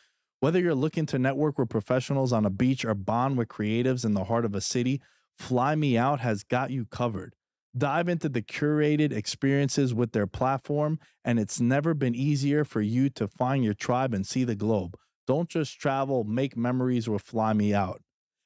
Whether 0.41 0.61
you're 0.61 0.75
looking 0.75 1.07
to 1.07 1.19
network 1.19 1.59
with 1.59 1.71
professionals 1.71 2.31
on 2.35 2.45
a 2.45 2.51
beach 2.51 2.85
or 2.85 2.93
bond 2.93 3.39
with 3.39 3.49
creatives 3.49 4.05
in 4.05 4.13
the 4.13 4.25
heart 4.25 4.45
of 4.45 4.55
a 4.55 4.61
city, 4.61 5.01
Fly 5.39 5.77
Me 5.77 5.97
Out 5.97 6.21
has 6.21 6.45
got 6.45 6.71
you 6.71 6.85
covered. 6.85 7.37
Dive 7.77 8.09
into 8.09 8.29
the 8.29 8.43
curated 8.43 9.13
experiences 9.13 9.95
with 9.95 10.13
their 10.13 10.27
platform, 10.27 10.99
and 11.25 11.39
it's 11.39 11.61
never 11.61 11.95
been 11.95 12.15
easier 12.15 12.65
for 12.65 12.81
you 12.81 13.11
to 13.11 13.29
find 13.29 13.63
your 13.63 13.75
tribe 13.75 14.15
and 14.15 14.27
see 14.27 14.45
the 14.45 14.55
globe. 14.55 14.97
Don't 15.27 15.49
just 15.49 15.79
travel, 15.79 16.25
make 16.25 16.57
memories 16.57 17.09
with 17.09 17.23
Fly 17.23 17.53
Me 17.53 17.75
Out. 17.75 18.01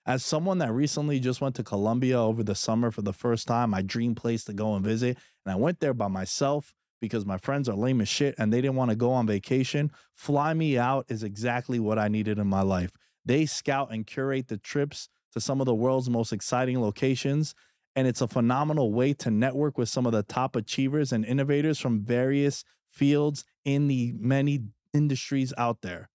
As 0.05 0.25
someone 0.25 0.59
that 0.59 0.73
recently 0.73 1.21
just 1.21 1.41
went 1.41 1.55
to 1.55 1.63
Colombia 1.63 2.21
over 2.21 2.43
the 2.43 2.57
summer 2.57 2.91
for 2.91 3.03
the 3.03 3.13
first 3.13 3.47
time, 3.47 3.71
my 3.71 3.83
dream 3.83 4.17
place 4.17 4.43
to 4.45 4.53
go 4.53 4.75
and 4.75 4.85
visit, 4.85 5.17
and 5.47 5.53
I 5.53 5.57
went 5.57 5.79
there 5.79 5.95
by 5.95 6.09
myself 6.09 6.75
because 7.01 7.25
my 7.25 7.39
friends 7.39 7.69
are 7.69 7.77
lame 7.77 8.01
as 8.01 8.09
shit 8.09 8.35
and 8.39 8.53
they 8.53 8.61
didn't 8.61 8.77
want 8.77 8.91
to 8.91 8.97
go 8.97 9.13
on 9.13 9.27
vacation. 9.27 9.93
Fly 10.17 10.55
Me 10.55 10.77
Out 10.77 11.07
is 11.09 11.23
exactly 11.23 11.79
what 11.79 11.99
I 11.99 12.09
needed 12.09 12.39
in 12.39 12.49
my 12.49 12.63
life. 12.63 12.91
They 13.25 13.47
scout 13.47 13.93
and 13.93 14.07
curate 14.07 14.49
the 14.49 14.57
trips 14.57 15.09
to 15.33 15.41
some 15.41 15.61
of 15.61 15.67
the 15.67 15.75
world's 15.75 16.11
most 16.11 16.33
exciting 16.33 16.81
locations 16.81 17.55
and 17.95 18.07
it's 18.07 18.21
a 18.21 18.29
phenomenal 18.29 18.93
way 18.93 19.13
to 19.15 19.31
network 19.31 19.77
with 19.77 19.89
some 19.89 20.07
of 20.07 20.13
the 20.13 20.23
top 20.23 20.57
achievers 20.57 21.13
and 21.13 21.25
innovators 21.25 21.79
from 21.79 22.03
various 22.03 22.65
fields 22.91 23.45
in 23.65 23.89
the 23.89 24.15
many 24.19 24.61
industries 24.95 25.53
out 25.59 25.83
there. 25.83 26.09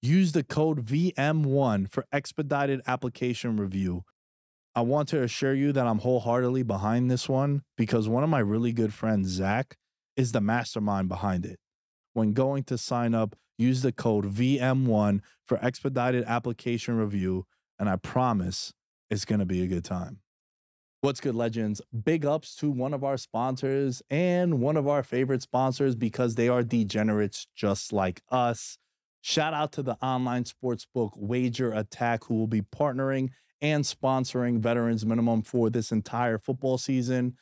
Use 0.00 0.32
the 0.32 0.42
code 0.42 0.84
VM1 0.84 1.90
for 1.90 2.04
expedited 2.12 2.80
application 2.86 3.56
review. 3.56 4.02
I 4.74 4.80
want 4.80 5.08
to 5.10 5.22
assure 5.22 5.54
you 5.54 5.72
that 5.72 5.86
I'm 5.86 5.98
wholeheartedly 5.98 6.62
behind 6.64 7.10
this 7.10 7.28
one 7.28 7.62
because 7.76 8.08
one 8.08 8.24
of 8.24 8.30
my 8.30 8.40
really 8.40 8.72
good 8.72 8.92
friends, 8.92 9.28
Zach, 9.28 9.76
is 10.16 10.32
the 10.32 10.40
mastermind 10.40 11.08
behind 11.08 11.44
it. 11.44 11.58
When 12.14 12.32
going 12.32 12.64
to 12.64 12.78
sign 12.78 13.14
up, 13.14 13.36
use 13.58 13.82
the 13.82 13.92
code 13.92 14.24
VM1 14.24 15.20
for 15.46 15.64
expedited 15.64 16.24
application 16.24 16.96
review, 16.96 17.46
and 17.78 17.88
I 17.88 17.96
promise 17.96 18.72
it's 19.10 19.24
going 19.24 19.38
to 19.40 19.46
be 19.46 19.62
a 19.62 19.66
good 19.66 19.84
time. 19.84 20.20
What's 21.02 21.20
good, 21.20 21.34
legends? 21.34 21.80
Big 22.04 22.24
ups 22.24 22.54
to 22.58 22.70
one 22.70 22.94
of 22.94 23.02
our 23.02 23.16
sponsors 23.16 24.02
and 24.08 24.60
one 24.60 24.76
of 24.76 24.86
our 24.86 25.02
favorite 25.02 25.42
sponsors 25.42 25.96
because 25.96 26.36
they 26.36 26.48
are 26.48 26.62
degenerates 26.62 27.48
just 27.56 27.92
like 27.92 28.22
us. 28.28 28.78
Shout 29.20 29.52
out 29.52 29.72
to 29.72 29.82
the 29.82 29.96
online 30.00 30.44
sportsbook 30.44 31.10
Wager 31.16 31.72
Attack, 31.72 32.22
who 32.22 32.36
will 32.36 32.46
be 32.46 32.62
partnering 32.62 33.30
and 33.60 33.82
sponsoring 33.82 34.60
Veterans 34.60 35.04
Minimum 35.04 35.42
for 35.42 35.70
this 35.70 35.90
entire 35.90 36.38
football 36.38 36.78
season. 36.78 37.34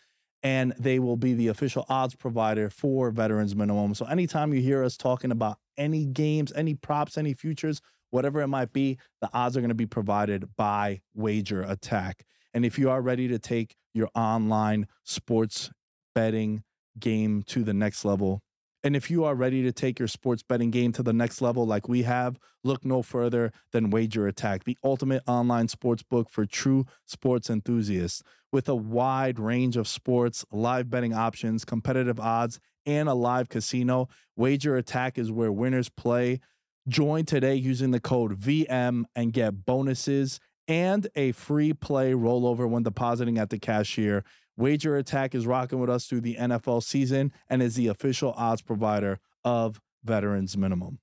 And 0.42 0.72
they 0.78 0.98
will 0.98 1.18
be 1.18 1.34
the 1.34 1.48
official 1.48 1.84
odds 1.90 2.14
provider 2.14 2.70
for 2.70 3.10
Veterans 3.10 3.54
Minimum. 3.54 3.92
So 3.92 4.06
anytime 4.06 4.54
you 4.54 4.62
hear 4.62 4.82
us 4.82 4.96
talking 4.96 5.32
about 5.32 5.58
any 5.76 6.06
games, 6.06 6.50
any 6.56 6.76
props, 6.76 7.18
any 7.18 7.34
futures, 7.34 7.82
whatever 8.08 8.40
it 8.40 8.48
might 8.48 8.72
be, 8.72 8.96
the 9.20 9.28
odds 9.34 9.54
are 9.54 9.60
going 9.60 9.68
to 9.68 9.74
be 9.74 9.84
provided 9.84 10.48
by 10.56 11.02
Wager 11.14 11.60
Attack. 11.60 12.24
And 12.52 12.64
if 12.64 12.78
you 12.78 12.90
are 12.90 13.00
ready 13.00 13.28
to 13.28 13.38
take 13.38 13.76
your 13.94 14.08
online 14.14 14.86
sports 15.04 15.70
betting 16.14 16.62
game 16.98 17.42
to 17.44 17.62
the 17.62 17.74
next 17.74 18.04
level, 18.04 18.42
and 18.82 18.96
if 18.96 19.10
you 19.10 19.24
are 19.24 19.34
ready 19.34 19.62
to 19.62 19.72
take 19.72 19.98
your 19.98 20.08
sports 20.08 20.42
betting 20.42 20.70
game 20.70 20.92
to 20.92 21.02
the 21.02 21.12
next 21.12 21.42
level 21.42 21.66
like 21.66 21.86
we 21.86 22.02
have, 22.04 22.38
look 22.64 22.84
no 22.84 23.02
further 23.02 23.52
than 23.72 23.90
Wager 23.90 24.26
Attack, 24.26 24.64
the 24.64 24.78
ultimate 24.82 25.22
online 25.26 25.68
sports 25.68 26.02
book 26.02 26.30
for 26.30 26.46
true 26.46 26.86
sports 27.04 27.50
enthusiasts. 27.50 28.22
With 28.52 28.68
a 28.68 28.74
wide 28.74 29.38
range 29.38 29.76
of 29.76 29.86
sports, 29.86 30.46
live 30.50 30.88
betting 30.88 31.12
options, 31.12 31.64
competitive 31.64 32.18
odds, 32.18 32.58
and 32.86 33.08
a 33.08 33.14
live 33.14 33.50
casino, 33.50 34.08
Wager 34.34 34.76
Attack 34.76 35.18
is 35.18 35.30
where 35.30 35.52
winners 35.52 35.90
play. 35.90 36.40
Join 36.88 37.26
today 37.26 37.54
using 37.54 37.90
the 37.90 38.00
code 38.00 38.40
VM 38.40 39.04
and 39.14 39.32
get 39.34 39.66
bonuses 39.66 40.40
and 40.70 41.08
a 41.16 41.32
free 41.32 41.72
play 41.72 42.12
rollover 42.12 42.66
when 42.70 42.84
depositing 42.84 43.38
at 43.38 43.50
the 43.50 43.58
cashier. 43.58 44.22
Wager 44.56 44.96
Attack 44.96 45.34
is 45.34 45.44
rocking 45.44 45.80
with 45.80 45.90
us 45.90 46.06
through 46.06 46.20
the 46.20 46.36
NFL 46.36 46.84
season 46.84 47.32
and 47.48 47.60
is 47.60 47.74
the 47.74 47.88
official 47.88 48.32
odds 48.36 48.62
provider 48.62 49.18
of 49.44 49.80
Veterans 50.04 50.56
Minimum. 50.56 51.00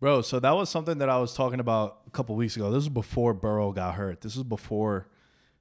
Bro, 0.00 0.22
so 0.22 0.40
that 0.40 0.52
was 0.52 0.70
something 0.70 0.98
that 0.98 1.10
I 1.10 1.18
was 1.18 1.34
talking 1.34 1.60
about 1.60 1.98
a 2.06 2.10
couple 2.10 2.34
weeks 2.34 2.56
ago. 2.56 2.70
This 2.70 2.76
was 2.76 2.88
before 2.88 3.34
Burrow 3.34 3.72
got 3.72 3.96
hurt. 3.96 4.22
This 4.22 4.36
was 4.36 4.44
before 4.44 5.08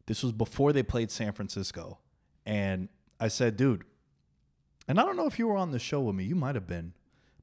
this 0.06 0.24
was 0.24 0.32
before 0.32 0.72
they 0.72 0.84
played 0.84 1.12
San 1.12 1.34
Francisco. 1.34 2.00
And 2.46 2.88
I 3.20 3.28
said, 3.28 3.58
dude, 3.58 3.84
and 4.88 5.02
I 5.02 5.04
don't 5.04 5.18
know 5.18 5.26
if 5.26 5.38
you 5.38 5.48
were 5.48 5.58
on 5.58 5.72
the 5.72 5.80
show 5.80 6.00
with 6.00 6.16
me. 6.16 6.24
You 6.24 6.36
might 6.36 6.56
have 6.56 6.68
been, 6.68 6.94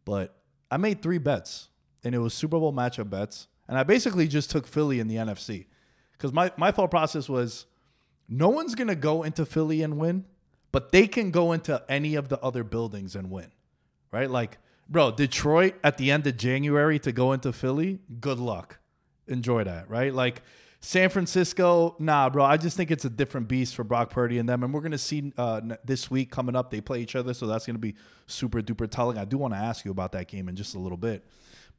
but 0.07 0.35
I 0.71 0.79
made 0.79 1.03
three 1.03 1.19
bets, 1.19 1.69
and 2.03 2.15
it 2.15 2.21
was 2.21 2.33
Super 2.33 2.59
Bowl 2.59 2.73
matchup 2.73 3.11
bets. 3.11 3.49
And 3.69 3.77
I 3.77 3.83
basically 3.83 4.29
just 4.29 4.51
took 4.51 4.67
Philly 4.67 4.99
in 4.99 5.09
the 5.09 5.17
NFC 5.17 5.67
because 6.17 6.33
my, 6.33 6.53
my 6.57 6.71
thought 6.71 6.91
process 6.91 7.29
was 7.29 7.67
no 8.29 8.49
one's 8.49 8.75
going 8.75 8.89
to 8.89 8.95
go 8.95 9.23
into 9.23 9.45
Philly 9.45 9.83
and 9.83 9.99
win, 9.99 10.25
but 10.73 10.93
they 10.93 11.07
can 11.07 11.31
go 11.31 11.53
into 11.53 11.83
any 11.89 12.15
of 12.15 12.29
the 12.29 12.41
other 12.41 12.65
buildings 12.65 13.15
and 13.15 13.31
win, 13.31 13.51
right? 14.11 14.31
Like, 14.31 14.59
bro, 14.89 15.11
Detroit 15.11 15.75
at 15.85 15.99
the 15.99 16.11
end 16.11 16.27
of 16.27 16.37
January 16.37 16.99
to 17.01 17.13
go 17.13 17.33
into 17.33 17.53
Philly, 17.53 18.01
good 18.21 18.39
luck. 18.39 18.79
Enjoy 19.27 19.65
that, 19.65 19.89
right? 19.89 20.13
Like, 20.13 20.43
San 20.85 21.09
Francisco, 21.09 21.97
nah, 21.99 22.29
bro. 22.29 22.45
I 22.45 22.59
just 22.59 22.77
think 22.77 22.91
it's 22.91 23.07
a 23.07 23.11
different 23.11 23.49
beast 23.49 23.75
for 23.75 23.85
Brock 23.85 24.11
Purdy 24.11 24.39
and 24.39 24.47
them. 24.47 24.63
And 24.63 24.75
we're 24.75 24.83
going 24.83 24.93
to 24.93 24.99
see 24.99 25.33
uh, 25.39 25.63
this 25.83 26.11
week 26.11 26.31
coming 26.31 26.55
up, 26.55 26.71
they 26.71 26.83
play 26.83 27.01
each 27.01 27.17
other. 27.17 27.33
So 27.33 27.47
that's 27.47 27.65
going 27.65 27.77
to 27.77 27.81
be 27.81 27.95
super 28.27 28.61
duper 28.61 28.91
telling. 28.91 29.17
I 29.17 29.25
do 29.25 29.39
want 29.39 29.55
to 29.55 29.59
ask 29.59 29.87
you 29.87 29.91
about 29.91 30.13
that 30.13 30.29
game 30.29 30.47
in 30.47 30.57
just 30.57 30.75
a 30.75 30.79
little 30.79 30.99
bit. 30.99 31.25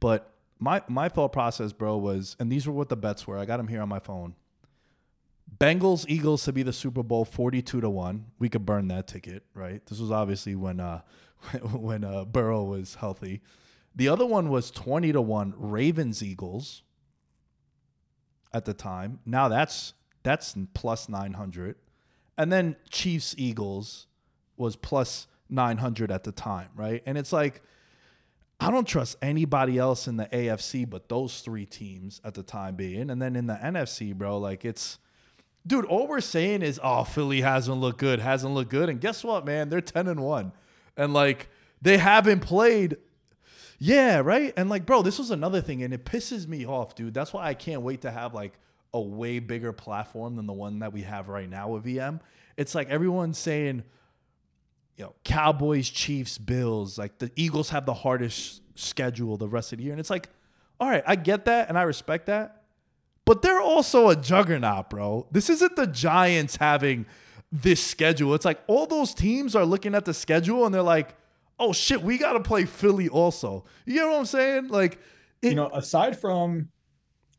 But 0.00 0.32
my 0.58 0.82
my 0.88 1.08
thought 1.08 1.32
process, 1.32 1.72
bro, 1.72 1.96
was, 1.96 2.36
and 2.38 2.50
these 2.50 2.66
were 2.66 2.72
what 2.72 2.88
the 2.88 2.96
bets 2.96 3.26
were. 3.26 3.38
I 3.38 3.44
got 3.44 3.58
them 3.58 3.68
here 3.68 3.82
on 3.82 3.88
my 3.88 3.98
phone. 3.98 4.34
Bengals 5.58 6.04
Eagles 6.08 6.44
to 6.44 6.52
be 6.52 6.62
the 6.62 6.72
Super 6.72 7.02
Bowl, 7.02 7.24
forty-two 7.24 7.80
to 7.80 7.90
one. 7.90 8.26
We 8.38 8.48
could 8.48 8.66
burn 8.66 8.88
that 8.88 9.06
ticket, 9.06 9.44
right? 9.54 9.84
This 9.86 10.00
was 10.00 10.10
obviously 10.10 10.54
when 10.54 10.80
uh 10.80 11.02
when 11.72 12.04
uh, 12.04 12.24
Burrow 12.24 12.64
was 12.64 12.96
healthy. 12.96 13.42
The 13.94 14.08
other 14.08 14.26
one 14.26 14.48
was 14.48 14.70
twenty 14.70 15.12
to 15.12 15.20
one. 15.20 15.54
Ravens 15.56 16.22
Eagles. 16.22 16.82
At 18.52 18.64
the 18.64 18.74
time, 18.74 19.18
now 19.26 19.48
that's 19.48 19.92
that's 20.22 20.56
plus 20.72 21.10
nine 21.10 21.34
hundred, 21.34 21.76
and 22.38 22.50
then 22.50 22.76
Chiefs 22.88 23.34
Eagles 23.36 24.06
was 24.56 24.76
plus 24.76 25.26
nine 25.50 25.76
hundred 25.76 26.10
at 26.10 26.24
the 26.24 26.32
time, 26.32 26.68
right? 26.74 27.02
And 27.04 27.18
it's 27.18 27.32
like 27.32 27.60
I 28.58 28.70
don't 28.70 28.86
trust 28.86 29.16
anybody 29.20 29.78
else 29.78 30.08
in 30.08 30.16
the 30.16 30.26
AFC 30.26 30.88
but 30.88 31.08
those 31.08 31.40
three 31.40 31.66
teams 31.66 32.20
at 32.24 32.34
the 32.34 32.42
time 32.42 32.74
being. 32.74 33.10
And 33.10 33.20
then 33.20 33.36
in 33.36 33.46
the 33.46 33.54
NFC, 33.54 34.14
bro, 34.14 34.38
like 34.38 34.64
it's 34.64 34.98
dude, 35.66 35.84
all 35.86 36.06
we're 36.06 36.20
saying 36.20 36.62
is, 36.62 36.80
oh, 36.82 37.04
Philly 37.04 37.40
hasn't 37.40 37.78
looked 37.78 37.98
good, 37.98 38.20
hasn't 38.20 38.54
looked 38.54 38.70
good. 38.70 38.88
And 38.88 39.00
guess 39.00 39.24
what, 39.24 39.44
man? 39.44 39.68
They're 39.68 39.80
10 39.80 40.06
and 40.06 40.20
1. 40.20 40.52
And 40.96 41.12
like 41.12 41.48
they 41.82 41.98
haven't 41.98 42.40
played. 42.40 42.96
Yeah, 43.78 44.20
right? 44.20 44.54
And 44.56 44.70
like, 44.70 44.86
bro, 44.86 45.02
this 45.02 45.18
was 45.18 45.30
another 45.30 45.60
thing, 45.60 45.82
and 45.82 45.92
it 45.92 46.06
pisses 46.06 46.46
me 46.48 46.64
off, 46.64 46.94
dude. 46.94 47.12
That's 47.12 47.34
why 47.34 47.46
I 47.46 47.52
can't 47.52 47.82
wait 47.82 48.02
to 48.02 48.10
have 48.10 48.32
like 48.32 48.54
a 48.94 49.00
way 49.00 49.38
bigger 49.38 49.72
platform 49.72 50.36
than 50.36 50.46
the 50.46 50.54
one 50.54 50.78
that 50.78 50.94
we 50.94 51.02
have 51.02 51.28
right 51.28 51.48
now 51.48 51.68
with 51.68 51.84
VM. 51.84 52.20
It's 52.56 52.74
like 52.74 52.88
everyone's 52.88 53.36
saying, 53.36 53.84
you 54.96 55.04
know, 55.04 55.14
Cowboys, 55.24 55.88
Chiefs, 55.88 56.38
Bills. 56.38 56.98
Like 56.98 57.18
the 57.18 57.30
Eagles 57.36 57.70
have 57.70 57.86
the 57.86 57.94
hardest 57.94 58.62
schedule 58.74 59.36
the 59.36 59.48
rest 59.48 59.72
of 59.72 59.78
the 59.78 59.84
year. 59.84 59.92
And 59.92 60.00
it's 60.00 60.10
like, 60.10 60.28
all 60.80 60.88
right, 60.88 61.04
I 61.06 61.16
get 61.16 61.44
that 61.46 61.68
and 61.68 61.78
I 61.78 61.82
respect 61.82 62.26
that. 62.26 62.62
But 63.24 63.42
they're 63.42 63.60
also 63.60 64.08
a 64.08 64.16
juggernaut, 64.16 64.88
bro. 64.88 65.26
This 65.32 65.50
isn't 65.50 65.76
the 65.76 65.86
Giants 65.86 66.56
having 66.56 67.06
this 67.50 67.84
schedule. 67.84 68.34
It's 68.34 68.44
like 68.44 68.60
all 68.66 68.86
those 68.86 69.14
teams 69.14 69.56
are 69.56 69.64
looking 69.64 69.94
at 69.94 70.04
the 70.04 70.14
schedule 70.14 70.64
and 70.64 70.74
they're 70.74 70.82
like, 70.82 71.14
oh 71.58 71.72
shit, 71.72 72.02
we 72.02 72.18
got 72.18 72.34
to 72.34 72.40
play 72.40 72.64
Philly 72.64 73.08
also. 73.08 73.64
You 73.84 74.00
know 74.00 74.12
what 74.12 74.18
I'm 74.18 74.26
saying? 74.26 74.68
Like, 74.68 74.98
it, 75.42 75.48
you 75.50 75.54
know, 75.54 75.70
aside 75.72 76.18
from 76.18 76.68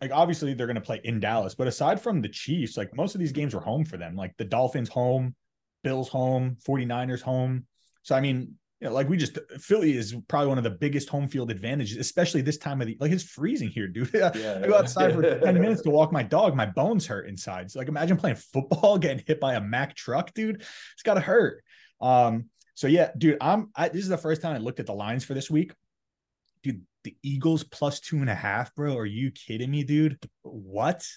like 0.02 0.12
obviously 0.12 0.54
they're 0.54 0.68
going 0.68 0.76
to 0.76 0.82
play 0.82 1.02
in 1.04 1.20
Dallas, 1.20 1.56
but 1.56 1.68
aside 1.68 2.02
from 2.02 2.22
the 2.22 2.30
Chiefs, 2.30 2.78
like 2.78 2.96
most 2.96 3.16
of 3.16 3.20
these 3.20 3.32
games 3.32 3.56
were 3.56 3.62
home 3.62 3.86
for 3.86 3.98
them. 3.98 4.16
Like 4.16 4.36
the 4.38 4.46
Dolphins 4.46 4.90
home, 4.90 5.36
Bills 5.88 6.10
home, 6.10 6.58
49ers 6.68 7.22
home. 7.22 7.66
So 8.02 8.14
I 8.14 8.20
mean, 8.20 8.56
you 8.82 8.88
know, 8.90 8.94
like 8.94 9.08
we 9.08 9.16
just 9.16 9.38
Philly 9.58 9.96
is 9.96 10.14
probably 10.28 10.50
one 10.50 10.58
of 10.58 10.66
the 10.66 10.70
biggest 10.70 11.08
home 11.08 11.30
field 11.30 11.50
advantages, 11.50 11.96
especially 11.96 12.42
this 12.42 12.58
time 12.58 12.82
of 12.82 12.88
the 12.88 12.98
like 13.00 13.14
it's 13.14 13.24
freezing 13.24 13.70
here, 13.70 13.88
dude. 13.88 14.10
Yeah, 14.14 14.60
I 14.62 14.68
go 14.68 14.76
outside 14.76 15.14
for 15.14 15.22
10 15.40 15.62
minutes 15.62 15.84
to 15.84 15.90
walk 15.90 16.12
my 16.12 16.24
dog, 16.24 16.58
my 16.58 16.66
bones 16.66 17.08
hurt 17.08 17.30
inside. 17.30 17.72
So 17.72 17.80
like 17.80 17.88
imagine 17.88 18.18
playing 18.18 18.36
football, 18.36 18.98
getting 19.04 19.24
hit 19.26 19.40
by 19.40 19.54
a 19.54 19.62
Mack 19.62 19.96
truck, 19.96 20.34
dude. 20.34 20.58
It's 20.58 21.04
gotta 21.06 21.22
hurt. 21.22 21.64
Um, 22.02 22.50
so 22.76 22.88
yeah, 22.88 23.12
dude, 23.18 23.38
I'm 23.40 23.70
I, 23.74 23.88
this 23.88 24.04
is 24.04 24.10
the 24.10 24.18
first 24.18 24.42
time 24.42 24.56
I 24.56 24.58
looked 24.58 24.82
at 24.82 24.88
the 24.88 24.94
lines 24.94 25.24
for 25.24 25.36
this 25.36 25.50
week. 25.50 25.74
Dude, 26.64 26.82
the 27.06 27.16
Eagles 27.24 27.64
plus 27.64 28.02
two 28.02 28.18
and 28.18 28.30
a 28.30 28.36
half, 28.36 28.76
bro. 28.76 28.98
Are 28.98 29.06
you 29.06 29.32
kidding 29.32 29.72
me, 29.72 29.86
dude? 29.86 30.20
What? 30.42 31.08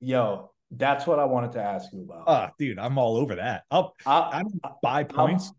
Yo, 0.00 0.50
that's 0.70 1.06
what 1.06 1.18
I 1.18 1.24
wanted 1.24 1.52
to 1.52 1.62
ask 1.62 1.92
you 1.92 2.02
about. 2.02 2.24
Ah, 2.26 2.50
dude, 2.58 2.78
I'm 2.78 2.98
all 2.98 3.16
over 3.16 3.36
that. 3.36 3.64
I'll 3.70 3.94
I, 4.04 4.18
I 4.32 4.42
don't 4.42 4.80
buy 4.82 5.04
points, 5.04 5.52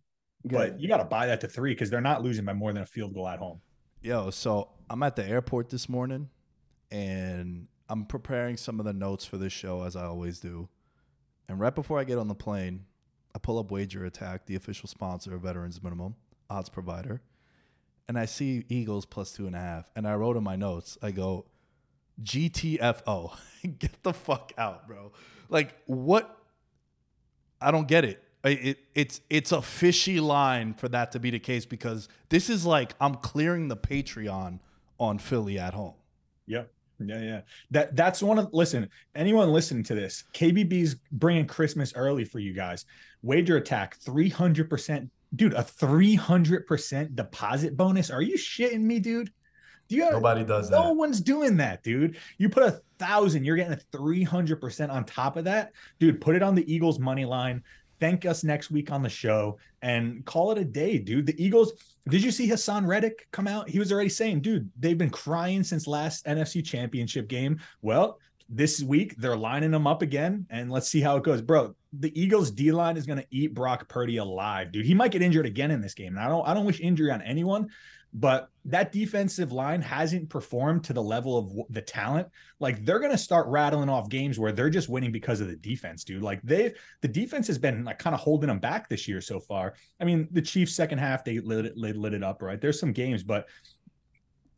but 0.43 0.80
you 0.80 0.88
got 0.88 0.97
to 0.97 1.05
buy 1.05 1.28
that 1.28 1.41
to 1.41 1.47
three 1.47 1.74
because 1.74 1.89
they're 1.89 2.01
not 2.01 2.24
losing 2.24 2.45
by 2.45 2.53
more 2.53 2.74
than 2.74 2.84
a 2.84 2.86
field 2.86 3.14
goal 3.14 3.28
at 3.28 3.39
home. 3.39 3.62
Yo, 4.01 4.30
so 4.30 4.70
I'm 4.89 5.03
at 5.03 5.16
the 5.16 5.26
airport 5.26 5.70
this 5.70 5.89
morning 5.89 6.30
and 6.91 7.68
I'm 7.89 8.05
preparing 8.05 8.58
some 8.58 8.80
of 8.80 8.86
the 8.86 8.93
notes 8.93 9.26
for 9.26 9.38
this 9.38 9.53
show 9.53 9.84
as 9.84 9.95
I 9.95 10.05
always 10.05 10.39
do. 10.39 10.70
And 11.49 11.60
right 11.60 11.74
before 11.74 11.99
I 11.99 12.03
get 12.03 12.18
on 12.18 12.28
the 12.28 12.36
plane, 12.36 12.86
I 13.34 13.39
pull 13.39 13.60
up 13.60 13.72
Wager 13.72 14.05
Attack, 14.05 14.45
the 14.45 14.55
official 14.55 14.88
sponsor 14.88 15.34
of 15.36 15.41
Veterans 15.41 15.82
Minimum, 15.82 16.16
odds 16.49 16.70
provider. 16.70 17.22
And 18.08 18.18
I 18.18 18.26
see 18.26 18.66
Eagles 18.70 19.05
plus 19.05 19.32
two 19.32 19.47
and 19.47 19.55
a 19.55 19.60
half. 19.60 19.89
And 19.95 20.08
I 20.08 20.16
wrote 20.16 20.38
in 20.38 20.43
my 20.43 20.55
notes, 20.55 20.97
I 21.01 21.12
go, 21.12 21.45
GTFO. 22.24 23.36
get 23.80 24.03
the 24.03 24.13
fuck 24.13 24.53
out, 24.57 24.88
bro. 24.88 25.11
Like, 25.49 25.76
what? 25.86 26.38
I 27.61 27.72
don't 27.72 27.88
get 27.88 28.05
it. 28.05 28.24
It, 28.43 28.80
it's 28.93 29.20
it's 29.30 29.51
a 29.51 29.61
fishy 29.61 30.20
line 30.20 30.74
for 30.74 30.88
that 30.89 31.11
to 31.13 31.20
be 31.20 31.32
the 31.32 31.39
case 31.39 31.65
because 31.65 32.07
this 32.30 32.49
is 32.49 32.65
like 32.65 32.93
I'm 33.01 33.15
clearing 33.15 33.68
the 33.68 33.76
Patreon 33.76 34.59
on 34.99 35.18
Philly 35.18 35.59
at 35.59 35.74
home. 35.74 35.95
Yep. 36.45 36.72
Yeah, 36.99 37.22
yeah. 37.22 37.41
That 37.72 37.95
that's 37.95 38.24
one 38.24 38.39
of 38.39 38.49
listen, 38.53 38.89
anyone 39.15 39.51
listening 39.51 39.84
to 39.86 39.95
this, 39.95 40.24
KBB's 40.34 40.95
bringing 41.11 41.45
Christmas 41.45 41.93
early 41.95 42.26
for 42.26 42.39
you 42.39 42.53
guys. 42.53 42.86
Wager 43.22 43.57
attack 43.57 43.99
300%. 43.99 45.09
Dude, 45.36 45.53
a 45.53 45.61
300% 45.61 47.15
deposit 47.15 47.76
bonus. 47.76 48.09
Are 48.09 48.22
you 48.22 48.38
shitting 48.38 48.82
me, 48.82 48.99
dude? 48.99 49.32
You 49.90 50.10
Nobody 50.10 50.44
does 50.44 50.70
no 50.70 50.78
that. 50.78 50.84
No 50.86 50.94
one's 50.94 51.22
doing 51.22 51.58
that, 51.58 51.84
dude. 51.84 52.18
You 52.38 52.50
put 52.50 52.64
a 52.64 52.82
thousand, 53.00 53.46
you're 53.46 53.56
getting 53.56 53.74
a 53.74 53.98
300% 53.98 54.90
on 54.90 55.06
top 55.06 55.38
of 55.38 55.46
that. 55.46 55.72
Dude, 56.00 56.22
put 56.22 56.36
it 56.36 56.44
on 56.44 56.56
the 56.56 56.72
Eagles 56.72 57.00
money 57.00 57.26
line. 57.26 57.64
Thank 58.00 58.26
us 58.26 58.44
next 58.44 58.70
week 58.70 58.92
on 58.92 59.02
the 59.02 59.10
show 59.10 59.58
and 59.82 60.24
call 60.26 60.52
it 60.52 60.58
a 60.58 60.66
day, 60.66 60.98
dude. 61.00 61.26
The 61.26 61.44
Eagles, 61.44 61.74
did 62.08 62.24
you 62.24 62.32
see 62.32 62.48
Haason 62.48 62.86
Reddick 62.86 63.28
come 63.32 63.48
out? 63.48 63.70
He 63.70 63.80
was 63.80 63.92
already 63.92 64.10
saying, 64.10 64.42
dude, 64.42 64.70
they've 64.80 64.98
been 64.98 65.10
crying 65.10 65.64
since 65.64 65.88
last 65.88 66.26
NFC 66.26 66.64
championship 66.64 67.28
game. 67.28 67.60
Well, 67.82 68.20
this 68.50 68.82
week 68.82 69.16
they're 69.18 69.36
lining 69.36 69.72
them 69.72 69.88
up 69.88 70.02
again, 70.02 70.46
and 70.50 70.72
let's 70.72 70.88
see 70.88 71.02
how 71.02 71.18
it 71.18 71.24
goes, 71.24 71.42
bro. 71.42 71.76
The 72.00 72.18
Eagles 72.20 72.52
D 72.52 72.72
line 72.72 72.98
is 72.98 73.06
gonna 73.06 73.26
eat 73.30 73.54
Brock 73.54 73.88
Purdy 73.90 74.18
alive, 74.18 74.72
dude. 74.72 74.86
He 74.86 74.94
might 74.94 75.12
get 75.12 75.22
injured 75.22 75.46
again 75.46 75.72
in 75.72 75.82
this 75.82 75.94
game. 75.94 76.16
And 76.16 76.20
I 76.20 76.30
don't, 76.30 76.48
I 76.48 76.54
don't 76.54 76.66
wish 76.66 76.80
injury 76.80 77.12
on 77.12 77.22
anyone, 77.22 77.70
but 78.14 78.49
that 78.66 78.91
defensive 78.91 79.51
line 79.51 79.82
hasn't 79.82 80.30
performed 80.30 80.84
to 80.86 80.93
the 80.93 81.01
level 81.01 81.38
of 81.38 81.74
the 81.74 81.82
talent. 81.82 82.28
Like 82.60 82.86
they're 82.86 82.99
gonna 82.99 83.18
start 83.18 83.47
rattling 83.47 83.89
off 83.89 84.10
games 84.10 84.39
where 84.39 84.51
they're 84.51 84.70
just 84.70 84.89
winning 84.89 85.12
because 85.12 85.41
of 85.41 85.47
the 85.47 85.55
defense, 85.55 86.03
dude. 86.03 86.24
Like 86.24 86.41
they've 86.43 86.74
the 87.01 87.08
defense 87.08 87.47
has 87.47 87.58
been 87.58 87.84
like 87.84 87.99
kind 87.99 88.14
of 88.14 88.20
holding 88.20 88.47
them 88.47 88.60
back 88.60 88.89
this 88.89 89.08
year 89.08 89.22
so 89.22 89.39
far. 89.39 89.76
I 89.99 90.05
mean, 90.05 90.28
the 90.32 90.41
Chiefs 90.41 90.74
second 90.74 90.99
half 90.99 91.24
they 91.24 91.39
lit 91.39 91.66
it, 91.66 91.78
lit, 91.78 91.97
lit 91.97 92.14
it 92.14 92.24
up, 92.24 92.41
right? 92.41 92.60
There's 92.60 92.80
some 92.80 92.93
games, 92.93 93.24
but 93.24 93.47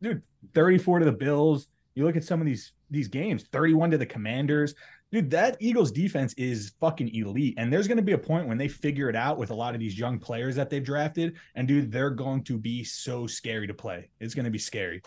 dude, 0.01 0.21
34 0.53 0.99
to 0.99 1.05
the 1.05 1.11
Bills. 1.11 1.67
You 1.95 2.05
look 2.05 2.15
at 2.15 2.23
some 2.23 2.39
of 2.39 2.47
these 2.47 2.73
these 2.89 3.07
games, 3.07 3.43
31 3.51 3.91
to 3.91 3.97
the 3.97 4.05
Commanders. 4.05 4.73
Dude, 5.11 5.31
that 5.31 5.57
Eagles 5.59 5.91
defense 5.91 6.33
is 6.35 6.73
fucking 6.79 7.13
elite. 7.15 7.55
And 7.57 7.73
there's 7.73 7.87
going 7.87 7.97
to 7.97 8.03
be 8.03 8.11
a 8.11 8.17
point 8.17 8.47
when 8.47 8.59
they 8.59 8.67
figure 8.67 9.09
it 9.09 9.15
out 9.15 9.39
with 9.39 9.49
a 9.49 9.55
lot 9.55 9.73
of 9.73 9.79
these 9.79 9.97
young 9.97 10.19
players 10.19 10.55
that 10.55 10.69
they've 10.69 10.83
drafted. 10.83 11.35
And 11.55 11.67
dude, 11.67 11.91
they're 11.91 12.11
going 12.11 12.43
to 12.43 12.57
be 12.57 12.83
so 12.83 13.25
scary 13.25 13.65
to 13.65 13.73
play. 13.73 14.09
It's 14.19 14.35
going 14.35 14.45
to 14.45 14.51
be 14.51 14.59
scary. 14.59 15.01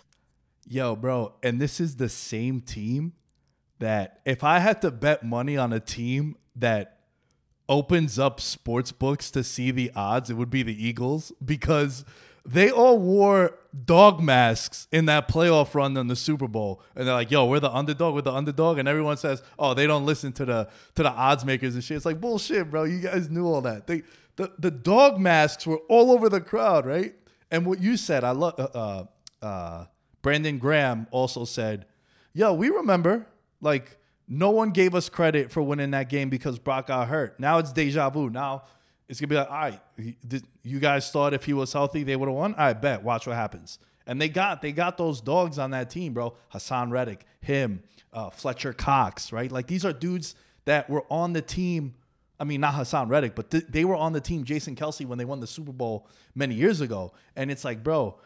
Yo, 0.66 0.96
bro, 0.96 1.34
and 1.42 1.60
this 1.60 1.80
is 1.80 1.96
the 1.96 2.08
same 2.08 2.60
team 2.60 3.12
that 3.78 4.20
if 4.24 4.42
I 4.42 4.58
had 4.58 4.82
to 4.82 4.90
bet 4.90 5.24
money 5.24 5.56
on 5.56 5.72
a 5.72 5.80
team 5.80 6.36
that 6.56 6.98
opens 7.68 8.18
up 8.18 8.40
sports 8.40 8.92
books 8.92 9.30
to 9.32 9.44
see 9.44 9.70
the 9.70 9.92
odds, 9.94 10.30
it 10.30 10.34
would 10.34 10.50
be 10.50 10.62
the 10.62 10.86
Eagles 10.86 11.32
because 11.44 12.04
they 12.44 12.70
all 12.70 12.98
wore 12.98 13.58
dog 13.84 14.20
masks 14.20 14.86
in 14.92 15.06
that 15.06 15.28
playoff 15.28 15.74
run 15.74 15.96
in 15.96 16.06
the 16.06 16.16
Super 16.16 16.46
Bowl. 16.46 16.82
And 16.94 17.06
they're 17.06 17.14
like, 17.14 17.30
yo, 17.30 17.46
we're 17.46 17.60
the 17.60 17.70
underdog, 17.70 18.14
we're 18.14 18.22
the 18.22 18.32
underdog. 18.32 18.78
And 18.78 18.86
everyone 18.88 19.16
says, 19.16 19.42
oh, 19.58 19.74
they 19.74 19.86
don't 19.86 20.04
listen 20.04 20.32
to 20.34 20.44
the 20.44 20.68
to 20.94 21.02
the 21.02 21.10
odds 21.10 21.44
makers 21.44 21.74
and 21.74 21.82
shit. 21.82 21.96
It's 21.96 22.06
like 22.06 22.20
bullshit, 22.20 22.70
bro. 22.70 22.84
You 22.84 23.00
guys 23.00 23.30
knew 23.30 23.46
all 23.46 23.62
that. 23.62 23.86
They 23.86 24.02
the, 24.36 24.52
the 24.58 24.70
dog 24.70 25.18
masks 25.18 25.66
were 25.66 25.78
all 25.88 26.10
over 26.10 26.28
the 26.28 26.40
crowd, 26.40 26.86
right? 26.86 27.14
And 27.50 27.66
what 27.66 27.80
you 27.80 27.96
said, 27.96 28.24
I 28.24 28.30
love 28.30 28.54
uh, 28.58 28.68
uh, 28.74 29.04
uh, 29.44 29.84
Brandon 30.22 30.58
Graham 30.58 31.06
also 31.10 31.44
said, 31.44 31.86
yo, 32.32 32.54
we 32.54 32.70
remember, 32.70 33.26
like, 33.60 33.98
no 34.26 34.50
one 34.50 34.70
gave 34.70 34.94
us 34.94 35.08
credit 35.10 35.50
for 35.50 35.62
winning 35.62 35.90
that 35.90 36.08
game 36.08 36.30
because 36.30 36.58
Brock 36.58 36.86
got 36.86 37.08
hurt. 37.08 37.38
Now 37.38 37.58
it's 37.58 37.72
deja 37.72 38.08
vu. 38.08 38.30
Now 38.30 38.62
it's 39.12 39.20
gonna 39.20 39.28
be 39.28 39.36
like, 39.36 39.50
all 39.50 39.54
right, 39.56 39.80
did- 40.26 40.46
you 40.62 40.80
guys 40.80 41.10
thought 41.10 41.34
if 41.34 41.44
he 41.44 41.52
was 41.52 41.70
healthy 41.72 42.02
they 42.02 42.16
would 42.16 42.28
have 42.30 42.34
won. 42.34 42.54
I 42.56 42.72
bet. 42.72 43.02
Watch 43.02 43.26
what 43.26 43.36
happens. 43.36 43.78
And 44.06 44.18
they 44.18 44.30
got 44.30 44.62
they 44.62 44.72
got 44.72 44.96
those 44.96 45.20
dogs 45.20 45.58
on 45.58 45.72
that 45.72 45.90
team, 45.90 46.14
bro. 46.14 46.34
Haason 46.54 46.90
Reddick, 46.90 47.26
him, 47.42 47.82
uh, 48.14 48.30
Fletcher 48.30 48.72
Cox, 48.72 49.30
right? 49.32 49.52
Like 49.52 49.66
these 49.66 49.84
are 49.84 49.92
dudes 49.92 50.34
that 50.64 50.88
were 50.88 51.04
on 51.10 51.34
the 51.34 51.42
team. 51.42 51.94
I 52.40 52.44
mean, 52.44 52.62
not 52.62 52.72
Haason 52.74 53.10
Reddick, 53.10 53.34
but 53.34 53.50
th- 53.50 53.66
they 53.68 53.84
were 53.84 53.94
on 53.94 54.14
the 54.14 54.20
team. 54.20 54.44
Jason 54.44 54.74
Kelce 54.76 55.04
when 55.06 55.18
they 55.18 55.26
won 55.26 55.40
the 55.40 55.46
Super 55.46 55.72
Bowl 55.72 56.08
many 56.34 56.54
years 56.54 56.80
ago. 56.80 57.12
And 57.36 57.50
it's 57.50 57.64
like, 57.66 57.84
bro, 57.84 58.18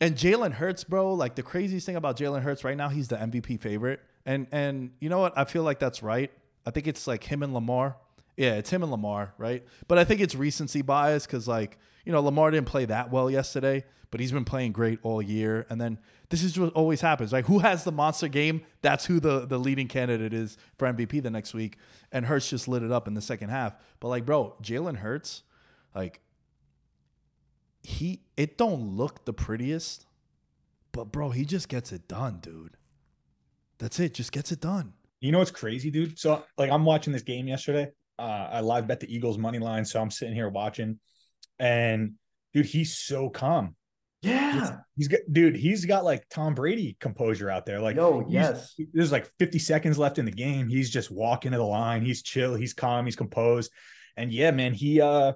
and 0.00 0.14
Jalen 0.14 0.52
Hurts, 0.52 0.84
bro, 0.84 1.12
like 1.14 1.34
the 1.34 1.42
craziest 1.42 1.84
thing 1.84 1.96
about 1.96 2.16
Jalen 2.16 2.42
Hurts 2.42 2.62
right 2.62 2.76
now, 2.76 2.88
he's 2.88 3.08
the 3.08 3.16
MVP 3.16 3.60
favorite. 3.60 4.00
And 4.24 4.46
and 4.52 4.92
you 5.00 5.08
know 5.08 5.18
what? 5.18 5.36
I 5.36 5.44
feel 5.44 5.64
like 5.64 5.80
that's 5.80 6.00
right. 6.02 6.30
I 6.64 6.70
think 6.70 6.86
it's 6.86 7.06
like 7.08 7.24
him 7.24 7.42
and 7.42 7.52
Lamar. 7.52 7.96
Yeah, 8.38 8.54
it's 8.54 8.70
him 8.70 8.84
and 8.84 8.92
Lamar, 8.92 9.34
right? 9.36 9.66
But 9.88 9.98
I 9.98 10.04
think 10.04 10.20
it's 10.20 10.36
recency 10.36 10.80
bias 10.80 11.26
because 11.26 11.48
like, 11.48 11.76
you 12.04 12.12
know, 12.12 12.20
Lamar 12.20 12.52
didn't 12.52 12.68
play 12.68 12.84
that 12.84 13.10
well 13.10 13.28
yesterday, 13.28 13.84
but 14.12 14.20
he's 14.20 14.30
been 14.30 14.44
playing 14.44 14.70
great 14.70 15.00
all 15.02 15.20
year. 15.20 15.66
And 15.68 15.80
then 15.80 15.98
this 16.28 16.44
is 16.44 16.56
what 16.56 16.72
always 16.74 17.00
happens, 17.00 17.32
right? 17.32 17.44
Who 17.44 17.58
has 17.58 17.82
the 17.82 17.90
monster 17.90 18.28
game? 18.28 18.62
That's 18.80 19.06
who 19.06 19.18
the, 19.18 19.44
the 19.44 19.58
leading 19.58 19.88
candidate 19.88 20.32
is 20.32 20.56
for 20.78 20.86
MVP 20.86 21.20
the 21.20 21.30
next 21.30 21.52
week. 21.52 21.78
And 22.12 22.26
Hurts 22.26 22.48
just 22.48 22.68
lit 22.68 22.84
it 22.84 22.92
up 22.92 23.08
in 23.08 23.14
the 23.14 23.20
second 23.20 23.48
half. 23.48 23.74
But 23.98 24.06
like, 24.06 24.24
bro, 24.24 24.54
Jalen 24.62 24.98
Hurts, 24.98 25.42
like 25.92 26.20
he 27.82 28.20
it 28.36 28.56
don't 28.56 28.96
look 28.96 29.24
the 29.24 29.32
prettiest, 29.32 30.06
but 30.92 31.10
bro, 31.10 31.30
he 31.30 31.44
just 31.44 31.68
gets 31.68 31.90
it 31.90 32.06
done, 32.06 32.38
dude. 32.40 32.76
That's 33.78 33.98
it. 33.98 34.14
Just 34.14 34.30
gets 34.30 34.52
it 34.52 34.60
done. 34.60 34.92
You 35.20 35.32
know 35.32 35.38
what's 35.38 35.50
crazy, 35.50 35.90
dude? 35.90 36.20
So 36.20 36.44
like 36.56 36.70
I'm 36.70 36.84
watching 36.84 37.12
this 37.12 37.22
game 37.22 37.48
yesterday. 37.48 37.90
Uh, 38.18 38.48
I 38.52 38.60
live 38.60 38.86
bet 38.86 39.00
the 39.00 39.14
Eagles 39.14 39.38
money 39.38 39.58
line, 39.58 39.84
so 39.84 40.00
I'm 40.00 40.10
sitting 40.10 40.34
here 40.34 40.48
watching, 40.48 40.98
and 41.58 42.14
dude, 42.52 42.66
he's 42.66 42.96
so 42.96 43.28
calm. 43.30 43.76
Yeah. 44.22 44.78
He's 44.96 45.06
got, 45.08 45.20
dude, 45.30 45.56
he's 45.56 45.84
got 45.84 46.04
like 46.04 46.28
Tom 46.28 46.54
Brady 46.54 46.96
composure 46.98 47.48
out 47.50 47.66
there. 47.66 47.80
Like, 47.80 47.96
he's- 48.18 48.32
yes. 48.32 48.74
there's 48.92 49.12
like 49.12 49.30
50 49.38 49.60
seconds 49.60 49.96
left 49.98 50.18
in 50.18 50.24
the 50.24 50.32
game. 50.32 50.68
He's 50.68 50.90
just 50.90 51.10
walking 51.10 51.52
to 51.52 51.56
the 51.58 51.62
line. 51.64 52.02
He's 52.04 52.22
chill. 52.22 52.54
He's 52.54 52.74
calm. 52.74 53.04
He's 53.04 53.14
composed. 53.16 53.70
And 54.16 54.32
yeah, 54.32 54.50
man, 54.50 54.74
he 54.74 55.00
uh 55.00 55.34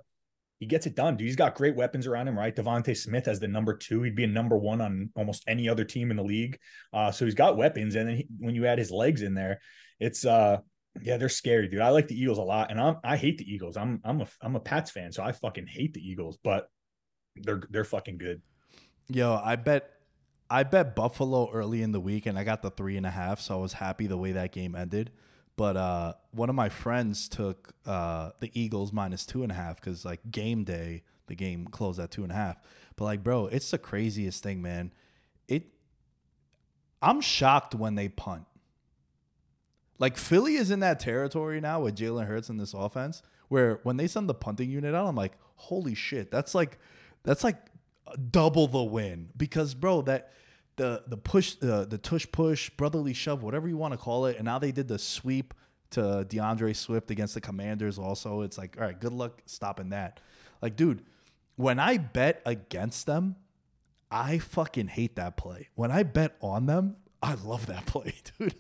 he 0.59 0.66
gets 0.66 0.87
it 0.87 0.95
done. 0.97 1.16
Dude, 1.16 1.26
he's 1.26 1.37
got 1.37 1.55
great 1.55 1.76
weapons 1.76 2.07
around 2.07 2.26
him, 2.28 2.37
right? 2.39 2.55
DeVonta 2.55 2.97
Smith 2.97 3.26
as 3.28 3.39
the 3.41 3.49
number 3.49 3.76
two. 3.76 4.03
He'd 4.03 4.16
be 4.16 4.24
a 4.24 4.28
number 4.28 4.57
one 4.57 4.80
on 4.80 5.11
almost 5.16 5.45
any 5.47 5.68
other 5.68 5.85
team 5.85 6.11
in 6.11 6.16
the 6.16 6.22
league. 6.24 6.59
Uh, 6.93 7.11
so 7.12 7.24
he's 7.24 7.35
got 7.35 7.57
weapons. 7.57 7.95
And 7.95 8.09
then 8.09 8.16
he, 8.16 8.26
when 8.39 8.55
you 8.57 8.66
add 8.66 8.78
his 8.78 8.91
legs 8.91 9.22
in 9.22 9.35
there, 9.35 9.61
it's 10.01 10.24
uh 10.24 10.59
Yeah, 11.01 11.16
they're 11.16 11.28
scary, 11.28 11.68
dude. 11.68 11.80
I 11.80 11.88
like 11.88 12.09
the 12.09 12.20
Eagles 12.20 12.38
a 12.38 12.43
lot, 12.43 12.70
and 12.70 12.80
I'm 12.80 12.97
I 13.03 13.16
hate 13.16 13.38
the 13.38 13.51
Eagles. 13.51 13.76
I'm 13.76 14.01
I'm 14.05 14.20
a 14.20 14.26
I'm 14.43 14.57
a 14.57 14.61
Pats 14.61 14.90
fan, 14.90 15.12
so 15.12 15.22
I 15.22 15.32
fucking 15.32 15.66
hate 15.66 15.95
the 15.95 16.07
Eagles, 16.07 16.38
but 16.43 16.70
they're 17.36 17.62
they're 17.70 17.84
fucking 17.84 18.18
good. 18.18 18.43
Yo, 19.09 19.40
I 19.43 19.57
bet 19.57 19.90
I 20.51 20.64
bet 20.64 20.95
Buffalo 20.95 21.51
early 21.51 21.82
in 21.82 21.93
the 21.93 22.01
week 22.01 22.26
and 22.26 22.38
I 22.38 22.45
got 22.45 22.62
the 22.62 22.70
three 22.70 22.97
and 22.97 23.07
a 23.07 23.11
half, 23.11 23.40
so 23.40 23.59
I 23.59 23.61
was 23.62 23.72
happy 23.72 24.07
the 24.07 24.18
way 24.18 24.32
that 24.32 24.53
game 24.53 24.74
ended. 24.74 25.11
But 25.57 25.76
uh 25.76 26.14
one 26.32 26.49
of 26.49 26.55
my 26.55 26.68
friends 26.68 27.28
took 27.28 27.74
uh 27.86 28.30
the 28.40 28.51
Eagles 28.53 28.93
minus 28.93 29.24
two 29.24 29.43
and 29.43 29.53
a 29.53 29.55
half 29.55 29.76
because 29.76 30.05
like 30.05 30.20
game 30.30 30.64
day, 30.64 31.05
the 31.26 31.34
game 31.34 31.66
closed 31.66 31.99
at 31.99 32.11
two 32.11 32.22
and 32.22 32.32
a 32.32 32.34
half. 32.34 32.57
But 32.97 33.05
like, 33.05 33.24
bro, 33.24 33.47
it's 33.47 33.70
the 33.70 33.78
craziest 33.78 34.43
thing, 34.43 34.61
man. 34.61 34.93
It 35.49 35.64
I'm 37.01 37.20
shocked 37.20 37.74
when 37.74 37.95
they 37.95 38.09
punt. 38.09 38.45
Like 40.03 40.16
Philly 40.16 40.57
is 40.57 40.72
in 40.72 40.80
that 40.80 40.98
territory 40.98 41.61
now 41.61 41.82
with 41.82 41.94
Jalen 41.94 42.26
Hurts 42.26 42.48
in 42.48 42.57
this 42.57 42.74
offense, 42.74 43.22
where 43.46 43.78
when 43.84 43.96
they 43.96 44.09
send 44.09 44.28
the 44.28 44.34
punting 44.34 44.68
unit 44.68 44.96
out, 44.96 45.07
I'm 45.07 45.14
like, 45.14 45.34
holy 45.55 45.94
shit, 45.94 46.28
that's 46.28 46.57
like 46.57 46.80
that's 47.22 47.44
like 47.44 47.55
double 48.32 48.66
the 48.66 48.82
win. 48.82 49.28
Because 49.36 49.74
bro 49.74 50.03
that 50.03 50.32
the 50.74 51.05
the 51.07 51.16
push 51.16 51.55
uh, 51.62 51.84
the 51.84 51.98
tush 51.98 52.26
push 52.32 52.68
brotherly 52.70 53.12
shove 53.12 53.44
whatever 53.44 53.68
you 53.68 53.76
want 53.76 53.92
to 53.92 53.96
call 53.96 54.26
it 54.26 54.38
and 54.38 54.44
now 54.44 54.59
they 54.59 54.72
did 54.72 54.88
the 54.88 54.98
sweep 54.98 55.55
to 55.90 56.24
D'Andre 56.24 56.72
Swift 56.72 57.12
against 57.12 57.34
the 57.34 57.40
Commanders 57.40 57.96
also 57.96 58.40
it's 58.40 58.59
like 58.59 58.76
all 58.80 58.84
right 58.84 59.00
good 59.00 59.12
luck 59.12 59.40
stopping 59.46 59.90
that. 59.90 60.18
Like 60.61 60.74
dude 60.74 61.05
when 61.55 61.78
I 61.78 61.98
bet 61.98 62.42
against 62.44 63.07
them 63.07 63.36
I 64.11 64.38
fucking 64.38 64.88
hate 64.88 65.14
that 65.14 65.36
play. 65.36 65.68
When 65.76 65.92
I 65.92 66.03
bet 66.03 66.34
on 66.40 66.66
them 66.66 66.96
I 67.22 67.34
love 67.34 67.66
that 67.66 67.86
play 67.86 68.14
dude 68.36 68.57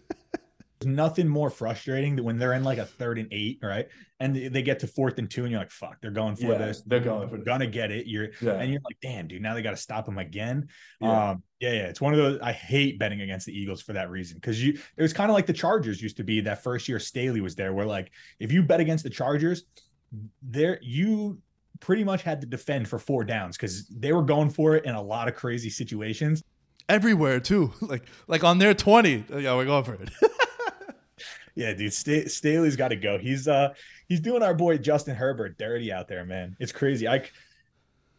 nothing 0.86 1.28
more 1.28 1.50
frustrating 1.50 2.16
than 2.16 2.24
when 2.24 2.38
they're 2.38 2.52
in 2.52 2.64
like 2.64 2.78
a 2.78 2.84
third 2.86 3.18
and 3.18 3.28
eight, 3.32 3.58
right? 3.62 3.88
And 4.20 4.36
they- 4.36 4.48
they 4.48 4.62
get 4.62 4.78
to 4.80 4.86
fourth 4.86 5.18
and 5.18 5.30
two, 5.30 5.42
and 5.42 5.50
you're 5.50 5.60
like, 5.60 5.70
"Fuck, 5.70 6.00
they're 6.00 6.10
going 6.10 6.36
for 6.36 6.52
Yeah, 6.52 6.58
this. 6.58 6.82
they're 6.82 7.00
going 7.00 7.28
for 7.28 7.36
We're 7.38 7.44
gonna 7.44 7.66
get 7.66 7.90
it." 7.90 8.06
You're 8.06 8.28
Yeah. 8.40 8.52
and 8.54 8.70
you're 8.70 8.80
like, 8.84 8.96
"Damn, 9.02 9.26
dude, 9.28 9.42
now 9.42 9.54
they 9.54 9.62
got 9.62 9.70
to 9.72 9.76
stop 9.76 10.06
them 10.06 10.18
again." 10.18 10.68
Yeah. 11.00 11.30
Um, 11.30 11.42
yeah, 11.60 11.72
yeah, 11.72 11.86
it's 11.88 12.00
one 12.00 12.12
of 12.12 12.18
those. 12.18 12.38
I 12.40 12.52
hate 12.52 12.98
betting 12.98 13.20
against 13.20 13.46
the 13.46 13.52
Eagles 13.58 13.82
for 13.82 13.92
that 13.94 14.10
reason 14.10 14.36
because 14.36 14.62
you 14.64 14.78
it 14.96 15.02
was 15.02 15.12
kind 15.12 15.30
of 15.30 15.34
like 15.34 15.46
the 15.46 15.52
Chargers 15.52 16.00
used 16.02 16.16
to 16.18 16.24
be 16.24 16.40
that 16.42 16.62
first 16.62 16.88
year 16.88 16.98
Staley 16.98 17.40
was 17.40 17.54
there, 17.56 17.72
where 17.72 17.86
like 17.86 18.10
if 18.38 18.52
you 18.52 18.62
bet 18.62 18.80
against 18.80 19.04
the 19.04 19.10
Chargers, 19.10 19.64
there 20.42 20.78
you 20.82 21.40
pretty 21.80 22.04
much 22.04 22.22
had 22.22 22.40
to 22.40 22.46
defend 22.46 22.86
for 22.86 22.98
four 22.98 23.24
downs 23.24 23.56
because 23.56 23.88
they 23.88 24.12
were 24.12 24.22
going 24.22 24.50
for 24.50 24.76
it 24.76 24.84
in 24.84 24.94
a 24.94 25.02
lot 25.02 25.26
of 25.26 25.34
crazy 25.34 25.70
situations. 25.70 26.42
everywhere 26.88 27.38
too 27.40 27.72
like 27.80 28.04
like 28.28 28.42
on 28.44 28.58
their 28.58 28.74
20 28.74 29.24
yeah 29.38 29.54
we're 29.54 29.64
going 29.64 29.84
for 29.84 29.94
it 29.94 30.10
Yeah, 31.54 31.72
dude, 31.74 31.92
Sta- 31.92 32.28
Staley's 32.28 32.76
got 32.76 32.88
to 32.88 32.96
go. 32.96 33.18
He's 33.18 33.48
uh 33.48 33.74
he's 34.08 34.20
doing 34.20 34.42
our 34.42 34.54
boy 34.54 34.78
Justin 34.78 35.14
Herbert 35.14 35.58
dirty 35.58 35.92
out 35.92 36.08
there, 36.08 36.24
man. 36.24 36.56
It's 36.58 36.72
crazy. 36.72 37.06
I 37.06 37.24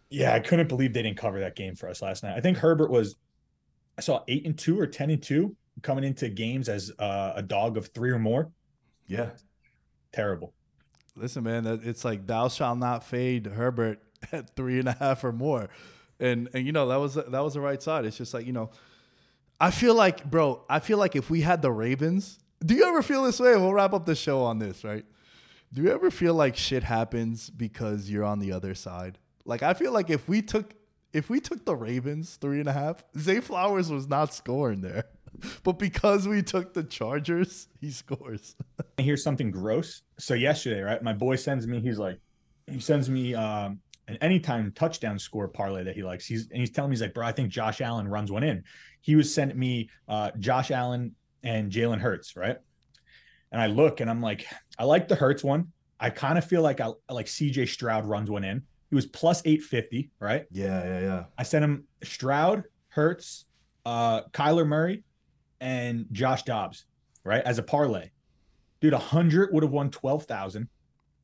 yeah, 0.09 0.33
I 0.33 0.39
couldn't 0.39 0.67
believe 0.67 0.93
they 0.93 1.01
didn't 1.01 1.17
cover 1.17 1.39
that 1.39 1.55
game 1.55 1.75
for 1.75 1.89
us 1.89 2.01
last 2.01 2.23
night. 2.23 2.37
I 2.37 2.41
think 2.41 2.57
Herbert 2.57 2.91
was 2.91 3.15
I 3.97 4.01
saw 4.01 4.23
8 4.27 4.45
and 4.45 4.57
2 4.57 4.79
or 4.79 4.87
10 4.87 5.09
and 5.09 5.21
2 5.21 5.55
coming 5.81 6.03
into 6.03 6.29
games 6.29 6.69
as 6.69 6.91
uh, 6.99 7.33
a 7.35 7.41
dog 7.41 7.77
of 7.77 7.87
3 7.87 8.11
or 8.11 8.19
more. 8.19 8.51
Yeah. 9.07 9.31
Terrible. 10.11 10.53
Listen, 11.15 11.43
man, 11.43 11.65
it's 11.83 12.03
like 12.03 12.25
thou 12.25 12.47
shalt 12.47 12.79
not 12.79 13.03
fade 13.03 13.45
Herbert 13.45 13.99
at 14.31 14.55
three 14.55 14.79
and 14.79 14.87
a 14.87 14.93
half 14.93 15.23
or 15.23 15.31
more, 15.31 15.69
and 16.19 16.49
and 16.53 16.65
you 16.65 16.71
know 16.71 16.87
that 16.87 16.99
was 16.99 17.13
that 17.15 17.31
was 17.31 17.53
the 17.53 17.61
right 17.61 17.81
side. 17.81 18.05
It's 18.05 18.17
just 18.17 18.33
like 18.33 18.47
you 18.47 18.53
know, 18.53 18.71
I 19.59 19.69
feel 19.69 19.93
like, 19.93 20.29
bro, 20.29 20.63
I 20.69 20.79
feel 20.79 20.97
like 20.97 21.15
if 21.15 21.29
we 21.29 21.41
had 21.41 21.61
the 21.61 21.71
Ravens, 21.71 22.39
do 22.63 22.75
you 22.75 22.85
ever 22.85 23.01
feel 23.01 23.23
this 23.23 23.39
way? 23.39 23.55
We'll 23.55 23.73
wrap 23.73 23.93
up 23.93 24.05
the 24.05 24.15
show 24.15 24.41
on 24.41 24.59
this, 24.59 24.83
right? 24.83 25.05
Do 25.73 25.81
you 25.81 25.91
ever 25.91 26.11
feel 26.11 26.35
like 26.35 26.55
shit 26.55 26.83
happens 26.83 27.49
because 27.49 28.09
you're 28.09 28.23
on 28.23 28.39
the 28.39 28.51
other 28.51 28.75
side? 28.75 29.17
Like 29.45 29.63
I 29.63 29.73
feel 29.73 29.91
like 29.91 30.09
if 30.09 30.27
we 30.27 30.41
took 30.41 30.73
if 31.11 31.29
we 31.29 31.39
took 31.39 31.65
the 31.65 31.75
Ravens 31.75 32.37
three 32.37 32.59
and 32.59 32.69
a 32.69 32.73
half, 32.73 33.03
Zay 33.17 33.39
Flowers 33.39 33.91
was 33.91 34.07
not 34.07 34.33
scoring 34.33 34.81
there, 34.81 35.05
but 35.63 35.79
because 35.79 36.27
we 36.27 36.41
took 36.41 36.73
the 36.73 36.83
Chargers, 36.83 37.67
he 37.79 37.91
scores. 37.91 38.55
Here's 38.97 39.23
something 39.23 39.51
gross. 39.51 40.03
So 40.19 40.33
yesterday, 40.33 40.81
right, 40.81 41.01
my 41.01 41.13
boy 41.13 41.35
sends 41.35 41.67
me. 41.67 41.81
He's 41.81 41.99
like, 41.99 42.19
he 42.67 42.79
sends 42.79 43.09
me 43.09 43.35
um, 43.35 43.79
an 44.07 44.17
anytime 44.21 44.71
touchdown 44.73 45.19
score 45.19 45.47
parlay 45.47 45.83
that 45.83 45.95
he 45.95 46.03
likes. 46.03 46.25
He's 46.25 46.49
and 46.49 46.59
he's 46.59 46.71
telling 46.71 46.91
me 46.91 46.95
he's 46.95 47.01
like, 47.01 47.13
bro, 47.13 47.25
I 47.25 47.31
think 47.31 47.49
Josh 47.49 47.81
Allen 47.81 48.07
runs 48.07 48.31
one 48.31 48.43
in. 48.43 48.63
He 49.01 49.15
was 49.15 49.33
sending 49.33 49.59
me 49.59 49.89
uh, 50.07 50.31
Josh 50.39 50.71
Allen 50.71 51.15
and 51.43 51.71
Jalen 51.71 51.99
Hurts, 51.99 52.35
right? 52.35 52.57
And 53.51 53.61
I 53.61 53.67
look 53.67 53.99
and 53.99 54.09
I'm 54.09 54.21
like, 54.21 54.45
I 54.77 54.85
like 54.85 55.07
the 55.07 55.15
Hurts 55.15 55.43
one. 55.43 55.71
I 55.99 56.09
kind 56.09 56.37
of 56.37 56.45
feel 56.45 56.61
like 56.61 56.81
I 56.81 56.91
like 57.09 57.27
CJ 57.27 57.69
Stroud 57.69 58.05
runs 58.05 58.29
one 58.29 58.43
in. 58.43 58.63
He 58.89 58.95
was 58.95 59.05
plus 59.05 59.41
850, 59.45 60.11
right? 60.19 60.45
Yeah, 60.51 60.83
yeah, 60.83 60.99
yeah. 60.99 61.23
I 61.37 61.43
sent 61.43 61.63
him 61.63 61.85
Stroud, 62.03 62.63
Hurts, 62.89 63.45
uh, 63.85 64.23
Kyler 64.33 64.67
Murray, 64.67 65.03
and 65.59 66.05
Josh 66.11 66.43
Dobbs, 66.43 66.85
right? 67.23 67.43
As 67.43 67.57
a 67.57 67.63
parlay. 67.63 68.09
Dude, 68.81 68.93
100 68.93 69.53
would 69.53 69.63
have 69.63 69.71
won 69.71 69.89
12,000. 69.89 70.67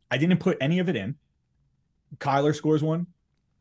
I 0.09 0.17
didn't 0.17 0.39
put 0.39 0.57
any 0.61 0.79
of 0.79 0.89
it 0.89 0.95
in. 0.95 1.15
Kyler 2.17 2.55
scores 2.55 2.81
one, 2.81 3.07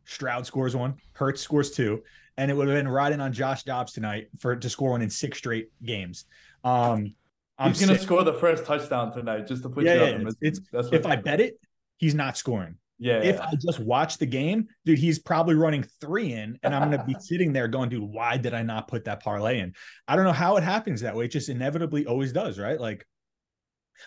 Stroud 0.04 0.46
scores 0.46 0.74
one, 0.74 0.96
Hurts 1.12 1.40
scores 1.42 1.70
two, 1.70 2.02
and 2.38 2.50
it 2.50 2.54
would 2.54 2.68
have 2.68 2.78
been 2.78 2.88
riding 2.88 3.20
on 3.20 3.32
Josh 3.32 3.64
Dobbs 3.64 3.92
tonight 3.92 4.28
for 4.38 4.56
to 4.56 4.70
score 4.70 4.92
one 4.92 5.02
in 5.02 5.10
six 5.10 5.36
straight 5.36 5.70
games. 5.82 6.24
Um, 6.68 7.14
I'm 7.58 7.70
He's 7.72 7.80
gonna 7.80 7.94
sick- 7.94 8.02
score 8.02 8.22
the 8.24 8.34
first 8.34 8.64
touchdown 8.64 9.12
tonight 9.12 9.46
just 9.46 9.62
to 9.64 9.68
put 9.68 9.84
Yeah, 9.84 9.94
you 9.94 10.00
yeah, 10.00 10.28
up. 10.28 10.34
it's- 10.42 10.60
that's 10.72 10.88
if 10.92 11.06
I 11.06 11.16
bet 11.16 11.40
it, 11.40 11.58
he's 11.96 12.14
not 12.14 12.36
scoring. 12.36 12.76
yeah, 13.00 13.20
if 13.22 13.36
yeah. 13.36 13.46
I 13.50 13.54
just 13.56 13.80
watch 13.80 14.18
the 14.18 14.26
game, 14.26 14.68
dude, 14.84 14.98
he's 14.98 15.18
probably 15.18 15.54
running 15.54 15.82
three 16.00 16.32
in, 16.32 16.58
and 16.62 16.74
I'm 16.74 16.90
gonna 16.90 17.04
be 17.04 17.14
sitting 17.20 17.52
there 17.52 17.66
going, 17.68 17.88
dude, 17.88 18.02
why 18.02 18.36
did 18.36 18.54
I 18.54 18.62
not 18.62 18.86
put 18.88 19.04
that 19.06 19.22
parlay 19.22 19.60
in? 19.60 19.74
I 20.06 20.14
don't 20.16 20.24
know 20.24 20.32
how 20.32 20.56
it 20.56 20.62
happens 20.62 21.00
that 21.00 21.16
way. 21.16 21.24
It 21.24 21.28
just 21.32 21.48
inevitably 21.48 22.06
always 22.06 22.32
does, 22.32 22.58
right? 22.58 22.80
Like, 22.80 23.04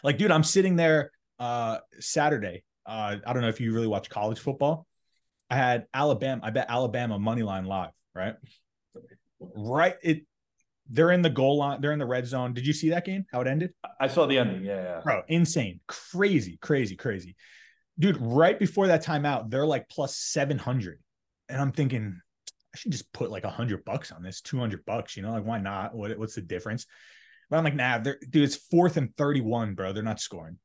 like, 0.04 0.18
dude, 0.18 0.32
I'm 0.32 0.44
sitting 0.44 0.76
there 0.78 1.12
uh 1.40 1.80
Saturday. 2.00 2.64
Uh, 2.86 3.18
I 3.26 3.34
don't 3.34 3.42
know 3.42 3.50
if 3.50 3.60
you 3.62 3.74
really 3.74 3.88
watch 3.88 4.10
college 4.10 4.40
football. 4.40 4.88
I 5.50 5.56
had 5.56 5.86
Alabama, 5.94 6.42
I 6.44 6.50
bet 6.52 6.68
Alabama 6.70 7.20
money 7.20 7.44
line 7.44 7.66
live, 7.66 7.92
right? 8.16 8.36
Right. 9.40 9.96
It 10.02 10.26
they're 10.92 11.12
in 11.12 11.22
the 11.22 11.30
goal 11.30 11.58
line, 11.58 11.82
they're 11.82 11.94
in 11.94 12.00
the 12.00 12.06
red 12.06 12.28
zone. 12.28 12.54
Did 12.54 12.68
you 12.68 12.74
see 12.74 12.90
that 12.90 13.06
game? 13.06 13.26
How 13.32 13.42
it 13.42 13.48
ended? 13.48 13.74
I 14.00 14.08
saw 14.08 14.26
the 14.26 14.38
ending. 14.38 14.64
Yeah, 14.64 14.82
yeah. 14.82 15.02
bro 15.04 15.24
insane 15.28 15.80
crazy 15.88 16.58
crazy 16.62 16.96
crazy 16.96 17.36
dude 18.00 18.18
right 18.20 18.58
before 18.58 18.88
that 18.88 19.04
timeout 19.04 19.50
they're 19.50 19.66
like 19.66 19.88
plus 19.90 20.16
700 20.18 21.00
and 21.50 21.62
i'm 21.62 21.72
thinking 21.72 22.20
i 22.74 22.78
should 22.78 22.92
just 22.92 23.12
put 23.14 23.30
like 23.30 23.44
100 23.44 23.86
bucks 23.86 24.12
on 24.12 24.24
this 24.24 24.42
200 24.42 24.86
bucks 24.86 25.16
you 25.16 25.24
know 25.24 25.32
like 25.32 25.46
why 25.46 25.60
not 25.60 25.94
what, 25.94 26.18
what's 26.18 26.36
the 26.36 26.42
difference 26.42 26.86
but 27.50 27.58
i'm 27.58 27.64
like 27.64 27.76
nah 27.76 27.98
they're 27.98 28.18
dude 28.30 28.44
it's 28.44 28.56
fourth 28.56 28.98
and 28.98 29.16
31 29.18 29.76
bro 29.76 29.94
they're 29.94 30.04
not 30.04 30.20
scoring 30.20 30.58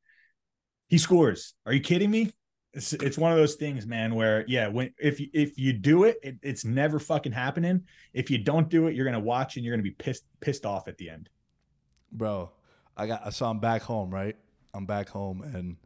he 0.89 0.99
scores 0.99 1.55
are 1.67 1.73
you 1.73 1.81
kidding 1.81 2.11
me 2.11 2.33
it's, 2.77 2.93
it's 2.93 3.19
one 3.19 3.33
of 3.33 3.39
those 3.39 3.57
things 3.57 3.87
man 3.87 4.15
where 4.15 4.45
yeah 4.47 4.69
when 4.69 4.93
if 4.99 5.19
you 5.19 5.29
if 5.33 5.59
you 5.59 5.73
do 5.73 6.05
it, 6.05 6.19
it 6.23 6.37
it's 6.43 6.65
never 6.65 6.99
fucking 7.01 7.33
happening 7.33 7.83
if 8.13 8.31
you 8.31 8.39
don't 8.39 8.69
do 8.69 8.87
it 8.87 8.95
you're 8.95 9.05
gonna 9.05 9.19
watch 9.19 9.57
and 9.57 9.65
you're 9.65 9.75
gonna 9.75 9.83
be 9.83 9.91
pissed 9.91 10.25
pissed 10.41 10.65
off 10.65 10.87
at 10.87 10.97
the 10.99 11.11
end 11.11 11.29
bro. 12.13 12.51
I 12.97 13.07
got 13.07 13.35
so 13.35 13.47
I'm 13.47 13.61
back 13.61 13.83
home, 13.83 14.11
right? 14.11 14.37
I'm 14.75 14.87
back 14.87 15.09
home 15.09 15.43
and 15.43 15.77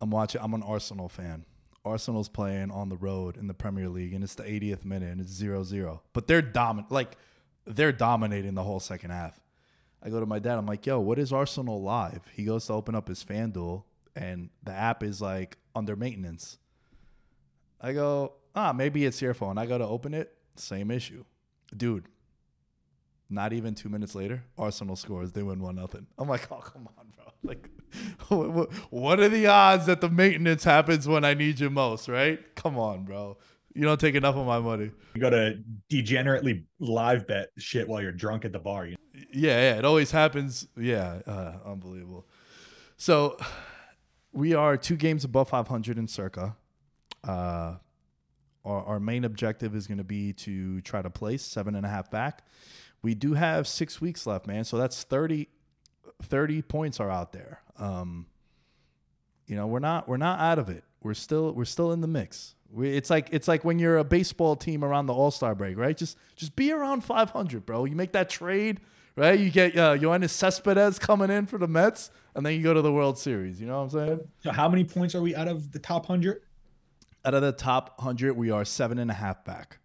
I'm 0.00 0.10
watching. 0.10 0.40
I'm 0.40 0.54
an 0.54 0.62
Arsenal 0.62 1.08
fan. 1.08 1.44
Arsenal's 1.84 2.28
playing 2.28 2.70
on 2.70 2.88
the 2.88 2.96
road 2.96 3.36
in 3.36 3.46
the 3.46 3.54
Premier 3.54 3.88
League, 3.88 4.12
and 4.12 4.22
it's 4.22 4.34
the 4.34 4.42
80th 4.42 4.84
minute, 4.84 5.10
and 5.10 5.18
it's 5.18 5.40
0-0. 5.40 6.00
But 6.12 6.26
they're 6.26 6.42
dominant, 6.42 6.92
like 6.92 7.16
they're 7.66 7.92
dominating 7.92 8.54
the 8.54 8.62
whole 8.62 8.80
second 8.80 9.10
half. 9.10 9.40
I 10.02 10.10
go 10.10 10.20
to 10.20 10.26
my 10.26 10.38
dad. 10.38 10.58
I'm 10.58 10.66
like, 10.66 10.86
"Yo, 10.86 11.00
what 11.00 11.18
is 11.18 11.32
Arsenal 11.32 11.82
live?" 11.82 12.22
He 12.34 12.44
goes 12.44 12.66
to 12.66 12.72
open 12.72 12.94
up 12.94 13.08
his 13.08 13.22
FanDuel, 13.24 13.84
and 14.16 14.50
the 14.62 14.72
app 14.72 15.02
is 15.02 15.20
like 15.22 15.58
under 15.74 15.96
maintenance. 15.96 16.58
I 17.80 17.92
go, 17.92 18.34
"Ah, 18.54 18.72
maybe 18.72 19.04
it's 19.04 19.20
your 19.22 19.34
phone." 19.34 19.58
I 19.58 19.66
go 19.66 19.78
to 19.78 19.86
open 19.86 20.14
it, 20.14 20.34
same 20.56 20.90
issue, 20.90 21.24
dude. 21.76 22.06
Not 23.32 23.52
even 23.52 23.76
two 23.76 23.88
minutes 23.88 24.16
later, 24.16 24.42
Arsenal 24.58 24.96
scores. 24.96 25.30
They 25.30 25.44
win 25.44 25.60
one 25.60 25.76
nothing. 25.76 26.06
I'm 26.18 26.28
like, 26.28 26.50
oh 26.50 26.56
come 26.56 26.88
on, 26.98 27.06
bro. 27.16 27.24
Like, 27.42 27.70
what, 28.90 29.18
are 29.18 29.28
the 29.30 29.46
odds 29.46 29.86
that 29.86 30.02
the 30.02 30.10
maintenance 30.10 30.62
happens 30.62 31.08
when 31.08 31.24
I 31.24 31.32
need 31.32 31.58
you 31.58 31.70
most? 31.70 32.06
Right? 32.06 32.38
Come 32.54 32.78
on, 32.78 33.04
bro. 33.04 33.38
You 33.74 33.82
don't 33.82 33.98
take 33.98 34.14
enough 34.14 34.36
of 34.36 34.46
my 34.46 34.58
money. 34.58 34.90
you 35.14 35.20
gotta 35.20 35.62
degenerately 35.88 36.64
live 36.80 37.26
bet 37.26 37.48
shit 37.56 37.88
while 37.88 38.02
you're 38.02 38.12
drunk 38.12 38.44
at 38.44 38.52
the 38.52 38.58
bar 38.58 38.84
you 38.84 38.92
know? 38.92 39.22
Yeah, 39.32 39.58
yeah. 39.58 39.78
It 39.78 39.84
always 39.84 40.10
happens. 40.10 40.66
Yeah, 40.76 41.20
uh, 41.26 41.54
unbelievable. 41.64 42.26
So 42.96 43.38
we 44.32 44.54
are 44.54 44.76
two 44.76 44.96
games 44.96 45.24
above 45.24 45.48
500 45.48 45.98
in 45.98 46.08
circa. 46.08 46.56
Uh, 47.26 47.76
our, 48.64 48.84
our 48.84 49.00
main 49.00 49.24
objective 49.24 49.74
is 49.74 49.86
going 49.86 49.98
to 49.98 50.04
be 50.04 50.32
to 50.34 50.80
try 50.82 51.02
to 51.02 51.10
place 51.10 51.42
seven 51.42 51.74
and 51.74 51.84
a 51.84 51.88
half 51.88 52.10
back. 52.10 52.46
We 53.02 53.14
do 53.14 53.34
have 53.34 53.66
six 53.66 54.00
weeks 54.00 54.26
left, 54.26 54.46
man. 54.46 54.64
So 54.64 54.76
that's 54.76 55.02
30. 55.02 55.48
30 56.22 56.62
points 56.62 57.00
are 57.00 57.10
out 57.10 57.32
there. 57.32 57.62
Um, 57.78 58.26
you 59.46 59.56
know, 59.56 59.66
we're 59.66 59.80
not 59.80 60.08
we're 60.08 60.16
not 60.16 60.38
out 60.38 60.58
of 60.58 60.68
it. 60.68 60.84
We're 61.02 61.14
still 61.14 61.52
we're 61.52 61.64
still 61.64 61.92
in 61.92 62.00
the 62.00 62.06
mix. 62.06 62.54
We, 62.70 62.90
it's 62.90 63.10
like 63.10 63.28
it's 63.32 63.48
like 63.48 63.64
when 63.64 63.78
you're 63.78 63.98
a 63.98 64.04
baseball 64.04 64.54
team 64.54 64.84
around 64.84 65.06
the 65.06 65.14
All 65.14 65.30
Star 65.30 65.54
break, 65.54 65.76
right? 65.76 65.96
Just 65.96 66.16
just 66.36 66.54
be 66.54 66.72
around 66.72 67.02
500, 67.02 67.66
bro. 67.66 67.84
You 67.84 67.96
make 67.96 68.12
that 68.12 68.30
trade, 68.30 68.80
right? 69.20 69.38
You 69.38 69.50
get 69.50 69.76
uh, 69.76 69.96
Yoenis 69.96 70.30
Cespedes 70.30 70.98
coming 70.98 71.30
in 71.30 71.46
for 71.46 71.58
the 71.58 71.68
Mets, 71.68 72.10
and 72.34 72.44
then 72.44 72.54
you 72.54 72.62
go 72.62 72.72
to 72.72 72.82
the 72.82 72.92
World 72.92 73.18
Series. 73.18 73.60
You 73.60 73.66
know 73.66 73.84
what 73.84 73.94
I'm 73.94 74.08
saying? 74.08 74.20
So 74.42 74.50
how 74.50 74.68
many 74.68 74.84
points 74.84 75.14
are 75.14 75.20
we 75.20 75.34
out 75.34 75.46
of 75.46 75.72
the 75.72 75.78
top 75.78 76.06
hundred? 76.06 76.42
Out 77.24 77.34
of 77.34 77.42
the 77.42 77.52
top 77.52 78.00
hundred, 78.00 78.34
we 78.34 78.50
are 78.50 78.64
seven 78.64 78.98
and 78.98 79.10
a 79.10 79.14
half 79.14 79.44
back. 79.44 79.78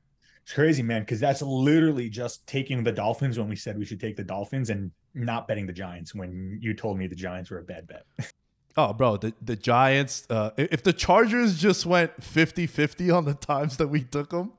It's 0.43 0.53
crazy, 0.53 0.83
man, 0.83 1.01
because 1.01 1.19
that's 1.19 1.41
literally 1.41 2.07
just 2.07 2.47
taking 2.47 2.83
the 2.83 2.91
Dolphins 2.91 3.37
when 3.37 3.49
we 3.49 3.55
said 3.55 3.77
we 3.77 3.85
should 3.85 3.99
take 3.99 4.15
the 4.15 4.23
Dolphins 4.23 4.69
and 4.69 4.91
not 5.13 5.47
betting 5.47 5.65
the 5.65 5.73
Giants 5.73 6.15
when 6.15 6.59
you 6.61 6.73
told 6.73 6.97
me 6.97 7.07
the 7.07 7.15
Giants 7.15 7.49
were 7.49 7.59
a 7.59 7.63
bad 7.63 7.87
bet. 7.87 8.05
Oh, 8.77 8.91
bro, 8.91 9.15
the, 9.15 9.33
the 9.41 9.55
Giants, 9.55 10.27
uh, 10.29 10.49
if 10.57 10.83
the 10.83 10.91
Chargers 10.91 11.57
just 11.57 11.85
went 11.85 12.21
50 12.21 12.67
50 12.67 13.09
on 13.09 13.23
the 13.23 13.33
times 13.33 13.77
that 13.77 13.87
we 13.87 14.03
took 14.03 14.31
them, 14.31 14.51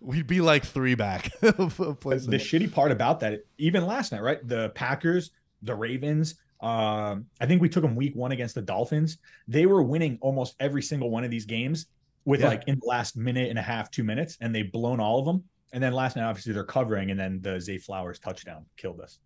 we'd 0.00 0.26
be 0.26 0.40
like 0.40 0.64
three 0.64 0.94
back. 0.94 1.30
the 1.40 1.50
shitty 1.58 2.72
part 2.72 2.92
about 2.92 3.20
that, 3.20 3.40
even 3.58 3.86
last 3.86 4.12
night, 4.12 4.22
right? 4.22 4.46
The 4.46 4.70
Packers, 4.70 5.30
the 5.62 5.74
Ravens, 5.74 6.36
um, 6.60 7.26
I 7.40 7.46
think 7.46 7.60
we 7.60 7.68
took 7.68 7.82
them 7.82 7.96
week 7.96 8.14
one 8.14 8.30
against 8.30 8.54
the 8.54 8.62
Dolphins. 8.62 9.18
They 9.48 9.66
were 9.66 9.82
winning 9.82 10.18
almost 10.20 10.54
every 10.60 10.82
single 10.82 11.10
one 11.10 11.24
of 11.24 11.30
these 11.30 11.44
games 11.44 11.86
with 12.24 12.40
Yeah. 12.40 12.48
like 12.48 12.62
in 12.68 12.78
the 12.78 12.86
last 12.86 13.16
minute 13.16 13.50
and 13.50 13.58
a 13.58 13.62
half, 13.62 13.90
two 13.90 14.04
minutes, 14.04 14.38
and 14.40 14.54
they've 14.54 14.70
blown 14.70 15.00
all 15.00 15.18
of 15.18 15.24
them. 15.24 15.42
And 15.72 15.82
then 15.82 15.92
last 15.92 16.14
night, 16.16 16.24
obviously, 16.24 16.52
they're 16.52 16.62
covering, 16.64 17.10
and 17.10 17.18
then 17.18 17.40
the 17.40 17.60
Zay 17.60 17.78
Flowers 17.78 18.18
touchdown 18.20 18.64
killed 18.76 19.00
us. 19.00 19.18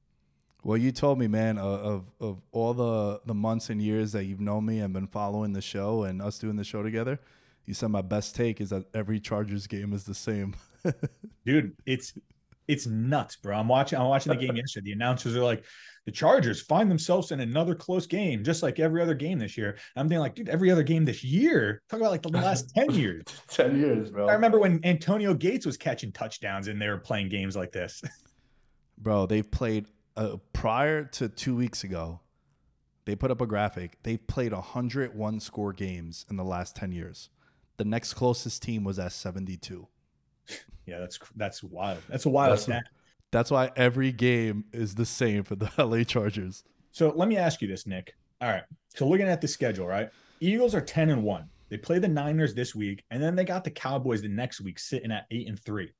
Well, 0.65 0.79
you 0.79 0.93
told 0.93 1.19
me, 1.19 1.29
man, 1.29 1.59
of, 1.59 1.81
of 1.81 2.05
of 2.21 2.43
all 2.53 2.73
the 2.73 3.21
the 3.27 3.35
months 3.35 3.69
and 3.69 3.83
years 3.83 4.13
that 4.13 4.25
you've 4.25 4.41
known 4.41 4.65
me 4.65 4.81
and 4.81 4.95
been 4.95 5.07
following 5.07 5.53
the 5.53 5.61
show 5.61 6.05
and 6.05 6.23
us 6.23 6.39
doing 6.39 6.57
the 6.57 6.65
show 6.65 6.83
together, 6.83 7.21
you 7.67 7.75
said 7.75 7.89
my 7.89 8.03
best 8.03 8.35
take 8.35 8.61
is 8.61 8.71
that 8.71 8.85
every 8.95 9.21
Chargers 9.21 9.67
game 9.67 9.93
is 9.93 10.05
the 10.05 10.15
same. 10.15 10.55
dude 11.45 11.73
it's 11.85 12.13
it's 12.69 12.87
nuts 12.87 13.35
bro 13.35 13.57
i'm 13.57 13.67
watching 13.67 13.99
i'm 13.99 14.07
watching 14.07 14.33
the 14.33 14.39
game 14.39 14.55
yesterday 14.55 14.85
the 14.85 14.93
announcers 14.93 15.35
are 15.35 15.43
like 15.43 15.65
the 16.05 16.13
chargers 16.13 16.63
find 16.63 16.89
themselves 16.89 17.33
in 17.33 17.41
another 17.41 17.75
close 17.75 18.07
game 18.07 18.45
just 18.45 18.63
like 18.63 18.79
every 18.79 19.03
other 19.03 19.15
game 19.15 19.37
this 19.37 19.59
year 19.59 19.77
i'm 19.97 20.07
thinking 20.09 20.21
like 20.21 20.37
dude 20.37 20.49
every 20.49 20.71
other 20.71 20.85
game 20.85 21.05
this 21.05 21.25
year 21.25 21.83
talk 21.91 21.99
about 21.99 22.13
like 22.13 22.23
the 22.23 22.29
last 22.29 22.71
10 22.77 22.91
years 22.93 23.25
Ten 23.49 23.77
years, 23.81 24.13
bro. 24.13 24.29
i 24.29 24.33
remember 24.33 24.61
when 24.61 24.79
antonio 24.85 25.35
gates 25.35 25.67
was 25.67 25.77
catching 25.77 26.13
touchdowns 26.13 26.69
and 26.69 26.81
they 26.81 26.89
were 26.89 26.99
playing 26.99 27.29
games 27.29 27.57
like 27.57 27.73
this 27.73 28.01
Bro, 28.99 29.27
they've 29.27 29.49
played 29.51 29.87
uh, 30.17 30.37
prior 30.53 31.05
to 31.05 31.29
two 31.29 31.55
weeks 31.55 31.85
ago. 31.85 32.21
They 33.05 33.15
put 33.15 33.31
up 33.31 33.41
a 33.41 33.47
graphic. 33.47 33.99
They've 34.03 34.25
played 34.27 34.53
101 34.53 35.41
score 35.41 35.73
games 35.73 36.27
in 36.31 36.37
the 36.37 36.45
last 36.45 36.75
10 36.77 36.93
years. 36.93 37.29
The 37.77 37.85
next 37.85 38.15
closest 38.15 38.63
team 38.63 38.85
was 38.85 38.99
at 38.99 39.13
72. 39.13 39.87
yeah 40.87 41.01
that's 41.01 41.19
that's 41.35 41.63
wild 41.63 42.01
that's 42.09 42.27
a 42.27 42.29
wild 42.29 42.53
That's- 42.53 42.63
stat 42.65 42.85
That's 43.33 43.51
why 43.51 43.71
every 43.77 44.13
game 44.13 44.65
is 44.73 44.95
the 44.95 45.05
same 45.07 45.43
for 45.43 45.57
the 45.57 45.71
LA 45.85 46.05
Chargers. 46.05 46.63
So 46.93 47.13
let 47.15 47.29
me 47.29 47.37
ask 47.37 47.61
you 47.61 47.69
this, 47.69 47.87
Nick. 47.87 48.15
All 48.41 48.49
right. 48.49 48.63
So 48.95 49.07
looking 49.09 49.27
at 49.29 49.41
the 49.41 49.49
schedule, 49.49 49.87
right? 49.87 50.09
Eagles 50.41 50.75
are 50.75 50.81
10 50.81 51.11
and 51.11 51.23
1. 51.23 51.49
They 51.69 51.77
play 51.77 51.99
the 51.99 52.09
Niners 52.09 52.55
this 52.55 52.75
week, 52.75 53.03
and 53.11 53.21
then 53.23 53.35
they 53.35 53.45
got 53.45 53.65
the 53.65 53.71
Cowboys 53.71 54.23
the 54.23 54.29
next 54.29 54.61
week 54.61 54.79
sitting 54.79 55.11
at 55.11 55.27
8 55.31 55.49
and 55.49 55.61
3. 55.61 55.93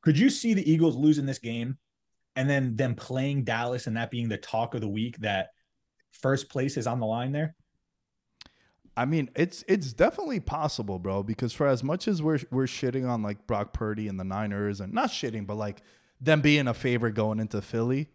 Could 0.00 0.18
you 0.18 0.30
see 0.30 0.54
the 0.54 0.68
Eagles 0.68 0.96
losing 0.96 1.26
this 1.26 1.38
game 1.38 1.76
and 2.34 2.48
then 2.48 2.74
them 2.74 2.94
playing 2.94 3.44
Dallas 3.44 3.86
and 3.86 3.96
that 3.98 4.10
being 4.10 4.28
the 4.28 4.38
talk 4.38 4.74
of 4.74 4.80
the 4.80 4.88
week 4.88 5.18
that 5.18 5.48
first 6.12 6.48
place 6.48 6.76
is 6.78 6.86
on 6.86 6.98
the 6.98 7.06
line 7.06 7.30
there? 7.32 7.54
I 8.96 9.04
mean, 9.06 9.30
it's 9.34 9.64
it's 9.68 9.92
definitely 9.92 10.40
possible, 10.40 10.98
bro. 10.98 11.22
Because 11.22 11.52
for 11.52 11.66
as 11.66 11.82
much 11.82 12.06
as 12.06 12.22
we're 12.22 12.40
we're 12.50 12.64
shitting 12.64 13.08
on 13.08 13.22
like 13.22 13.46
Brock 13.46 13.72
Purdy 13.72 14.08
and 14.08 14.20
the 14.20 14.24
Niners, 14.24 14.80
and 14.80 14.92
not 14.92 15.10
shitting, 15.10 15.46
but 15.46 15.56
like 15.56 15.82
them 16.20 16.40
being 16.40 16.68
a 16.68 16.74
favorite 16.74 17.14
going 17.14 17.40
into 17.40 17.62
Philly, 17.62 18.08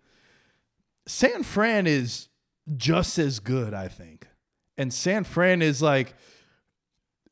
San 1.08 1.44
Fran 1.44 1.88
is 1.88 2.30
just 2.76 3.18
as 3.18 3.40
good, 3.40 3.74
I 3.74 3.88
think. 3.88 4.28
And 4.78 4.94
San 4.94 5.24
Fran 5.24 5.62
is 5.62 5.82
like 5.82 6.14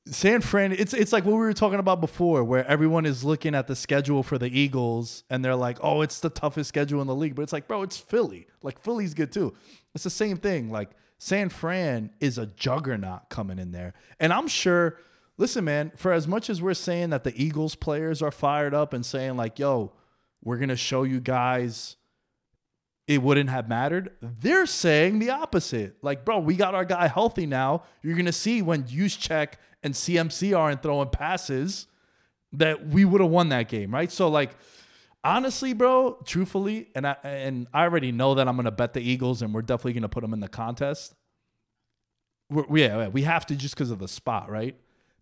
San 0.08 0.42
Fran. 0.42 0.72
It's 0.72 0.94
it's 0.94 1.14
like 1.14 1.26
what 1.26 1.34
we 1.34 1.40
were 1.40 1.54
talking 1.54 1.80
about 1.80 2.02
before, 2.02 2.44
where 2.44 2.66
everyone 2.68 3.06
is 3.06 3.24
looking 3.24 3.54
at 3.54 3.68
the 3.68 3.76
schedule 3.76 4.24
for 4.24 4.38
the 4.38 4.48
Eagles, 4.48 5.24
and 5.30 5.46
they're 5.46 5.56
like, 5.56 5.78
"Oh, 5.82 6.02
it's 6.02 6.20
the 6.20 6.30
toughest 6.30 6.70
schedule 6.70 7.02
in 7.02 7.08
the 7.08 7.16
league." 7.16 7.36
But 7.36 7.44
it's 7.44 7.54
like, 7.54 7.68
bro, 7.68 7.84
it's 7.84 7.98
Philly. 7.98 8.48
Like 8.64 8.80
Philly's 8.80 9.14
good 9.14 9.32
too. 9.32 9.54
It's 9.94 10.04
the 10.04 10.10
same 10.10 10.38
thing. 10.38 10.70
Like 10.70 10.92
San 11.26 11.50
Fran 11.50 12.12
is 12.20 12.38
a 12.38 12.46
juggernaut 12.46 13.32
coming 13.32 13.58
in 13.58 13.72
there, 13.72 13.96
and 14.20 14.32
I'm 14.32 14.48
sure. 14.48 15.00
Listen, 15.38 15.66
man. 15.66 15.92
For 15.96 16.14
as 16.14 16.28
much 16.28 16.52
as 16.52 16.62
we're 16.62 16.76
saying 16.76 17.10
that 17.10 17.24
the 17.24 17.34
Eagles 17.36 17.74
players 17.74 18.22
are 18.22 18.30
fired 18.30 18.76
up 18.76 18.94
and 18.94 19.04
saying 19.04 19.36
like, 19.36 19.58
"Yo, 19.58 19.92
we're 20.44 20.58
gonna 20.58 20.76
show 20.76 21.02
you 21.02 21.20
guys." 21.20 21.96
it 23.08 23.22
wouldn't 23.22 23.52
have 23.52 23.70
mattered. 23.70 24.14
They're 24.20 24.66
saying 24.66 25.20
the 25.20 25.30
opposite. 25.30 25.96
Like, 26.02 26.26
bro, 26.26 26.40
we 26.40 26.56
got 26.56 26.74
our 26.74 26.86
guy 26.86 27.08
healthy 27.08 27.46
now. 27.46 27.84
You're 28.02 28.18
gonna 28.18 28.32
see 28.32 28.64
when 28.64 28.84
Juszczyk 28.84 29.54
and 29.84 29.94
CMC 29.94 30.58
aren't 30.58 30.82
throwing 30.82 31.10
passes 31.10 31.86
that 32.54 32.88
we 32.88 33.06
would 33.06 33.22
have 33.22 33.30
won 33.30 33.50
that 33.50 33.70
game, 33.70 33.94
right? 33.94 34.12
So, 34.12 34.28
like, 34.28 34.56
honestly, 35.26 35.74
bro, 35.74 36.18
truthfully, 36.26 36.90
and 36.96 37.06
I 37.06 37.18
and 37.24 37.68
I 37.74 37.84
already 37.84 38.12
know 38.12 38.36
that 38.36 38.48
I'm 38.48 38.56
gonna 38.56 38.72
bet 38.72 38.94
the 38.94 39.02
Eagles, 39.02 39.42
and 39.42 39.54
we're 39.54 39.62
definitely 39.62 39.94
gonna 39.94 40.10
put 40.10 40.22
them 40.22 40.34
in 40.34 40.40
the 40.40 40.48
contest. 40.48 41.14
We're, 42.50 42.78
yeah, 42.78 43.08
we 43.10 43.24
have 43.24 43.46
to 43.48 43.56
just 43.56 43.76
because 43.76 43.92
of 43.92 44.00
the 44.00 44.08
spot, 44.08 44.50
right? 44.50 44.76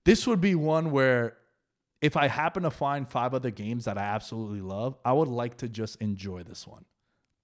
This 0.06 0.28
would 0.28 0.41
be 0.41 0.56
one 0.56 0.91
where 0.91 1.38
if 2.01 2.18
I 2.18 2.28
happen 2.28 2.64
to 2.64 2.72
find 2.72 3.08
five 3.08 3.34
other 3.34 3.49
games 3.49 3.86
that 3.86 3.97
I 3.97 4.04
absolutely 4.04 4.62
love, 4.62 4.97
I 5.06 5.14
would 5.14 5.30
like 5.30 5.58
to 5.58 5.70
just 5.70 5.95
enjoy 6.01 6.43
this 6.43 6.68
one 6.68 6.86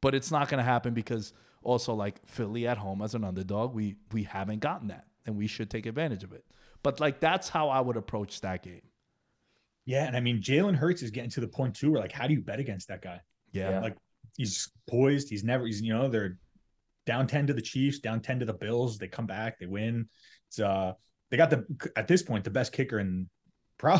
but 0.02 0.16
it's 0.16 0.32
not 0.32 0.50
to 0.50 0.64
happen 0.64 0.94
because 0.94 1.34
also 1.64 1.94
like 1.94 2.26
Philly 2.28 2.68
at 2.68 2.78
home 2.78 3.02
as 3.02 3.16
an 3.16 3.24
underdog, 3.24 3.74
we 3.74 3.96
we 4.12 4.24
haven't 4.24 4.60
gotten 4.60 4.88
that, 4.90 5.06
and 5.26 5.38
we 5.38 5.48
should 5.48 5.70
take 5.70 5.86
advantage 5.86 6.24
of 6.24 6.34
it. 6.34 6.46
But 6.84 7.00
like 7.00 7.20
that's 7.20 7.50
how 7.50 7.70
I 7.70 7.82
would 7.82 7.98
approach 7.98 8.42
that 8.42 8.64
game. 8.64 8.82
Yeah. 9.90 10.06
And 10.06 10.16
I 10.16 10.20
mean, 10.20 10.40
Jalen 10.40 10.76
Hurts 10.76 11.02
is 11.02 11.10
getting 11.10 11.32
to 11.32 11.40
the 11.40 11.48
point 11.48 11.76
too 11.76 11.92
where, 11.92 12.00
like, 12.00 12.12
how 12.12 12.28
do 12.28 12.34
you 12.36 12.42
bet 12.42 12.60
against 12.60 12.90
that 12.90 13.02
guy? 13.02 13.22
Yeah, 13.52 13.72
Yeah. 13.72 13.80
Like, 13.80 13.98
he's 14.38 14.70
poised. 14.88 15.32
He's 15.32 15.44
never, 15.44 15.66
he's, 15.66 15.82
you 15.82 15.92
know, 15.92 16.08
they're 16.08 16.38
down 17.08 17.26
10 17.26 17.48
to 17.48 17.54
the 17.54 17.62
Chiefs, 17.62 17.98
down 17.98 18.22
10 18.22 18.42
to 18.42 18.46
the 18.46 18.54
Bills. 18.54 19.00
They 19.00 19.08
come 19.08 19.26
back, 19.26 19.58
they 19.58 19.66
win. 19.66 20.08
It's, 20.48 20.60
uh, 20.60 20.94
they 21.32 21.38
got 21.38 21.50
the, 21.50 21.66
at 21.96 22.08
this 22.08 22.22
point, 22.22 22.44
the 22.44 22.52
best 22.52 22.72
kicker 22.72 23.00
in, 23.00 23.28
pro. 23.80 24.00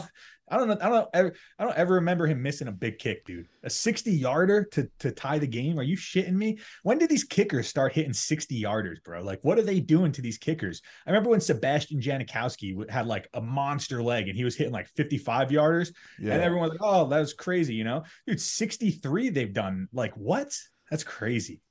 I 0.52 0.58
don't 0.58 0.68
know. 0.68 0.78
I 0.82 0.90
don't 0.90 1.08
ever, 1.14 1.34
I 1.60 1.64
don't 1.64 1.78
ever 1.78 1.94
remember 1.96 2.26
him 2.26 2.42
missing 2.42 2.68
a 2.68 2.72
big 2.72 2.98
kick, 2.98 3.26
dude. 3.26 3.48
A 3.64 3.70
60 3.70 4.12
yarder 4.12 4.64
to, 4.72 4.90
to 5.00 5.12
tie 5.12 5.38
the 5.38 5.48
game. 5.48 5.80
Are 5.80 5.84
you 5.84 5.96
shitting 5.96 6.34
me? 6.34 6.58
When 6.84 6.98
did 6.98 7.10
these 7.10 7.24
kickers 7.24 7.68
start 7.68 7.94
hitting 7.94 8.14
60 8.14 8.60
yarders, 8.60 9.04
bro? 9.04 9.22
Like, 9.22 9.40
what 9.44 9.60
are 9.60 9.64
they 9.64 9.80
doing 9.80 10.12
to 10.14 10.22
these 10.22 10.38
kickers? 10.38 10.82
I 11.06 11.12
remember 11.12 11.30
when 11.30 11.42
Sebastian 11.42 12.02
Janikowski 12.02 12.90
had 12.90 13.06
like 13.06 13.28
a 13.34 13.42
monster 13.42 14.02
leg 14.02 14.28
and 14.28 14.36
he 14.36 14.44
was 14.44 14.56
hitting 14.56 14.74
like 14.74 14.88
55 14.96 15.50
yarders. 15.50 15.94
yeah. 16.20 16.34
And 16.34 16.44
everyone's 16.44 16.72
like, 16.72 16.82
oh, 16.82 17.08
that 17.08 17.20
was 17.20 17.34
crazy, 17.34 17.76
you 17.76 17.84
know? 17.84 18.04
Dude, 18.26 18.42
63 18.42 19.30
they've 19.30 19.54
done. 19.54 19.88
Like, 19.94 20.16
what? 20.18 20.56
That's 20.90 21.04
crazy. 21.04 21.62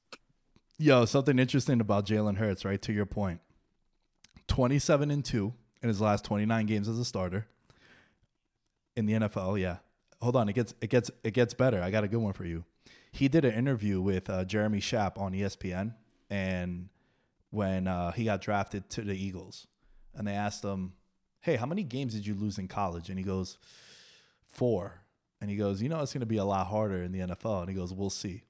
Yo, 0.78 1.04
something 1.04 1.40
interesting 1.40 1.80
about 1.80 2.06
Jalen 2.06 2.36
Hurts, 2.36 2.64
right? 2.64 2.80
To 2.82 2.92
your 2.92 3.06
point, 3.06 3.40
twenty-seven 4.46 5.10
and 5.10 5.24
two 5.24 5.54
in 5.82 5.88
his 5.88 6.00
last 6.00 6.24
twenty-nine 6.24 6.66
games 6.66 6.86
as 6.86 7.00
a 7.00 7.04
starter 7.04 7.48
in 8.98 9.06
the 9.06 9.14
NFL. 9.14 9.60
Yeah, 9.60 9.78
hold 10.20 10.36
on, 10.36 10.48
it 10.48 10.54
gets 10.54 10.74
it 10.80 10.90
gets 10.90 11.10
it 11.24 11.32
gets 11.32 11.54
better. 11.54 11.82
I 11.82 11.90
got 11.90 12.04
a 12.04 12.08
good 12.08 12.20
one 12.20 12.32
for 12.32 12.44
you. 12.44 12.64
He 13.12 13.28
did 13.28 13.44
an 13.44 13.54
interview 13.54 14.00
with 14.00 14.28
uh, 14.28 14.44
Jeremy 14.44 14.80
Schaap 14.80 15.18
on 15.18 15.32
ESPN, 15.32 15.94
and 16.28 16.88
when 17.50 17.86
uh, 17.86 18.12
he 18.12 18.24
got 18.24 18.40
drafted 18.40 18.90
to 18.90 19.02
the 19.02 19.14
Eagles, 19.14 19.66
and 20.14 20.26
they 20.26 20.34
asked 20.34 20.62
him, 20.64 20.92
"Hey, 21.40 21.56
how 21.56 21.66
many 21.66 21.82
games 21.82 22.14
did 22.14 22.26
you 22.26 22.34
lose 22.34 22.58
in 22.58 22.68
college?" 22.68 23.08
And 23.08 23.18
he 23.18 23.24
goes, 23.24 23.58
four. 24.48 25.02
And 25.40 25.50
he 25.50 25.56
goes, 25.56 25.80
you 25.80 25.88
know, 25.88 26.00
it's 26.00 26.12
going 26.12 26.20
to 26.20 26.26
be 26.26 26.38
a 26.38 26.44
lot 26.44 26.66
harder 26.66 27.02
in 27.02 27.12
the 27.12 27.20
NFL. 27.20 27.60
And 27.60 27.68
he 27.68 27.76
goes, 27.76 27.92
we'll 27.92 28.10
see. 28.10 28.42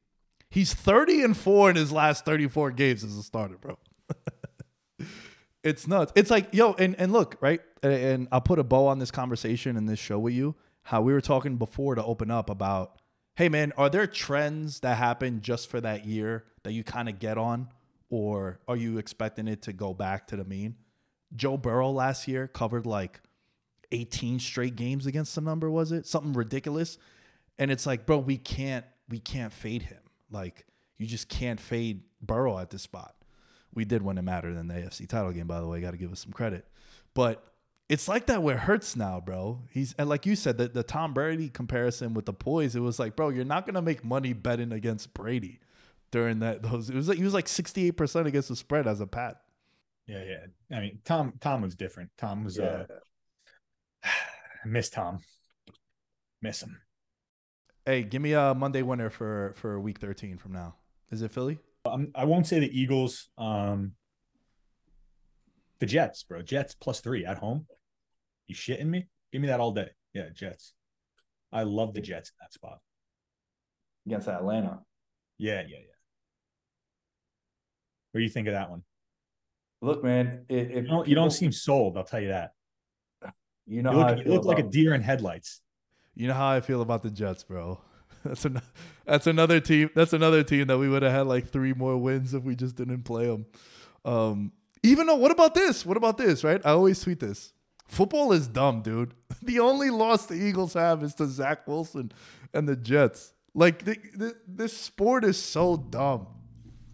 He's 0.48 0.72
30 0.72 1.22
and 1.22 1.36
four 1.36 1.68
in 1.68 1.76
his 1.76 1.92
last 1.92 2.24
34 2.24 2.70
games 2.70 3.04
as 3.04 3.16
a 3.16 3.22
starter, 3.22 3.56
bro. 3.58 3.78
It's 5.62 5.86
nuts. 5.86 6.12
It's 6.14 6.30
like, 6.30 6.48
yo, 6.52 6.72
and, 6.74 6.94
and 6.98 7.12
look, 7.12 7.36
right? 7.40 7.60
And, 7.82 7.92
and 7.92 8.28
I'll 8.32 8.40
put 8.40 8.58
a 8.58 8.64
bow 8.64 8.86
on 8.86 8.98
this 8.98 9.10
conversation 9.10 9.76
and 9.76 9.88
this 9.88 9.98
show 9.98 10.18
with 10.18 10.34
you. 10.34 10.54
How 10.82 11.02
we 11.02 11.12
were 11.12 11.20
talking 11.20 11.56
before 11.56 11.94
to 11.94 12.04
open 12.04 12.30
up 12.30 12.48
about, 12.48 13.00
hey, 13.36 13.48
man, 13.48 13.72
are 13.76 13.90
there 13.90 14.06
trends 14.06 14.80
that 14.80 14.96
happen 14.96 15.40
just 15.42 15.68
for 15.68 15.80
that 15.80 16.06
year 16.06 16.44
that 16.62 16.72
you 16.72 16.82
kind 16.84 17.08
of 17.08 17.18
get 17.18 17.36
on? 17.36 17.68
Or 18.10 18.60
are 18.66 18.76
you 18.76 18.98
expecting 18.98 19.48
it 19.48 19.62
to 19.62 19.72
go 19.72 19.92
back 19.92 20.28
to 20.28 20.36
the 20.36 20.44
mean? 20.44 20.76
Joe 21.36 21.58
Burrow 21.58 21.90
last 21.90 22.26
year 22.26 22.48
covered 22.48 22.86
like 22.86 23.20
18 23.92 24.38
straight 24.38 24.76
games 24.76 25.06
against 25.06 25.34
the 25.34 25.40
number 25.40 25.70
was 25.70 25.92
it 25.92 26.06
something 26.06 26.34
ridiculous 26.34 26.98
and 27.58 27.70
it's 27.70 27.86
like 27.86 28.04
bro 28.04 28.18
we 28.18 28.36
can't 28.36 28.84
we 29.08 29.18
can't 29.18 29.50
fade 29.50 29.82
him 29.82 30.02
like 30.30 30.66
You 30.98 31.06
just 31.06 31.28
can't 31.28 31.60
fade 31.60 32.02
Burrow 32.20 32.58
at 32.58 32.70
this 32.70 32.82
spot. 32.82 33.14
We 33.74 33.84
did 33.84 34.02
win 34.02 34.18
it 34.18 34.22
mattered 34.22 34.56
in 34.56 34.68
the 34.68 34.74
AFC 34.74 35.08
title 35.08 35.32
game, 35.32 35.46
by 35.46 35.60
the 35.60 35.66
way. 35.66 35.80
Got 35.80 35.92
to 35.92 35.96
give 35.96 36.12
us 36.12 36.20
some 36.20 36.32
credit. 36.32 36.64
But 37.14 37.44
it's 37.88 38.08
like 38.08 38.26
that 38.26 38.42
where 38.42 38.56
Hurts 38.56 38.96
now, 38.96 39.20
bro. 39.20 39.62
He's 39.70 39.94
and 39.98 40.08
like 40.08 40.26
you 40.26 40.36
said, 40.36 40.58
the, 40.58 40.68
the 40.68 40.82
Tom 40.82 41.14
Brady 41.14 41.48
comparison 41.48 42.14
with 42.14 42.26
the 42.26 42.32
poise, 42.32 42.76
it 42.76 42.80
was 42.80 42.98
like, 42.98 43.16
bro, 43.16 43.30
you're 43.30 43.44
not 43.44 43.66
gonna 43.66 43.82
make 43.82 44.04
money 44.04 44.32
betting 44.32 44.72
against 44.72 45.14
Brady 45.14 45.60
during 46.10 46.40
that 46.40 46.62
those. 46.62 46.90
It 46.90 46.96
was 46.96 47.08
like 47.08 47.18
he 47.18 47.24
was 47.24 47.34
like 47.34 47.48
68 47.48 47.92
percent 47.92 48.26
against 48.26 48.48
the 48.48 48.56
spread 48.56 48.86
as 48.86 49.00
a 49.00 49.06
pat. 49.06 49.40
Yeah, 50.06 50.22
yeah. 50.24 50.76
I 50.76 50.80
mean, 50.80 50.98
Tom 51.04 51.34
Tom 51.40 51.62
was 51.62 51.74
different. 51.74 52.10
Tom 52.18 52.44
was 52.44 52.58
uh 52.58 52.86
miss 54.66 54.90
Tom. 54.90 55.20
Miss 56.42 56.62
him. 56.62 56.80
Hey, 57.86 58.02
give 58.02 58.20
me 58.20 58.32
a 58.32 58.54
Monday 58.54 58.82
winner 58.82 59.08
for 59.08 59.54
for 59.56 59.80
week 59.80 59.98
13 59.98 60.36
from 60.36 60.52
now. 60.52 60.74
Is 61.10 61.22
it 61.22 61.30
Philly? 61.30 61.58
Um, 61.88 62.08
I 62.14 62.24
won't 62.24 62.46
say 62.46 62.60
the 62.60 62.80
Eagles. 62.80 63.28
Um, 63.38 63.92
the 65.80 65.86
Jets, 65.86 66.22
bro. 66.24 66.42
Jets 66.42 66.74
plus 66.74 67.00
three 67.00 67.24
at 67.24 67.38
home. 67.38 67.66
You 68.46 68.54
shitting 68.54 68.86
me? 68.86 69.06
Give 69.32 69.40
me 69.40 69.48
that 69.48 69.60
all 69.60 69.72
day. 69.72 69.90
Yeah, 70.14 70.28
Jets. 70.34 70.72
I 71.52 71.62
love 71.62 71.94
the 71.94 72.00
Jets 72.00 72.30
in 72.30 72.34
that 72.40 72.52
spot. 72.52 72.78
against 74.06 74.28
Atlanta. 74.28 74.80
Yeah, 75.38 75.60
yeah, 75.62 75.76
yeah. 75.78 75.94
What 78.12 78.18
do 78.20 78.24
you 78.24 78.30
think 78.30 78.48
of 78.48 78.54
that 78.54 78.70
one? 78.70 78.82
Look, 79.80 80.02
man, 80.02 80.44
if 80.48 80.70
You 80.70 80.82
don't, 80.88 81.06
you 81.06 81.14
don't 81.14 81.30
seem 81.30 81.52
sold. 81.52 81.96
I'll 81.96 82.04
tell 82.04 82.20
you 82.20 82.28
that. 82.28 82.52
You 83.66 83.82
know 83.82 83.92
You 83.92 83.98
how 83.98 84.06
I 84.06 84.10
look, 84.10 84.18
you 84.18 84.24
feel 84.24 84.34
look 84.34 84.44
like 84.46 84.58
a 84.58 84.62
deer 84.68 84.94
in 84.94 85.02
headlights. 85.02 85.60
You 86.14 86.26
know 86.26 86.34
how 86.34 86.48
I 86.48 86.60
feel 86.60 86.80
about 86.82 87.02
the 87.02 87.10
Jets, 87.10 87.44
bro. 87.44 87.80
That's 88.24 88.44
an, 88.44 88.60
that's 89.06 89.26
another 89.26 89.60
team. 89.60 89.90
That's 89.94 90.12
another 90.12 90.42
team 90.42 90.66
that 90.66 90.78
we 90.78 90.88
would 90.88 91.02
have 91.02 91.12
had 91.12 91.26
like 91.26 91.48
three 91.48 91.72
more 91.72 91.96
wins 91.96 92.34
if 92.34 92.42
we 92.42 92.56
just 92.56 92.76
didn't 92.76 93.04
play 93.04 93.26
them. 93.26 93.46
Um, 94.04 94.52
even 94.82 95.06
though, 95.06 95.14
what 95.16 95.30
about 95.30 95.54
this? 95.54 95.86
What 95.86 95.96
about 95.96 96.18
this? 96.18 96.44
Right? 96.44 96.60
I 96.64 96.70
always 96.70 97.00
tweet 97.00 97.20
this. 97.20 97.52
Football 97.86 98.32
is 98.32 98.46
dumb, 98.46 98.82
dude. 98.82 99.14
The 99.42 99.60
only 99.60 99.88
loss 99.88 100.26
the 100.26 100.34
Eagles 100.34 100.74
have 100.74 101.02
is 101.02 101.14
to 101.14 101.26
Zach 101.26 101.66
Wilson 101.68 102.10
and 102.52 102.68
the 102.68 102.74
Jets. 102.74 103.34
Like 103.54 103.84
the, 103.84 103.96
the, 104.14 104.36
this 104.46 104.76
sport 104.76 105.24
is 105.24 105.40
so 105.40 105.76
dumb. 105.76 106.26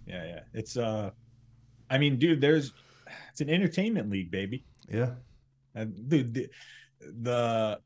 Yeah, 0.07 0.25
yeah. 0.25 0.41
It's 0.53 0.77
uh, 0.77 1.11
I 1.89 1.99
mean, 1.99 2.19
dude, 2.19 2.41
there's 2.41 2.73
it's 3.33 3.41
an 3.41 3.49
entertainment 3.51 4.11
league, 4.11 4.31
baby. 4.31 4.65
Yeah. 4.89 5.15
And 5.75 6.09
dude, 6.09 6.35
the, 6.35 6.49
the 7.01 7.81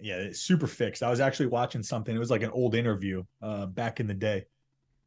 yeah, 0.00 0.16
it's 0.16 0.40
super 0.40 0.66
fixed. 0.66 1.02
I 1.02 1.10
was 1.10 1.20
actually 1.20 1.46
watching 1.46 1.82
something. 1.82 2.14
It 2.14 2.18
was 2.18 2.30
like 2.30 2.42
an 2.42 2.50
old 2.50 2.74
interview 2.74 3.24
uh 3.42 3.66
back 3.66 4.00
in 4.00 4.06
the 4.06 4.14
day. 4.14 4.44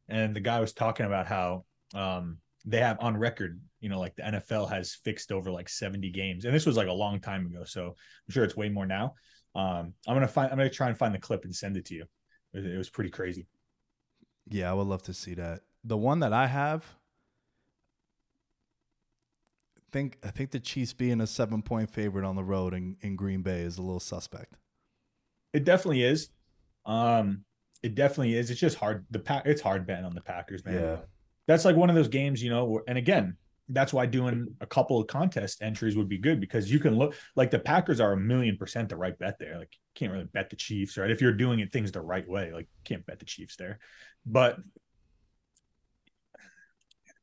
And 0.08 0.34
the 0.34 0.40
guy 0.40 0.60
was 0.60 0.72
talking 0.72 1.06
about 1.06 1.26
how 1.26 1.64
um 1.94 2.38
they 2.64 2.78
have 2.78 2.98
on 3.00 3.16
record, 3.16 3.60
you 3.80 3.88
know, 3.88 3.98
like 3.98 4.16
the 4.16 4.22
NFL 4.22 4.70
has 4.70 4.98
fixed 5.04 5.32
over 5.32 5.50
like 5.50 5.68
70 5.68 6.10
games. 6.10 6.44
And 6.44 6.54
this 6.54 6.66
was 6.66 6.76
like 6.76 6.88
a 6.88 6.92
long 6.92 7.20
time 7.20 7.46
ago. 7.46 7.64
So 7.64 7.86
I'm 7.86 8.32
sure 8.32 8.44
it's 8.44 8.56
way 8.56 8.68
more 8.68 8.86
now. 8.86 9.14
Um, 9.54 9.94
I'm 10.06 10.14
gonna 10.14 10.28
find 10.28 10.50
I'm 10.50 10.58
gonna 10.58 10.70
try 10.70 10.88
and 10.88 10.98
find 10.98 11.14
the 11.14 11.18
clip 11.18 11.44
and 11.44 11.54
send 11.54 11.76
it 11.76 11.86
to 11.86 11.94
you. 11.94 12.04
It, 12.52 12.64
it 12.64 12.78
was 12.78 12.90
pretty 12.90 13.10
crazy. 13.10 13.46
Yeah, 14.48 14.70
I 14.70 14.74
would 14.74 14.86
love 14.86 15.02
to 15.04 15.14
see 15.14 15.34
that. 15.34 15.60
The 15.84 15.96
one 15.96 16.20
that 16.20 16.32
I 16.32 16.46
have, 16.46 16.84
think 19.90 20.18
I 20.22 20.30
think 20.30 20.50
the 20.50 20.60
Chiefs 20.60 20.92
being 20.92 21.20
a 21.20 21.26
seven 21.26 21.62
point 21.62 21.90
favorite 21.90 22.24
on 22.24 22.36
the 22.36 22.44
road 22.44 22.74
in, 22.74 22.96
in 23.00 23.16
Green 23.16 23.42
Bay 23.42 23.60
is 23.60 23.78
a 23.78 23.82
little 23.82 24.00
suspect. 24.00 24.56
It 25.52 25.64
definitely 25.64 26.02
is. 26.02 26.28
Um, 26.86 27.44
it 27.82 27.94
definitely 27.94 28.34
is. 28.34 28.50
It's 28.50 28.60
just 28.60 28.76
hard. 28.76 29.06
The 29.10 29.18
pack. 29.18 29.44
It's 29.46 29.60
hard 29.60 29.86
betting 29.86 30.04
on 30.04 30.14
the 30.14 30.20
Packers, 30.20 30.64
man. 30.64 30.74
Yeah. 30.74 30.96
That's 31.46 31.64
like 31.64 31.76
one 31.76 31.90
of 31.90 31.96
those 31.96 32.08
games, 32.08 32.42
you 32.42 32.50
know. 32.50 32.64
Where, 32.66 32.82
and 32.86 32.98
again, 32.98 33.36
that's 33.68 33.92
why 33.92 34.06
doing 34.06 34.48
a 34.60 34.66
couple 34.66 35.00
of 35.00 35.06
contest 35.06 35.62
entries 35.62 35.96
would 35.96 36.08
be 36.08 36.18
good 36.18 36.40
because 36.40 36.70
you 36.70 36.78
can 36.78 36.96
look 36.96 37.14
like 37.36 37.50
the 37.50 37.58
Packers 37.58 38.00
are 38.00 38.12
a 38.12 38.16
million 38.16 38.56
percent 38.56 38.88
the 38.88 38.96
right 38.96 39.18
bet 39.18 39.38
there. 39.38 39.58
Like, 39.58 39.72
you 39.72 39.78
can't 39.94 40.12
really 40.12 40.24
bet 40.24 40.50
the 40.50 40.56
Chiefs, 40.56 40.96
right? 40.96 41.10
If 41.10 41.20
you're 41.20 41.32
doing 41.32 41.60
it 41.60 41.72
things 41.72 41.90
the 41.92 42.00
right 42.00 42.28
way, 42.28 42.52
like, 42.52 42.66
you 42.66 42.82
can't 42.84 43.06
bet 43.06 43.18
the 43.18 43.24
Chiefs 43.24 43.56
there. 43.56 43.78
But 44.26 44.58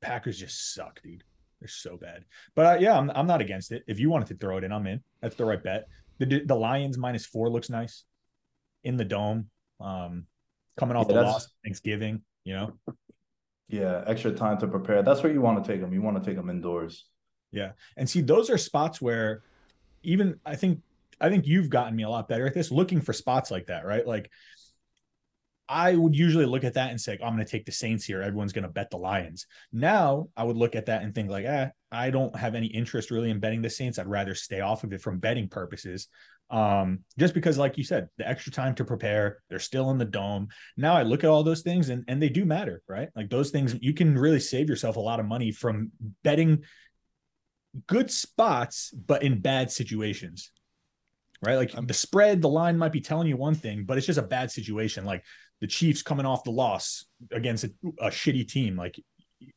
Packers 0.01 0.39
just 0.39 0.73
suck, 0.73 1.01
dude. 1.01 1.23
They're 1.59 1.67
so 1.67 1.97
bad. 1.97 2.23
But 2.55 2.65
uh, 2.65 2.77
yeah, 2.79 2.97
I'm, 2.97 3.09
I'm 3.11 3.27
not 3.27 3.41
against 3.41 3.71
it. 3.71 3.83
If 3.87 3.99
you 3.99 4.09
wanted 4.09 4.27
to 4.29 4.35
throw 4.35 4.57
it 4.57 4.63
in, 4.63 4.71
I'm 4.71 4.87
in. 4.87 5.01
That's 5.21 5.35
the 5.35 5.45
right 5.45 5.61
bet. 5.61 5.87
The 6.19 6.43
the 6.45 6.55
Lions 6.55 6.97
minus 6.97 7.25
four 7.25 7.49
looks 7.49 7.69
nice 7.69 8.03
in 8.83 8.97
the 8.97 9.05
dome. 9.05 9.49
Um, 9.79 10.25
coming 10.77 10.95
off 10.95 11.07
Yeah, 11.09 11.15
the 11.15 11.21
loss 11.23 11.49
Thanksgiving, 11.63 12.21
you 12.43 12.53
know. 12.53 12.73
Yeah, 13.67 14.03
extra 14.07 14.31
time 14.31 14.57
to 14.59 14.67
prepare. 14.67 15.03
That's 15.03 15.23
where 15.23 15.31
you 15.31 15.41
want 15.41 15.63
to 15.63 15.69
take 15.69 15.81
them. 15.81 15.93
You 15.93 16.01
want 16.01 16.21
to 16.21 16.27
take 16.27 16.37
them 16.37 16.49
indoors. 16.49 17.05
Yeah. 17.51 17.71
And 17.97 18.09
see, 18.09 18.21
those 18.21 18.49
are 18.49 18.57
spots 18.57 19.01
where 19.01 19.43
even 20.03 20.39
I 20.45 20.55
think 20.55 20.81
I 21.19 21.29
think 21.29 21.47
you've 21.47 21.69
gotten 21.69 21.95
me 21.95 22.03
a 22.03 22.09
lot 22.09 22.29
better 22.29 22.45
at 22.45 22.53
this, 22.53 22.71
looking 22.71 23.01
for 23.01 23.11
spots 23.11 23.51
like 23.51 23.67
that, 23.67 23.85
right? 23.85 24.05
Like 24.05 24.29
I 25.67 25.95
would 25.95 26.15
usually 26.15 26.45
look 26.45 26.63
at 26.63 26.75
that 26.75 26.91
and 26.91 27.01
say, 27.01 27.13
I'm 27.13 27.33
going 27.33 27.45
to 27.45 27.51
take 27.51 27.65
the 27.65 27.71
Saints 27.71 28.05
here. 28.05 28.21
Everyone's 28.21 28.53
going 28.53 28.63
to 28.63 28.69
bet 28.69 28.89
the 28.89 28.97
Lions. 28.97 29.47
Now 29.73 30.29
I 30.37 30.43
would 30.43 30.55
look 30.55 30.75
at 30.75 30.85
that 30.85 31.01
and 31.01 31.13
think 31.13 31.29
like, 31.29 31.45
eh, 31.45 31.69
I 31.91 32.09
don't 32.09 32.35
have 32.35 32.55
any 32.55 32.67
interest 32.67 33.11
really 33.11 33.29
in 33.29 33.39
betting 33.39 33.61
the 33.61 33.69
Saints. 33.69 33.99
I'd 33.99 34.07
rather 34.07 34.35
stay 34.35 34.61
off 34.61 34.83
of 34.83 34.93
it 34.93 35.01
from 35.01 35.19
betting 35.19 35.49
purposes. 35.49 36.07
Um, 36.49 36.99
just 37.17 37.33
because, 37.33 37.57
like 37.57 37.77
you 37.77 37.83
said, 37.83 38.07
the 38.17 38.27
extra 38.27 38.51
time 38.51 38.73
to 38.75 38.85
prepare, 38.85 39.39
they're 39.49 39.59
still 39.59 39.91
in 39.91 39.97
the 39.97 40.05
dome. 40.05 40.47
Now 40.77 40.93
I 40.95 41.03
look 41.03 41.23
at 41.23 41.29
all 41.29 41.43
those 41.43 41.61
things 41.61 41.89
and, 41.89 42.05
and 42.07 42.21
they 42.21 42.29
do 42.29 42.45
matter, 42.45 42.81
right? 42.87 43.09
Like 43.15 43.29
those 43.29 43.49
things, 43.51 43.75
you 43.81 43.93
can 43.93 44.17
really 44.17 44.39
save 44.39 44.69
yourself 44.69 44.95
a 44.95 45.01
lot 45.01 45.19
of 45.19 45.25
money 45.25 45.51
from 45.51 45.91
betting 46.23 46.63
good 47.85 48.09
spots, 48.09 48.91
but 48.91 49.23
in 49.23 49.41
bad 49.41 49.71
situations. 49.71 50.51
Right? 51.45 51.55
Like 51.55 51.87
the 51.87 51.93
spread, 51.93 52.41
the 52.41 52.49
line 52.49 52.77
might 52.77 52.91
be 52.91 53.01
telling 53.01 53.27
you 53.27 53.37
one 53.37 53.53
thing, 53.53 53.83
but 53.85 53.97
it's 53.97 54.07
just 54.07 54.17
a 54.17 54.23
bad 54.23 54.49
situation. 54.49 55.05
Like 55.05 55.23
the 55.61 55.67
Chiefs 55.67 56.01
coming 56.01 56.25
off 56.25 56.43
the 56.43 56.51
loss 56.51 57.05
against 57.31 57.65
a, 57.65 57.71
a 57.99 58.07
shitty 58.07 58.47
team. 58.47 58.75
Like 58.75 58.99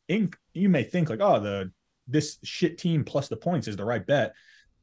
in, 0.08 0.30
you 0.52 0.68
may 0.68 0.82
think 0.82 1.08
like, 1.08 1.22
oh, 1.22 1.40
the 1.40 1.72
this 2.06 2.38
shit 2.42 2.76
team 2.76 3.04
plus 3.04 3.28
the 3.28 3.36
points 3.36 3.68
is 3.68 3.76
the 3.76 3.84
right 3.84 4.06
bet, 4.06 4.34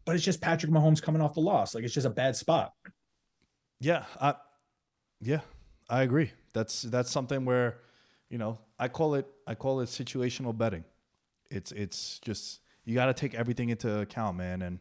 but 0.07 0.15
it's 0.15 0.23
just 0.23 0.39
Patrick 0.39 0.71
Mahomes 0.71 1.01
coming 1.01 1.21
off 1.21 1.33
the 1.33 1.41
loss. 1.41 1.75
Like 1.75 1.83
it's 1.83 1.93
just 1.93 2.07
a 2.07 2.09
bad 2.09 2.37
spot. 2.37 2.71
Yeah, 3.81 4.05
I, 4.21 4.35
yeah, 5.19 5.41
I 5.89 6.03
agree. 6.03 6.31
That's 6.53 6.83
that's 6.83 7.11
something 7.11 7.43
where, 7.43 7.79
you 8.29 8.37
know, 8.37 8.57
I 8.79 8.87
call 8.87 9.15
it 9.15 9.27
I 9.45 9.53
call 9.53 9.81
it 9.81 9.89
situational 9.89 10.57
betting. 10.57 10.85
It's 11.51 11.73
it's 11.73 12.19
just 12.19 12.61
you 12.85 12.95
got 12.95 13.07
to 13.07 13.13
take 13.13 13.35
everything 13.35 13.67
into 13.67 13.99
account, 13.99 14.37
man. 14.37 14.61
And 14.61 14.79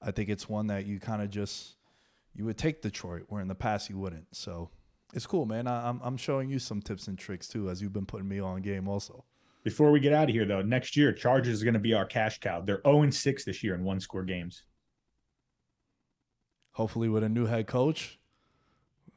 I 0.00 0.12
think 0.12 0.28
it's 0.28 0.48
one 0.48 0.68
that 0.68 0.86
you 0.86 1.00
kind 1.00 1.22
of 1.22 1.30
just 1.30 1.74
you 2.32 2.44
would 2.44 2.56
take 2.56 2.80
Detroit, 2.80 3.24
where 3.28 3.42
in 3.42 3.48
the 3.48 3.56
past 3.56 3.90
you 3.90 3.98
wouldn't. 3.98 4.28
So 4.30 4.70
it's 5.12 5.26
cool, 5.26 5.44
man. 5.44 5.66
I, 5.66 5.88
I'm 5.88 6.00
I'm 6.04 6.16
showing 6.16 6.50
you 6.50 6.60
some 6.60 6.80
tips 6.80 7.08
and 7.08 7.18
tricks 7.18 7.48
too, 7.48 7.68
as 7.68 7.82
you've 7.82 7.92
been 7.92 8.06
putting 8.06 8.28
me 8.28 8.38
on 8.38 8.62
game 8.62 8.86
also. 8.86 9.24
Before 9.64 9.90
we 9.90 9.98
get 9.98 10.12
out 10.12 10.28
of 10.28 10.34
here, 10.34 10.44
though, 10.44 10.62
next 10.62 10.96
year 10.96 11.12
Chargers 11.12 11.54
is 11.54 11.64
going 11.64 11.74
to 11.74 11.80
be 11.80 11.94
our 11.94 12.06
cash 12.06 12.38
cow. 12.38 12.60
They're 12.60 12.80
0 12.86 13.10
6 13.10 13.44
this 13.44 13.64
year 13.64 13.74
in 13.74 13.82
one 13.82 13.98
score 13.98 14.22
games. 14.22 14.62
Hopefully, 16.78 17.08
with 17.08 17.24
a 17.24 17.28
new 17.28 17.44
head 17.44 17.66
coach, 17.66 18.20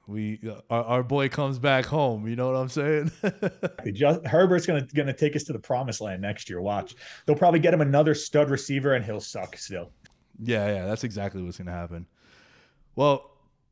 we 0.08 0.40
our, 0.72 0.84
our 0.84 1.04
boy 1.04 1.30
comes 1.30 1.60
back 1.60 1.86
home. 1.86 2.28
You 2.28 2.36
know 2.36 2.48
what 2.48 2.56
I'm 2.56 2.70
saying? 2.70 3.12
Just, 3.94 4.26
Herbert's 4.26 4.66
gonna 4.66 4.88
gonna 4.96 5.14
take 5.14 5.36
us 5.36 5.44
to 5.44 5.54
the 5.54 5.60
promised 5.60 6.02
land 6.02 6.24
next 6.24 6.50
year. 6.50 6.60
Watch, 6.60 6.96
they'll 7.28 7.36
probably 7.36 7.60
get 7.60 7.72
him 7.72 7.82
another 7.82 8.16
stud 8.16 8.50
receiver, 8.50 8.96
and 8.96 9.06
he'll 9.06 9.20
suck 9.20 9.56
still. 9.58 9.92
Yeah, 10.42 10.74
yeah, 10.74 10.86
that's 10.88 11.04
exactly 11.04 11.44
what's 11.44 11.60
gonna 11.60 11.70
happen. 11.70 12.08
Well, 12.96 13.30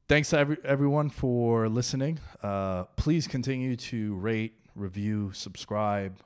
thanks 0.07 0.29
to 0.29 0.37
every, 0.37 0.57
everyone 0.63 1.09
for 1.09 1.67
listening. 1.67 2.19
Uh, 2.43 2.83
please 2.95 3.27
continue 3.27 3.75
to 3.75 4.13
rate, 4.17 4.53
review, 4.75 5.31
subscribe, 5.33 6.19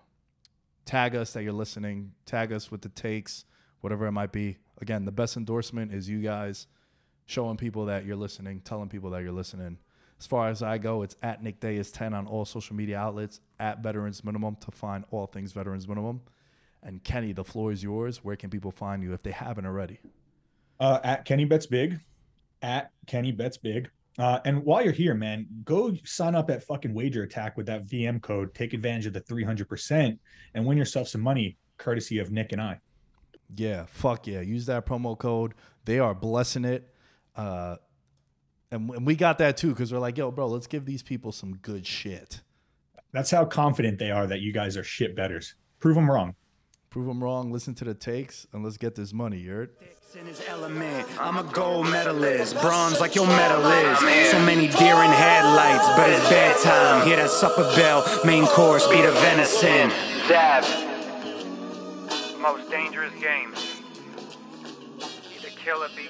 tag 0.84 1.16
us 1.16 1.32
that 1.32 1.44
you're 1.44 1.54
listening, 1.54 2.12
tag 2.26 2.52
us 2.52 2.70
with 2.70 2.82
the 2.82 2.90
takes, 2.90 3.46
whatever 3.80 4.06
it 4.06 4.12
might 4.12 4.34
be. 4.34 4.58
Again, 4.82 5.06
the 5.06 5.14
best 5.14 5.38
endorsement 5.38 5.94
is 5.94 6.10
you 6.10 6.20
guys 6.20 6.68
showing 7.26 7.58
people 7.58 7.86
that 7.86 8.06
you're 8.06 8.16
listening, 8.16 8.62
telling 8.62 8.90
people 8.90 9.10
that 9.12 9.24
you're 9.24 9.32
listening. 9.32 9.78
As 10.20 10.28
far 10.28 10.50
as 10.50 10.64
I 10.64 10.78
go, 10.78 11.02
it's 11.02 11.16
at 11.22 11.44
Nick 11.44 11.60
Dais 11.60 11.92
10 11.92 12.14
on 12.14 12.28
all 12.28 12.46
social 12.46 12.76
media 12.76 12.98
outlets, 12.98 13.42
at 13.60 13.80
Veterans 13.84 14.24
Minimum 14.24 14.58
to 14.62 14.72
find 14.72 15.04
all 15.12 15.28
things 15.28 15.52
Veterans 15.52 15.88
Minimum. 15.88 16.22
And 16.82 17.04
Kenny, 17.04 17.34
the 17.34 17.44
floor 17.44 17.72
is 17.72 17.84
yours. 17.84 18.24
Where 18.24 18.36
can 18.36 18.50
people 18.50 18.72
find 18.72 19.04
you 19.04 19.14
if 19.14 19.24
they 19.24 19.32
haven't 19.32 19.66
already? 19.66 20.00
Uh, 20.80 21.00
at 21.04 21.26
Kenny 21.26 21.46
Bets 21.46 21.66
Big, 21.66 22.00
at 22.62 22.92
Kenny 23.08 23.32
Bets 23.32 23.58
Big. 23.58 23.90
Uh, 24.20 24.40
and 24.46 24.64
while 24.64 24.84
you're 24.84 24.94
here, 24.94 25.16
man, 25.16 25.48
go 25.64 25.94
sign 26.04 26.36
up 26.36 26.50
at 26.50 26.64
fucking 26.64 26.94
Wager 26.94 27.24
Attack 27.24 27.58
with 27.58 27.66
that 27.66 27.88
VM 27.88 28.22
code. 28.22 28.54
Take 28.54 28.74
advantage 28.74 29.08
of 29.08 29.14
the 29.14 29.22
300% 29.22 30.18
and 30.54 30.66
win 30.66 30.78
yourself 30.78 31.08
some 31.08 31.22
money, 31.22 31.58
courtesy 31.78 32.20
of 32.20 32.32
Nick 32.32 32.52
and 32.52 32.62
I. 32.62 32.80
Yeah, 33.56 33.86
fuck 33.88 34.28
yeah. 34.28 34.42
Use 34.42 34.66
that 34.68 34.86
promo 34.86 35.18
code. 35.18 35.54
They 35.86 36.00
are 36.00 36.14
blessing 36.14 36.66
it. 36.66 36.93
Uh, 37.36 37.78
and, 38.72 38.90
and 38.90 39.06
we 39.06 39.16
got 39.16 39.38
that 39.38 39.58
too 39.58 39.70
because 39.70 39.92
we're 39.92 40.00
like, 40.00 40.18
yo, 40.18 40.32
bro, 40.32 40.48
let's 40.48 40.68
give 40.68 40.86
these 40.86 41.04
people 41.04 41.32
some 41.32 41.58
good 41.58 41.86
shit. 41.86 42.42
That's 43.12 43.30
how 43.30 43.46
confident 43.46 44.00
they 44.00 44.12
are 44.12 44.26
that 44.28 44.42
you 44.42 44.52
guys 44.52 44.76
are 44.76 44.84
shit 44.84 45.16
betters. 45.16 45.56
Prove 45.80 45.96
them 45.96 46.10
wrong. 46.10 46.36
Prove 46.90 47.08
them 47.08 47.24
wrong. 47.24 47.52
Listen 47.52 47.76
to 47.76 47.84
the 47.84 47.94
takes, 47.94 48.48
and 48.54 48.64
let's 48.64 48.78
get 48.78 48.96
this 48.96 49.14
money. 49.14 49.40
You 49.40 49.52
heard? 49.52 49.70
in 50.16 50.28
his 50.28 50.44
element. 50.48 51.08
I'm 51.20 51.38
a 51.38 51.44
gold 51.44 51.90
medalist, 51.90 52.60
bronze 52.62 53.00
like 53.00 53.16
your 53.16 53.26
medal 53.26 53.66
is. 53.66 53.98
So 54.30 54.40
many 54.46 54.68
deer 54.68 54.96
in 55.02 55.10
headlights, 55.10 55.88
but 55.98 56.08
it's 56.08 56.30
bedtime. 56.30 57.08
Hear 57.08 57.16
that 57.18 57.32
supper 57.32 57.64
bell, 57.76 58.06
main 58.24 58.46
course, 58.46 58.88
beat 58.88 59.06
of 59.06 59.16
venison. 59.16 59.90
Dab. 60.28 60.64
Most 62.40 62.70
dangerous 62.70 63.14
game. 63.20 63.56
Either 65.36 65.50
kill 65.56 65.84
or 65.84 65.90
be 65.96 66.10